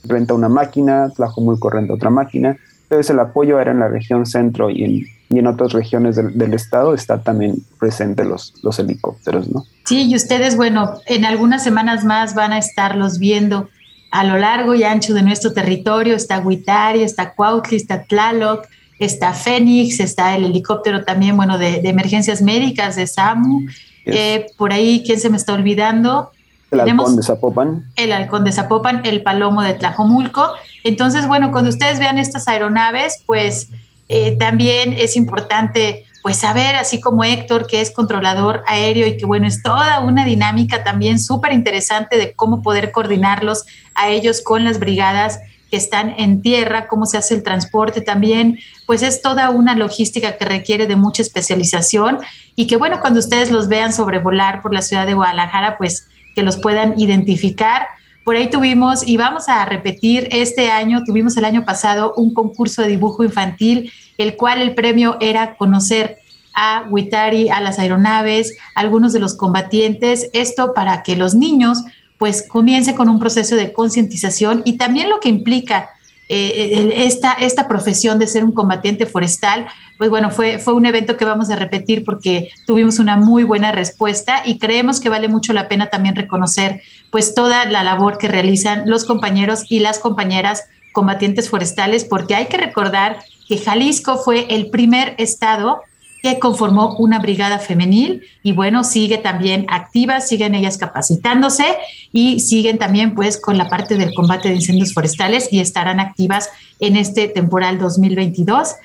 renta 0.03 0.33
una 0.33 0.49
máquina, 0.49 1.09
Tlajomulco 1.15 1.69
renta 1.69 1.93
otra 1.93 2.09
máquina. 2.09 2.57
Entonces 2.93 3.09
el 3.09 3.19
apoyo 3.21 3.59
era 3.59 3.71
en 3.71 3.79
la 3.79 3.87
región 3.87 4.27
centro 4.27 4.69
y 4.69 4.83
en, 4.83 5.07
y 5.29 5.39
en 5.39 5.47
otras 5.47 5.73
regiones 5.73 6.15
del, 6.15 6.37
del, 6.37 6.53
estado 6.53 6.93
está 6.93 7.23
también 7.23 7.55
presente 7.79 8.23
los, 8.23 8.53
los 8.61 8.77
helicópteros, 8.77 9.49
¿no? 9.49 9.65
Sí, 9.83 10.07
y 10.07 10.15
ustedes, 10.15 10.55
bueno, 10.55 10.99
en 11.07 11.25
algunas 11.25 11.63
semanas 11.63 12.05
más 12.05 12.35
van 12.35 12.53
a 12.53 12.59
estarlos 12.59 13.17
viendo 13.17 13.67
a 14.11 14.23
lo 14.23 14.37
largo 14.37 14.75
y 14.75 14.83
ancho 14.83 15.15
de 15.15 15.23
nuestro 15.23 15.53
territorio. 15.53 16.15
Está 16.15 16.39
Huitari, 16.39 17.01
está 17.01 17.33
Cuautli, 17.33 17.77
está 17.77 18.03
Tlaloc, 18.03 18.67
está 18.99 19.33
Fénix, 19.33 19.99
está 19.99 20.35
el 20.35 20.43
helicóptero 20.45 21.03
también, 21.03 21.35
bueno, 21.35 21.57
de, 21.57 21.81
de 21.81 21.89
emergencias 21.89 22.43
médicas 22.43 22.95
de 22.95 23.07
SAMU. 23.07 23.61
Yes. 24.05 24.15
Eh, 24.15 24.45
por 24.55 24.71
ahí, 24.71 25.01
¿quién 25.03 25.19
se 25.19 25.31
me 25.31 25.37
está 25.37 25.53
olvidando? 25.55 26.31
El 26.69 26.79
halcón 26.79 27.15
de 27.15 27.23
Zapopan. 27.23 27.85
El 27.95 28.11
halcón 28.11 28.43
de 28.43 28.51
Zapopan, 28.51 29.01
el 29.03 29.23
palomo 29.23 29.63
de 29.63 29.73
Tlajomulco. 29.73 30.51
Entonces, 30.83 31.27
bueno, 31.27 31.51
cuando 31.51 31.69
ustedes 31.69 31.99
vean 31.99 32.17
estas 32.17 32.47
aeronaves, 32.47 33.23
pues 33.25 33.69
eh, 34.09 34.35
también 34.37 34.93
es 34.93 35.15
importante 35.15 36.05
pues 36.23 36.37
saber, 36.37 36.75
así 36.75 37.01
como 37.01 37.25
Héctor, 37.25 37.67
que 37.67 37.81
es 37.81 37.91
controlador 37.91 38.63
aéreo 38.65 39.05
y 39.07 39.17
que 39.17 39.25
bueno, 39.25 39.45
es 39.45 39.61
toda 39.61 39.99
una 39.99 40.23
dinámica 40.23 40.83
también 40.83 41.19
súper 41.19 41.51
interesante 41.51 42.17
de 42.17 42.33
cómo 42.33 42.61
poder 42.61 42.91
coordinarlos 42.91 43.65
a 43.93 44.09
ellos 44.09 44.41
con 44.41 44.63
las 44.63 44.79
brigadas 44.79 45.41
que 45.69 45.75
están 45.75 46.13
en 46.17 46.41
tierra, 46.41 46.87
cómo 46.87 47.05
se 47.05 47.17
hace 47.17 47.33
el 47.33 47.43
transporte 47.43 47.99
también, 47.99 48.59
pues 48.85 49.01
es 49.01 49.21
toda 49.21 49.49
una 49.49 49.75
logística 49.75 50.37
que 50.37 50.45
requiere 50.45 50.87
de 50.87 50.95
mucha 50.95 51.21
especialización 51.21 52.19
y 52.55 52.67
que 52.67 52.77
bueno, 52.77 53.01
cuando 53.01 53.19
ustedes 53.19 53.51
los 53.51 53.67
vean 53.67 53.91
sobrevolar 53.91 54.61
por 54.61 54.73
la 54.73 54.81
ciudad 54.81 55.05
de 55.05 55.15
Guadalajara, 55.15 55.77
pues 55.77 56.07
que 56.35 56.43
los 56.43 56.57
puedan 56.57 56.97
identificar 56.97 57.87
Por 58.23 58.37
ahí 58.37 58.49
tuvimos, 58.49 59.05
y 59.05 59.17
vamos 59.17 59.49
a 59.49 59.65
repetir, 59.65 60.29
este 60.31 60.71
año 60.71 61.03
tuvimos 61.03 61.35
el 61.35 61.45
año 61.45 61.65
pasado 61.65 62.13
un 62.15 62.33
concurso 62.33 62.81
de 62.81 62.87
dibujo 62.87 63.23
infantil, 63.23 63.91
el 64.17 64.37
cual 64.37 64.61
el 64.61 64.75
premio 64.75 65.17
era 65.19 65.55
conocer 65.55 66.17
a 66.53 66.85
Witari, 66.89 67.49
a 67.49 67.59
las 67.59 67.79
aeronaves, 67.79 68.55
algunos 68.75 69.11
de 69.11 69.19
los 69.19 69.35
combatientes, 69.35 70.29
esto 70.33 70.73
para 70.73 71.03
que 71.03 71.15
los 71.15 71.35
niños 71.35 71.83
pues 72.17 72.45
comiencen 72.47 72.95
con 72.95 73.09
un 73.09 73.19
proceso 73.19 73.55
de 73.55 73.73
concientización 73.73 74.61
y 74.63 74.77
también 74.77 75.09
lo 75.09 75.19
que 75.19 75.29
implica 75.29 75.89
eh, 76.29 76.93
esta, 77.05 77.33
esta 77.33 77.67
profesión 77.67 78.17
de 78.17 78.27
ser 78.27 78.45
un 78.45 78.53
combatiente 78.53 79.05
forestal, 79.05 79.67
pues 80.03 80.09
bueno, 80.09 80.31
fue, 80.31 80.59
fue 80.59 80.73
un 80.73 80.85
evento 80.85 81.15
que 81.15 81.23
vamos 81.23 81.49
a 81.49 81.55
repetir 81.55 82.03
porque 82.03 82.51
tuvimos 82.67 82.99
una 82.99 83.15
muy 83.15 83.45
buena 83.45 83.71
respuesta 83.71 84.41
y 84.45 84.59
creemos 84.59 84.99
que 84.99 85.07
vale 85.07 85.29
mucho 85.29 85.53
la 85.53 85.69
pena 85.69 85.89
también 85.89 86.13
reconocer 86.13 86.81
pues 87.09 87.33
toda 87.33 87.63
la 87.63 87.85
labor 87.85 88.17
que 88.17 88.27
realizan 88.27 88.83
los 88.89 89.05
compañeros 89.05 89.63
y 89.69 89.79
las 89.79 89.99
compañeras 89.99 90.65
combatientes 90.91 91.49
forestales, 91.49 92.03
porque 92.03 92.35
hay 92.35 92.47
que 92.47 92.57
recordar 92.57 93.19
que 93.47 93.57
Jalisco 93.57 94.17
fue 94.17 94.45
el 94.49 94.69
primer 94.71 95.15
estado 95.19 95.79
que 96.21 96.37
conformó 96.37 96.97
una 96.97 97.19
brigada 97.19 97.59
femenil 97.59 98.23
y 98.43 98.51
bueno, 98.51 98.83
sigue 98.83 99.19
también 99.19 99.65
activa, 99.69 100.19
siguen 100.19 100.53
ellas 100.53 100.77
capacitándose 100.77 101.63
y 102.11 102.41
siguen 102.41 102.77
también 102.77 103.15
pues 103.15 103.39
con 103.39 103.57
la 103.57 103.69
parte 103.69 103.95
del 103.95 104.13
combate 104.13 104.49
de 104.49 104.55
incendios 104.55 104.93
forestales 104.93 105.47
y 105.49 105.61
estarán 105.61 106.01
activas 106.01 106.49
en 106.81 106.97
este 106.97 107.29
temporal 107.29 107.79
2022. 107.79 108.75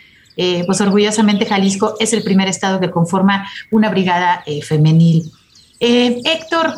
Eh, 0.41 0.63
pues 0.67 0.81
orgullosamente 0.81 1.47
Jalisco 1.47 1.97
es 1.99 2.13
el 2.13 2.23
primer 2.23 2.47
estado 2.47 2.79
que 2.79 2.93
conforma 2.93 3.49
una 3.73 3.91
brigada 3.91 4.45
eh, 4.47 4.63
femenil. 4.63 5.33
Eh, 5.81 6.21
Héctor, 6.25 6.75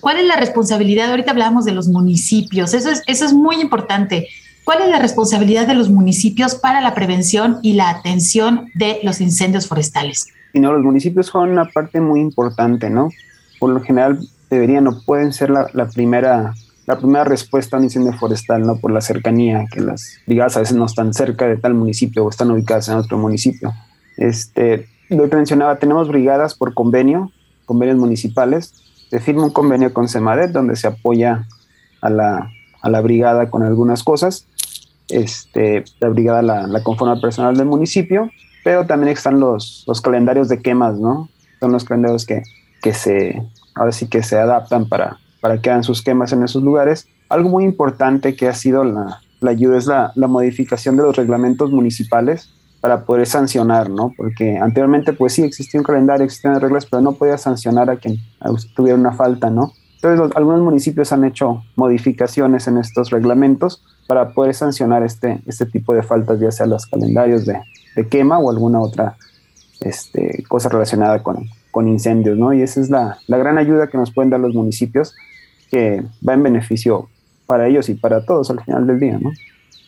¿cuál 0.00 0.18
es 0.18 0.26
la 0.26 0.34
responsabilidad? 0.34 1.10
Ahorita 1.10 1.30
hablábamos 1.30 1.64
de 1.64 1.70
los 1.70 1.86
municipios, 1.86 2.74
eso 2.74 2.90
es, 2.90 3.04
eso 3.06 3.24
es 3.24 3.32
muy 3.32 3.60
importante. 3.60 4.28
¿Cuál 4.64 4.82
es 4.82 4.88
la 4.88 4.98
responsabilidad 4.98 5.68
de 5.68 5.74
los 5.74 5.90
municipios 5.90 6.56
para 6.56 6.80
la 6.80 6.92
prevención 6.92 7.60
y 7.62 7.74
la 7.74 7.88
atención 7.88 8.68
de 8.74 8.98
los 9.04 9.20
incendios 9.20 9.68
forestales? 9.68 10.26
Y 10.52 10.58
no, 10.58 10.72
los 10.72 10.82
municipios 10.82 11.30
juegan 11.30 11.50
una 11.50 11.66
parte 11.66 12.00
muy 12.00 12.20
importante, 12.20 12.90
¿no? 12.90 13.10
Por 13.60 13.70
lo 13.70 13.80
general 13.80 14.18
deberían 14.50 14.88
o 14.88 15.00
pueden 15.04 15.32
ser 15.32 15.50
la, 15.50 15.88
primera 15.94 16.54
la 16.86 16.98
primera 16.98 17.24
respuesta 17.24 17.76
a 17.76 17.78
un 17.78 17.84
incendio 17.84 18.12
forestal, 18.14 18.62
¿no? 18.62 18.76
Por 18.76 18.90
la 18.90 19.00
cercanía, 19.00 19.66
que 19.70 19.80
las 19.80 20.18
brigadas 20.26 20.56
a 20.56 20.60
veces 20.60 20.76
no 20.76 20.86
están 20.86 21.14
cerca 21.14 21.46
de 21.46 21.56
tal 21.56 21.74
municipio 21.74 22.24
o 22.24 22.30
están 22.30 22.50
ubicadas 22.50 22.88
en 22.88 22.96
otro 22.96 23.18
municipio. 23.18 23.72
Este, 24.16 24.88
lo 25.08 25.28
que 25.28 25.36
mencionaba, 25.36 25.78
tenemos 25.78 26.08
brigadas 26.08 26.54
por 26.54 26.74
convenio, 26.74 27.30
convenios 27.66 27.98
municipales. 27.98 28.74
Se 29.10 29.20
firma 29.20 29.44
un 29.44 29.50
convenio 29.50 29.92
con 29.92 30.08
CEMADET 30.08 30.50
donde 30.50 30.76
se 30.76 30.86
apoya 30.86 31.46
a 32.00 32.10
la, 32.10 32.50
a 32.80 32.90
la 32.90 33.00
brigada 33.00 33.48
con 33.50 33.62
algunas 33.62 34.02
cosas 34.02 34.46
este, 35.12 35.84
la 36.00 36.08
brigada 36.08 36.42
la, 36.42 36.66
la 36.66 36.82
conforma 36.82 37.20
personal 37.20 37.56
del 37.56 37.66
municipio, 37.66 38.30
pero 38.64 38.86
también 38.86 39.12
están 39.12 39.38
los, 39.40 39.84
los 39.86 40.00
calendarios 40.00 40.48
de 40.48 40.60
quemas, 40.60 40.98
¿no? 40.98 41.28
Son 41.60 41.72
los 41.72 41.84
calendarios 41.84 42.26
que, 42.26 42.42
que 42.82 42.92
se, 42.94 43.42
ahora 43.74 43.92
que 44.10 44.22
se 44.22 44.38
adaptan 44.38 44.88
para, 44.88 45.18
para 45.42 45.60
que 45.60 45.68
hagan 45.68 45.82
sus 45.82 46.02
quemas 46.02 46.32
en 46.32 46.44
esos 46.44 46.62
lugares. 46.62 47.08
Algo 47.28 47.50
muy 47.50 47.64
importante 47.64 48.36
que 48.36 48.48
ha 48.48 48.54
sido 48.54 48.84
la, 48.84 49.20
la 49.40 49.50
ayuda 49.50 49.76
es 49.76 49.86
la, 49.86 50.12
la, 50.14 50.28
modificación 50.28 50.96
de 50.96 51.02
los 51.02 51.16
reglamentos 51.16 51.72
municipales 51.72 52.48
para 52.80 53.04
poder 53.04 53.26
sancionar, 53.26 53.90
¿no? 53.90 54.14
Porque 54.16 54.56
anteriormente, 54.56 55.12
pues 55.12 55.32
sí, 55.34 55.42
existía 55.42 55.80
un 55.80 55.84
calendario, 55.84 56.24
existían 56.24 56.60
reglas, 56.60 56.86
pero 56.86 57.02
no 57.02 57.12
podía 57.12 57.36
sancionar 57.38 57.90
a 57.90 57.96
quien 57.96 58.18
tuviera 58.76 58.96
una 58.96 59.12
falta, 59.12 59.50
¿no? 59.50 59.72
Entonces, 59.96 60.36
algunos 60.36 60.62
municipios 60.62 61.12
han 61.12 61.24
hecho 61.24 61.64
modificaciones 61.74 62.68
en 62.68 62.78
estos 62.78 63.10
reglamentos 63.10 63.84
para 64.06 64.30
poder 64.30 64.54
sancionar 64.54 65.02
este, 65.02 65.42
este 65.46 65.66
tipo 65.66 65.92
de 65.92 66.02
faltas, 66.02 66.38
ya 66.40 66.50
sea 66.50 66.66
los 66.66 66.86
calendarios 66.86 67.46
de, 67.46 67.60
de 67.96 68.08
quema 68.08 68.38
o 68.38 68.50
alguna 68.50 68.80
otra 68.80 69.16
este, 69.80 70.44
cosa 70.48 70.68
relacionada 70.68 71.22
con, 71.22 71.48
con 71.70 71.88
incendios, 71.88 72.36
¿no? 72.38 72.52
Y 72.52 72.62
esa 72.62 72.80
es 72.80 72.90
la, 72.90 73.18
la, 73.26 73.38
gran 73.38 73.58
ayuda 73.58 73.88
que 73.88 73.98
nos 73.98 74.12
pueden 74.12 74.30
dar 74.30 74.40
los 74.40 74.54
municipios, 74.54 75.14
que 75.72 76.02
va 76.26 76.34
en 76.34 76.42
beneficio 76.42 77.08
para 77.46 77.66
ellos 77.66 77.88
y 77.88 77.94
para 77.94 78.24
todos 78.24 78.50
al 78.50 78.62
final 78.62 78.86
del 78.86 79.00
día, 79.00 79.18
¿no? 79.18 79.32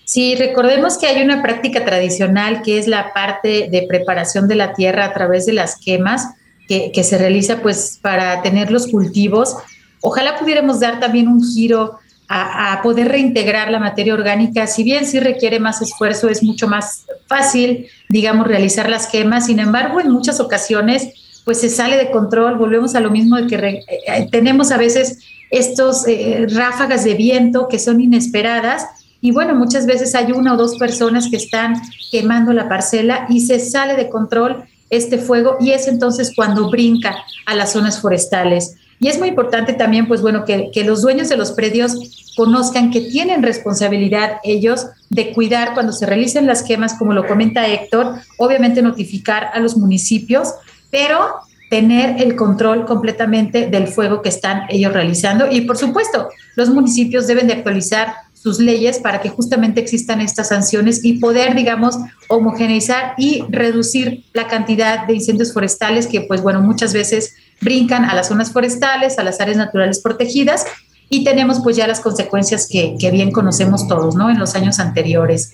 Sí, 0.07 0.35
recordemos 0.35 0.99
que 0.99 1.07
hay 1.07 1.23
una 1.23 1.43
práctica 1.43 1.85
tradicional 1.85 2.63
que 2.63 2.79
es 2.79 2.89
la 2.89 3.13
parte 3.13 3.69
de 3.71 3.87
preparación 3.89 4.49
de 4.49 4.55
la 4.55 4.73
tierra 4.73 5.05
a 5.05 5.13
través 5.13 5.47
de 5.47 5.53
las 5.53 5.77
quemas, 5.77 6.29
que, 6.67 6.91
que 6.93 7.05
se 7.05 7.19
realiza 7.19 7.63
pues 7.63 7.99
para 8.03 8.43
tener 8.43 8.71
los 8.71 8.89
cultivos. 8.89 9.57
Ojalá 10.01 10.39
pudiéramos 10.39 10.81
dar 10.81 10.99
también 11.01 11.29
un 11.29 11.43
giro 11.43 11.99
a, 12.29 12.81
poder 12.83 13.09
reintegrar 13.09 13.71
la 13.71 13.79
materia 13.79 14.15
orgánica, 14.15 14.67
si 14.67 14.83
bien 14.83 15.07
sí 15.07 15.21
requiere 15.21 15.61
más 15.61 15.83
esfuerzo, 15.83 16.29
es 16.29 16.43
mucho 16.43 16.67
más 16.67 17.05
fácil, 17.27 17.87
digamos, 18.09 18.47
realizar 18.47 18.89
las 18.89 19.07
quemas, 19.07 19.47
sin 19.47 19.59
embargo, 19.59 20.01
en 20.01 20.11
muchas 20.11 20.41
ocasiones, 20.41 21.43
pues 21.45 21.61
se 21.61 21.69
sale 21.69 21.97
de 21.97 22.11
control, 22.11 22.57
volvemos 22.57 22.95
a 22.95 23.01
lo 23.01 23.11
mismo 23.11 23.37
de 23.37 23.47
que 23.47 23.57
eh, 23.57 23.85
eh, 24.07 24.29
tenemos 24.31 24.71
a 24.71 24.79
veces 24.79 25.19
estos 25.51 26.07
eh, 26.07 26.47
ráfagas 26.51 27.05
de 27.05 27.15
viento 27.15 27.69
que 27.69 27.79
son 27.79 28.01
inesperadas 28.01 28.87
y 29.25 29.31
bueno, 29.31 29.55
muchas 29.55 29.87
veces 29.87 30.15
hay 30.15 30.33
una 30.33 30.53
o 30.53 30.57
dos 30.59 30.77
personas 30.77 31.29
que 31.31 31.39
están 31.39 31.81
quemando 32.11 32.53
la 32.53 32.69
parcela 32.69 33.25
y 33.31 33.41
se 33.41 33.59
sale 33.59 33.97
de 33.97 34.11
control 34.11 34.65
este 34.91 35.17
fuego 35.17 35.57
y 35.61 35.71
es 35.71 35.89
entonces 35.89 36.33
cuando 36.37 36.69
brinca 36.69 37.17
a 37.47 37.55
las 37.55 37.73
zonas 37.73 38.03
forestales. 38.03 38.77
Y 39.01 39.09
es 39.09 39.19
muy 39.19 39.29
importante 39.29 39.73
también, 39.73 40.09
pues 40.09 40.21
bueno, 40.21 40.45
que, 40.45 40.71
que, 40.71 40.85
los 40.85 41.01
dueños 41.01 41.31
de 41.31 41.39
los 41.39 41.53
predios 41.53 42.33
conozcan 42.37 42.91
que 42.91 43.01
tienen 43.01 43.43
responsabilidad 43.43 44.41
ellos 44.45 44.89
de 45.09 45.33
cuidar 45.33 45.73
cuando 45.73 45.93
se 45.95 46.05
realicen 46.05 46.47
las 46.47 46.63
quemas, 46.63 46.93
como 46.99 47.15
lo 47.15 47.27
comenta 47.27 47.67
Héctor, 47.67 48.17
obviamente 48.37 48.83
notificar 48.83 49.49
a 49.55 49.59
los 49.59 49.79
municipios, 49.79 50.53
pero 50.91 51.37
tener 51.75 52.23
el 52.23 52.37
control 52.37 52.87
completamente 52.87 53.67
del 53.67 53.89
fuego 53.89 54.23
que 54.23 54.29
están 54.29 54.63
ellos 54.69 54.93
realizando. 54.93 55.51
Y 55.51 55.63
por 55.63 55.77
supuesto, 55.77 56.29
los 56.55 56.71
municipios 56.71 57.27
deben 57.27 57.49
de 57.49 57.55
actualizar 57.55 58.15
sus 58.33 58.61
leyes 58.61 59.01
para 59.01 59.21
que 59.21 59.29
justamente 59.29 59.81
existan 59.81 60.21
estas 60.21 60.51
sanciones 60.51 61.05
y 61.05 61.15
poder, 61.15 61.57
digamos, 61.57 61.97
homogeneizar 62.29 63.15
y 63.19 63.43
reducir 63.49 64.23
la 64.35 64.47
cantidad 64.47 65.05
de 65.05 65.15
incendios 65.15 65.53
forestales 65.53 66.07
que, 66.07 66.21
pues 66.21 66.43
bueno, 66.43 66.61
muchas 66.61 66.93
veces 66.93 67.35
brincan 67.61 68.05
a 68.05 68.15
las 68.15 68.29
zonas 68.29 68.53
forestales, 68.53 69.19
a 69.19 69.25
las 69.25 69.41
áreas 69.41 69.57
naturales 69.57 69.99
protegidas 69.99 70.65
y 71.09 71.25
tenemos 71.25 71.59
pues 71.65 71.75
ya 71.75 71.89
las 71.89 71.99
consecuencias 71.99 72.69
que, 72.71 72.95
que 73.01 73.11
bien 73.11 73.33
conocemos 73.33 73.89
todos, 73.89 74.15
¿no? 74.15 74.31
En 74.31 74.39
los 74.39 74.55
años 74.55 74.79
anteriores. 74.79 75.51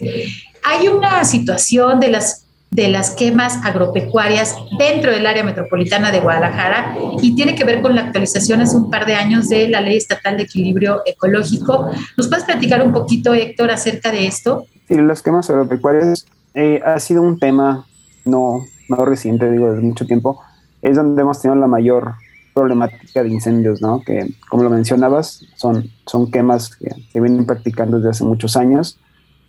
Hay 0.65 0.89
una 0.89 1.25
situación 1.25 1.99
de 1.99 2.11
las 2.11 2.40
de 2.71 2.89
las 2.89 3.11
quemas 3.11 3.59
agropecuarias 3.65 4.57
dentro 4.79 5.11
del 5.11 5.27
área 5.27 5.43
metropolitana 5.43 6.13
de 6.13 6.21
Guadalajara 6.21 6.95
y 7.21 7.35
tiene 7.35 7.57
que 7.57 7.65
ver 7.65 7.83
con 7.83 7.97
la 7.97 8.03
actualización 8.03 8.61
hace 8.61 8.77
un 8.77 8.91
par 8.91 9.07
de 9.07 9.15
años 9.15 9.49
de 9.49 9.69
la 9.69 9.81
Ley 9.81 9.97
Estatal 9.97 10.37
de 10.37 10.45
Equilibrio 10.45 11.03
Ecológico. 11.05 11.91
¿Nos 12.17 12.29
puedes 12.29 12.45
platicar 12.45 12.85
un 12.85 12.93
poquito, 12.93 13.35
Héctor, 13.35 13.71
acerca 13.73 14.13
de 14.13 14.27
esto? 14.27 14.67
Sí, 14.87 14.97
las 14.97 15.23
quemas 15.23 15.51
agropecuarias 15.51 16.27
eh, 16.55 16.81
ha 16.85 16.99
sido 17.01 17.23
un 17.23 17.39
tema 17.39 17.87
no, 18.25 18.65
no 18.89 19.05
reciente, 19.05 19.51
digo, 19.51 19.71
desde 19.71 19.83
mucho 19.83 20.07
tiempo. 20.07 20.41
Es 20.81 20.97
donde 20.97 21.23
hemos 21.23 21.43
tenido 21.43 21.61
la 21.61 21.67
mayor 21.67 22.15
problemática 22.55 23.23
de 23.23 23.31
incendios, 23.31 23.83
¿no? 23.83 24.01
Que, 24.01 24.29
como 24.49 24.63
lo 24.63 24.71
mencionabas, 24.71 25.45
son, 25.57 25.91
son 26.07 26.31
quemas 26.31 26.77
que 26.77 26.91
se 27.13 27.21
vienen 27.21 27.47
practicando 27.47 27.97
desde 27.99 28.11
hace 28.11 28.25
muchos 28.25 28.57
años, 28.57 28.99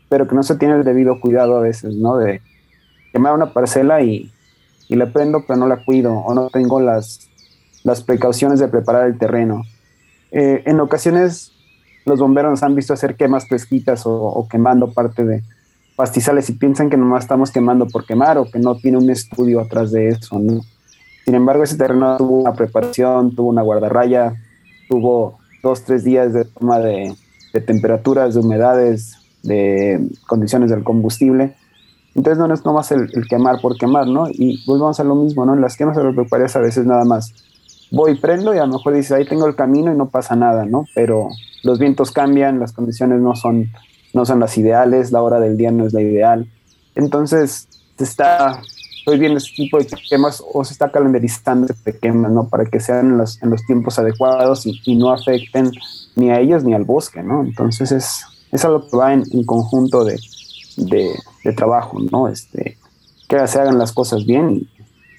pero 0.09 0.27
que 0.27 0.35
no 0.35 0.43
se 0.43 0.55
tiene 0.55 0.75
el 0.75 0.83
debido 0.83 1.19
cuidado 1.19 1.57
a 1.57 1.61
veces, 1.61 1.95
¿no? 1.95 2.17
De, 2.17 2.41
quemar 3.11 3.33
una 3.33 3.53
parcela 3.53 4.01
y, 4.01 4.31
y 4.87 4.95
la 4.95 5.11
prendo, 5.11 5.45
pero 5.47 5.57
no 5.57 5.67
la 5.67 5.83
cuido 5.83 6.13
o 6.13 6.33
no 6.33 6.49
tengo 6.49 6.79
las, 6.79 7.29
las 7.83 8.03
precauciones 8.03 8.59
de 8.59 8.67
preparar 8.67 9.07
el 9.07 9.17
terreno. 9.17 9.63
Eh, 10.31 10.63
en 10.65 10.79
ocasiones 10.79 11.51
los 12.05 12.19
bomberos 12.19 12.51
nos 12.51 12.63
han 12.63 12.75
visto 12.75 12.93
hacer 12.93 13.15
quemas 13.15 13.47
fresquitas 13.47 14.03
o, 14.05 14.47
quemando 14.49 14.91
parte 14.91 15.23
de 15.23 15.43
pastizales 15.95 16.49
y 16.49 16.53
piensan 16.53 16.89
que 16.89 16.97
nomás 16.97 17.23
estamos 17.23 17.51
quemando 17.51 17.87
por 17.87 18.05
quemar 18.05 18.37
o 18.37 18.49
que 18.49 18.59
no 18.59 18.75
tiene 18.75 18.97
un 18.97 19.09
estudio 19.09 19.59
atrás 19.59 19.91
de 19.91 20.09
eso. 20.09 20.39
¿no? 20.39 20.61
Sin 21.25 21.35
embargo, 21.35 21.63
ese 21.63 21.77
terreno 21.77 22.17
tuvo 22.17 22.41
una 22.41 22.53
preparación, 22.53 23.35
tuvo 23.35 23.49
una 23.49 23.61
guardarraya, 23.61 24.33
tuvo 24.89 25.37
dos, 25.61 25.83
tres 25.83 26.03
días 26.03 26.33
de 26.33 26.45
toma 26.45 26.79
de, 26.79 27.13
de 27.53 27.61
temperaturas, 27.61 28.33
de 28.33 28.39
humedades, 28.39 29.15
de 29.43 30.09
condiciones 30.27 30.71
del 30.71 30.83
combustible 30.83 31.55
entonces 32.15 32.37
no 32.37 32.53
es 32.53 32.65
nomás 32.65 32.91
el, 32.91 33.09
el 33.13 33.27
quemar 33.27 33.61
por 33.61 33.77
quemar, 33.77 34.07
¿no? 34.07 34.27
Y 34.29 34.63
volvemos 34.65 34.99
a 34.99 35.03
lo 35.03 35.15
mismo, 35.15 35.45
¿no? 35.45 35.53
En 35.53 35.61
las 35.61 35.77
quemas 35.77 35.97
agropecuarias 35.97 36.55
a 36.55 36.59
veces 36.59 36.85
nada 36.85 37.05
más 37.05 37.33
voy, 37.91 38.15
prendo 38.15 38.55
y 38.55 38.57
a 38.57 38.65
lo 38.65 38.73
mejor 38.73 38.93
dices, 38.93 39.11
ahí 39.11 39.25
tengo 39.25 39.45
el 39.45 39.55
camino 39.55 39.91
y 39.91 39.97
no 39.97 40.09
pasa 40.09 40.35
nada, 40.35 40.65
¿no? 40.65 40.85
Pero 40.95 41.29
los 41.63 41.77
vientos 41.77 42.11
cambian, 42.11 42.59
las 42.59 42.71
condiciones 42.71 43.19
no 43.21 43.35
son, 43.35 43.69
no 44.13 44.25
son 44.25 44.39
las 44.39 44.57
ideales, 44.57 45.11
la 45.11 45.21
hora 45.21 45.39
del 45.39 45.57
día 45.57 45.71
no 45.71 45.85
es 45.85 45.93
la 45.93 46.01
ideal. 46.01 46.49
Entonces 46.95 47.67
se 47.97 48.03
está 48.03 48.61
estoy 48.97 49.17
viendo 49.17 49.39
este 49.39 49.55
tipo 49.55 49.79
de 49.79 49.87
quemas 50.09 50.43
o 50.53 50.63
se 50.63 50.73
está 50.73 50.91
calendarizando 50.91 51.67
este 51.73 51.97
quemas, 51.97 52.31
¿no? 52.31 52.47
Para 52.47 52.65
que 52.65 52.79
sean 52.79 53.07
en 53.07 53.17
los, 53.17 53.41
en 53.41 53.49
los 53.49 53.65
tiempos 53.65 53.97
adecuados 53.97 54.65
y, 54.65 54.79
y, 54.85 54.95
no 54.95 55.11
afecten 55.11 55.71
ni 56.15 56.29
a 56.29 56.39
ellos 56.39 56.63
ni 56.63 56.73
al 56.75 56.83
bosque, 56.83 57.23
¿no? 57.23 57.43
Entonces 57.43 57.91
es, 57.91 58.23
es 58.51 58.63
algo 58.63 58.87
que 58.87 58.95
va 58.95 59.13
en, 59.13 59.23
en 59.31 59.43
conjunto 59.43 60.03
de, 60.03 60.19
de, 60.77 61.13
de, 61.43 61.53
trabajo, 61.53 61.97
¿no? 62.11 62.27
Este, 62.27 62.77
que 63.27 63.47
se 63.47 63.59
hagan 63.59 63.77
las 63.77 63.91
cosas 63.91 64.25
bien 64.25 64.67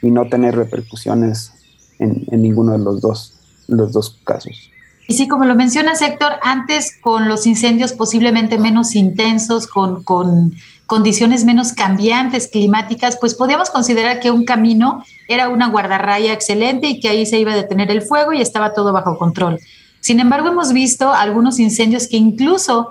y, 0.03 0.11
no 0.11 0.29
tener 0.29 0.57
repercusiones 0.57 1.53
en, 1.99 2.25
ninguno 2.31 2.73
de 2.73 2.79
los 2.79 3.01
dos, 3.01 3.35
los 3.69 3.93
dos 3.93 4.19
casos. 4.25 4.71
Y 5.07 5.15
sí, 5.15 5.29
como 5.29 5.45
lo 5.45 5.55
menciona 5.55 5.93
Héctor, 5.93 6.33
antes 6.43 6.97
con 7.01 7.29
los 7.29 7.47
incendios 7.47 7.93
posiblemente 7.93 8.59
menos 8.59 8.95
intensos, 8.97 9.67
con, 9.67 10.03
con 10.03 10.55
condiciones 10.87 11.45
menos 11.45 11.73
cambiantes 11.73 12.49
climáticas, 12.49 13.17
pues 13.21 13.35
podíamos 13.35 13.71
considerar 13.71 14.21
que 14.21 14.31
un 14.31 14.45
camino 14.45 15.05
era 15.29 15.49
una 15.49 15.69
guardarraya 15.69 16.33
excelente 16.33 16.89
y 16.89 17.01
que 17.01 17.09
ahí 17.09 17.27
se 17.27 17.39
iba 17.39 17.53
a 17.53 17.57
detener 17.57 17.91
el 17.91 18.03
fuego 18.03 18.33
y 18.33 18.41
estaba 18.41 18.75
todo 18.75 18.93
bajo 18.93 19.17
control. 19.17 19.59
Sin 20.01 20.19
embargo, 20.19 20.49
hemos 20.49 20.73
visto 20.73 21.13
algunos 21.13 21.61
incendios 21.61 22.09
que 22.09 22.17
incluso 22.17 22.91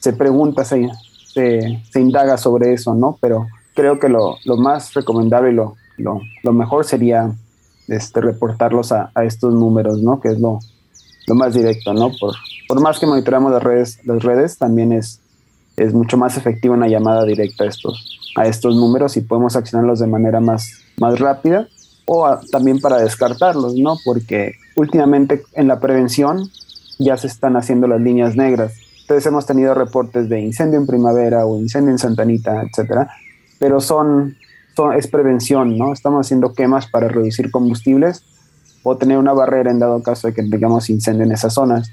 se 0.00 0.14
pregunta, 0.14 0.64
se, 0.64 0.88
se, 1.26 1.82
se 1.90 2.00
indaga 2.00 2.38
sobre 2.38 2.72
eso, 2.72 2.94
¿no? 2.94 3.18
Pero 3.20 3.48
creo 3.74 3.98
que 3.98 4.08
lo, 4.08 4.38
lo 4.44 4.56
más 4.56 4.94
recomendable 4.94 5.50
y 5.50 5.54
lo, 5.54 5.76
lo, 5.96 6.20
lo, 6.42 6.52
mejor 6.52 6.84
sería 6.84 7.32
este, 7.88 8.20
reportarlos 8.20 8.92
a, 8.92 9.10
a, 9.14 9.24
estos 9.24 9.52
números, 9.52 10.02
¿no? 10.02 10.20
Que 10.20 10.28
es 10.28 10.40
lo, 10.40 10.58
lo 11.26 11.34
más 11.34 11.54
directo, 11.54 11.92
¿no? 11.92 12.10
Por, 12.18 12.34
por 12.68 12.80
más 12.80 12.98
que 12.98 13.06
monitoreamos 13.06 13.52
las 13.52 13.62
redes, 13.62 13.98
las 14.04 14.22
redes 14.22 14.58
también 14.58 14.92
es, 14.92 15.20
es 15.76 15.92
mucho 15.94 16.16
más 16.16 16.36
efectiva 16.36 16.74
una 16.74 16.88
llamada 16.88 17.24
directa 17.24 17.64
a 17.64 17.68
estos, 17.68 18.18
a 18.36 18.46
estos 18.46 18.76
números 18.76 19.16
y 19.16 19.22
podemos 19.22 19.56
accionarlos 19.56 20.00
de 20.00 20.06
manera 20.06 20.40
más, 20.40 20.82
más 20.98 21.18
rápida 21.18 21.68
o 22.06 22.38
también 22.50 22.80
para 22.80 22.98
descartarlos, 22.98 23.74
¿no? 23.74 23.96
Porque 24.04 24.54
últimamente 24.76 25.42
en 25.54 25.68
la 25.68 25.80
prevención 25.80 26.50
ya 26.98 27.16
se 27.16 27.26
están 27.26 27.56
haciendo 27.56 27.86
las 27.86 28.00
líneas 28.00 28.36
negras. 28.36 28.74
Entonces 29.00 29.26
hemos 29.26 29.46
tenido 29.46 29.74
reportes 29.74 30.28
de 30.28 30.40
incendio 30.40 30.78
en 30.78 30.86
primavera 30.86 31.46
o 31.46 31.58
incendio 31.58 31.90
en 31.90 31.98
Santanita, 31.98 32.62
etcétera, 32.62 33.10
pero 33.62 33.80
son, 33.80 34.34
son, 34.74 34.94
es 34.94 35.06
prevención, 35.06 35.78
¿no? 35.78 35.92
Estamos 35.92 36.26
haciendo 36.26 36.52
quemas 36.52 36.88
para 36.88 37.06
reducir 37.06 37.52
combustibles 37.52 38.24
o 38.82 38.96
tener 38.96 39.18
una 39.18 39.32
barrera 39.32 39.70
en 39.70 39.78
dado 39.78 40.02
caso 40.02 40.26
de 40.26 40.34
que 40.34 40.42
tengamos 40.42 40.90
incendio 40.90 41.22
en 41.22 41.30
esas 41.30 41.54
zonas. 41.54 41.88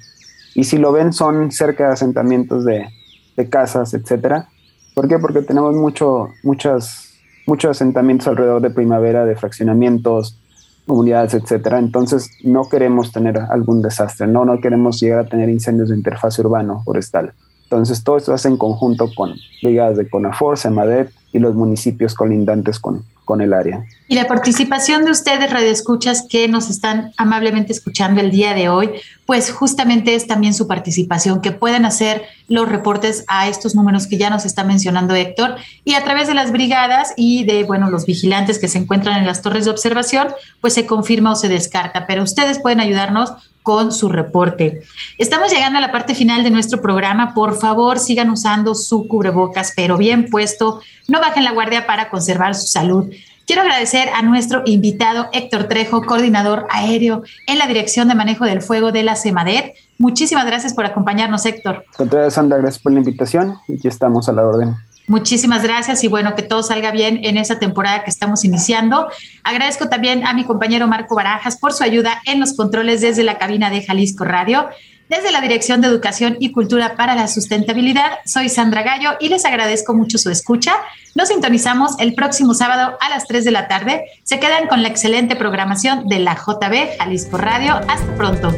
Y 0.56 0.64
si 0.64 0.80
lo 0.80 0.92
ven, 0.92 1.14
son 1.14 1.52
cerca 1.52 1.86
de 1.86 1.94
asentamientos 1.94 2.66
de, 2.66 2.90
de 3.38 3.50
casas, 3.50 3.94
etcétera. 3.94 4.50
¿Por 4.96 5.08
qué? 5.08 5.20
Porque 5.20 5.44
tenemos 5.44 5.76
mucho, 5.76 6.30
muchas, 6.42 7.14
muchos 7.46 7.70
asentamientos 7.70 8.28
alrededor 8.28 8.64
de 8.64 8.72
primavera, 8.72 9.26
de 9.26 9.36
fraccionamientos, 9.36 10.42
comunidades, 10.88 11.36
etcétera. 11.36 11.78
Entonces, 11.78 12.32
no 12.44 12.68
queremos 12.68 13.12
tener 13.12 13.38
algún 13.38 13.84
desastre, 13.84 14.26
no, 14.26 14.44
no 14.44 14.60
queremos 14.60 15.00
llegar 15.00 15.20
a 15.20 15.30
tener 15.30 15.50
incendios 15.50 15.90
de 15.90 15.98
interfaz 15.98 16.40
urbano 16.40 16.82
forestal. 16.84 17.32
Entonces, 17.66 18.04
todo 18.04 18.18
esto 18.18 18.32
se 18.32 18.36
hace 18.38 18.48
en 18.48 18.58
conjunto 18.58 19.08
con 19.16 19.36
brigadas 19.62 19.98
de 19.98 20.10
CONAFOR, 20.10 20.58
SEMADET 20.58 21.19
y 21.32 21.40
los 21.40 21.56
municipios 21.56 22.14
colindantes 22.16 22.80
con, 22.80 23.04
con 23.30 23.42
el 23.42 23.54
área. 23.54 23.86
Y 24.08 24.16
la 24.16 24.28
participación 24.28 25.06
de 25.06 25.12
ustedes, 25.12 25.52
radioescuchas, 25.52 26.26
que 26.28 26.48
nos 26.48 26.68
están 26.68 27.12
amablemente 27.16 27.72
escuchando 27.72 28.22
el 28.22 28.32
día 28.32 28.56
de 28.56 28.70
hoy, 28.70 28.90
pues 29.28 29.52
justamente 29.52 30.16
es 30.16 30.26
también 30.26 30.56
su 30.56 30.68
participación, 30.68 31.40
que 31.40 31.52
puedan 31.52 31.86
hacer 31.86 32.24
los 32.48 32.68
reportes 32.68 33.26
a 33.28 33.48
estos 33.48 33.76
números 33.76 34.08
que 34.08 34.18
ya 34.18 34.32
nos 34.32 34.46
está 34.46 34.64
mencionando 34.64 35.14
Héctor, 35.14 35.58
y 35.86 35.94
a 35.94 36.04
través 36.04 36.28
de 36.28 36.34
las 36.34 36.52
brigadas 36.52 37.14
y 37.16 37.44
de, 37.44 37.66
bueno, 37.66 37.92
los 37.92 38.08
vigilantes 38.08 38.58
que 38.58 38.68
se 38.68 38.80
encuentran 38.80 39.20
en 39.20 39.28
las 39.28 39.44
torres 39.44 39.66
de 39.66 39.72
observación, 39.72 40.30
pues 40.60 40.74
se 40.74 40.88
confirma 40.88 41.34
o 41.34 41.36
se 41.36 41.50
descarta, 41.50 42.08
pero 42.08 42.24
ustedes 42.24 42.58
pueden 42.58 42.80
ayudarnos 42.80 43.34
con 43.70 43.92
su 43.92 44.10
reporte. 44.10 44.82
Estamos 45.20 45.52
llegando 45.52 45.78
a 45.78 45.82
la 45.82 45.92
parte 45.92 46.16
final 46.16 46.44
de 46.44 46.50
nuestro 46.50 46.82
programa. 46.82 47.36
Por 47.36 47.56
favor, 47.56 48.00
sigan 48.00 48.32
usando 48.32 48.74
su 48.74 49.08
cubrebocas, 49.08 49.74
pero 49.76 49.96
bien 49.96 50.28
puesto. 50.28 50.82
No 51.08 51.20
bajen 51.20 51.44
la 51.44 51.52
guardia 51.52 51.86
para 51.86 52.10
conservar 52.10 52.56
su 52.56 52.66
salud. 52.66 53.14
Quiero 53.46 53.62
agradecer 53.62 54.10
a 54.16 54.24
nuestro 54.24 54.64
invitado 54.66 55.28
Héctor 55.34 55.66
Trejo, 55.66 56.02
coordinador 56.02 56.66
aéreo 56.72 57.22
en 57.46 57.60
la 57.60 57.68
Dirección 57.68 58.08
de 58.08 58.16
Manejo 58.16 58.46
del 58.46 58.64
Fuego 58.64 58.92
de 58.92 59.04
la 59.04 59.16
CEMADET. 59.16 59.76
Muchísimas 60.00 60.48
gracias 60.48 60.74
por 60.74 60.86
acompañarnos, 60.86 61.46
Héctor. 61.46 61.86
Sandra, 62.32 62.58
gracias 62.58 62.82
por 62.82 62.92
la 62.92 62.98
invitación 62.98 63.60
y 63.68 63.76
aquí 63.76 63.88
estamos 63.88 64.30
a 64.30 64.34
la 64.34 64.48
orden. 64.48 64.78
Muchísimas 65.10 65.64
gracias 65.64 66.04
y 66.04 66.08
bueno, 66.08 66.36
que 66.36 66.44
todo 66.44 66.62
salga 66.62 66.92
bien 66.92 67.22
en 67.24 67.38
esa 67.38 67.58
temporada 67.58 68.04
que 68.04 68.12
estamos 68.12 68.46
iniciando. 68.46 69.08
Agradezco 69.44 69.90
también 69.90 70.24
a 70.26 70.36
mi 70.36 70.44
compañero 70.44 70.88
Marco 70.88 71.16
Barajas 71.16 71.58
por 71.58 71.74
su 71.74 71.84
ayuda 71.84 72.22
en 72.26 72.40
los 72.40 72.54
controles 72.54 73.02
desde 73.02 73.24
la 73.24 73.40
cabina 73.40 73.72
de 73.72 73.82
Jalisco 73.84 74.24
Radio. 74.24 74.70
Desde 75.10 75.32
la 75.32 75.42
Dirección 75.42 75.82
de 75.82 75.88
Educación 75.88 76.38
y 76.40 76.52
Cultura 76.52 76.96
para 76.96 77.16
la 77.16 77.28
Sustentabilidad, 77.28 78.20
soy 78.24 78.50
Sandra 78.50 78.84
Gallo 78.84 79.14
y 79.20 79.30
les 79.30 79.46
agradezco 79.46 79.96
mucho 79.96 80.20
su 80.20 80.30
escucha. 80.30 80.74
Nos 81.16 81.30
sintonizamos 81.30 81.94
el 81.98 82.14
próximo 82.14 82.54
sábado 82.54 82.96
a 83.02 83.10
las 83.10 83.26
3 83.26 83.44
de 83.46 83.52
la 83.52 83.68
tarde. 83.68 84.04
Se 84.24 84.40
quedan 84.40 84.68
con 84.68 84.84
la 84.84 84.90
excelente 84.90 85.36
programación 85.36 86.08
de 86.08 86.20
la 86.20 86.36
JB 86.36 87.00
Jalisco 87.00 87.40
Radio. 87.40 87.82
Hasta 87.88 88.16
pronto. 88.16 88.56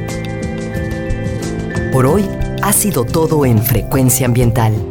Por 1.94 2.06
hoy 2.06 2.28
ha 2.62 2.74
sido 2.74 3.06
todo 3.06 3.46
en 3.46 3.64
Frecuencia 3.64 4.26
Ambiental. 4.26 4.91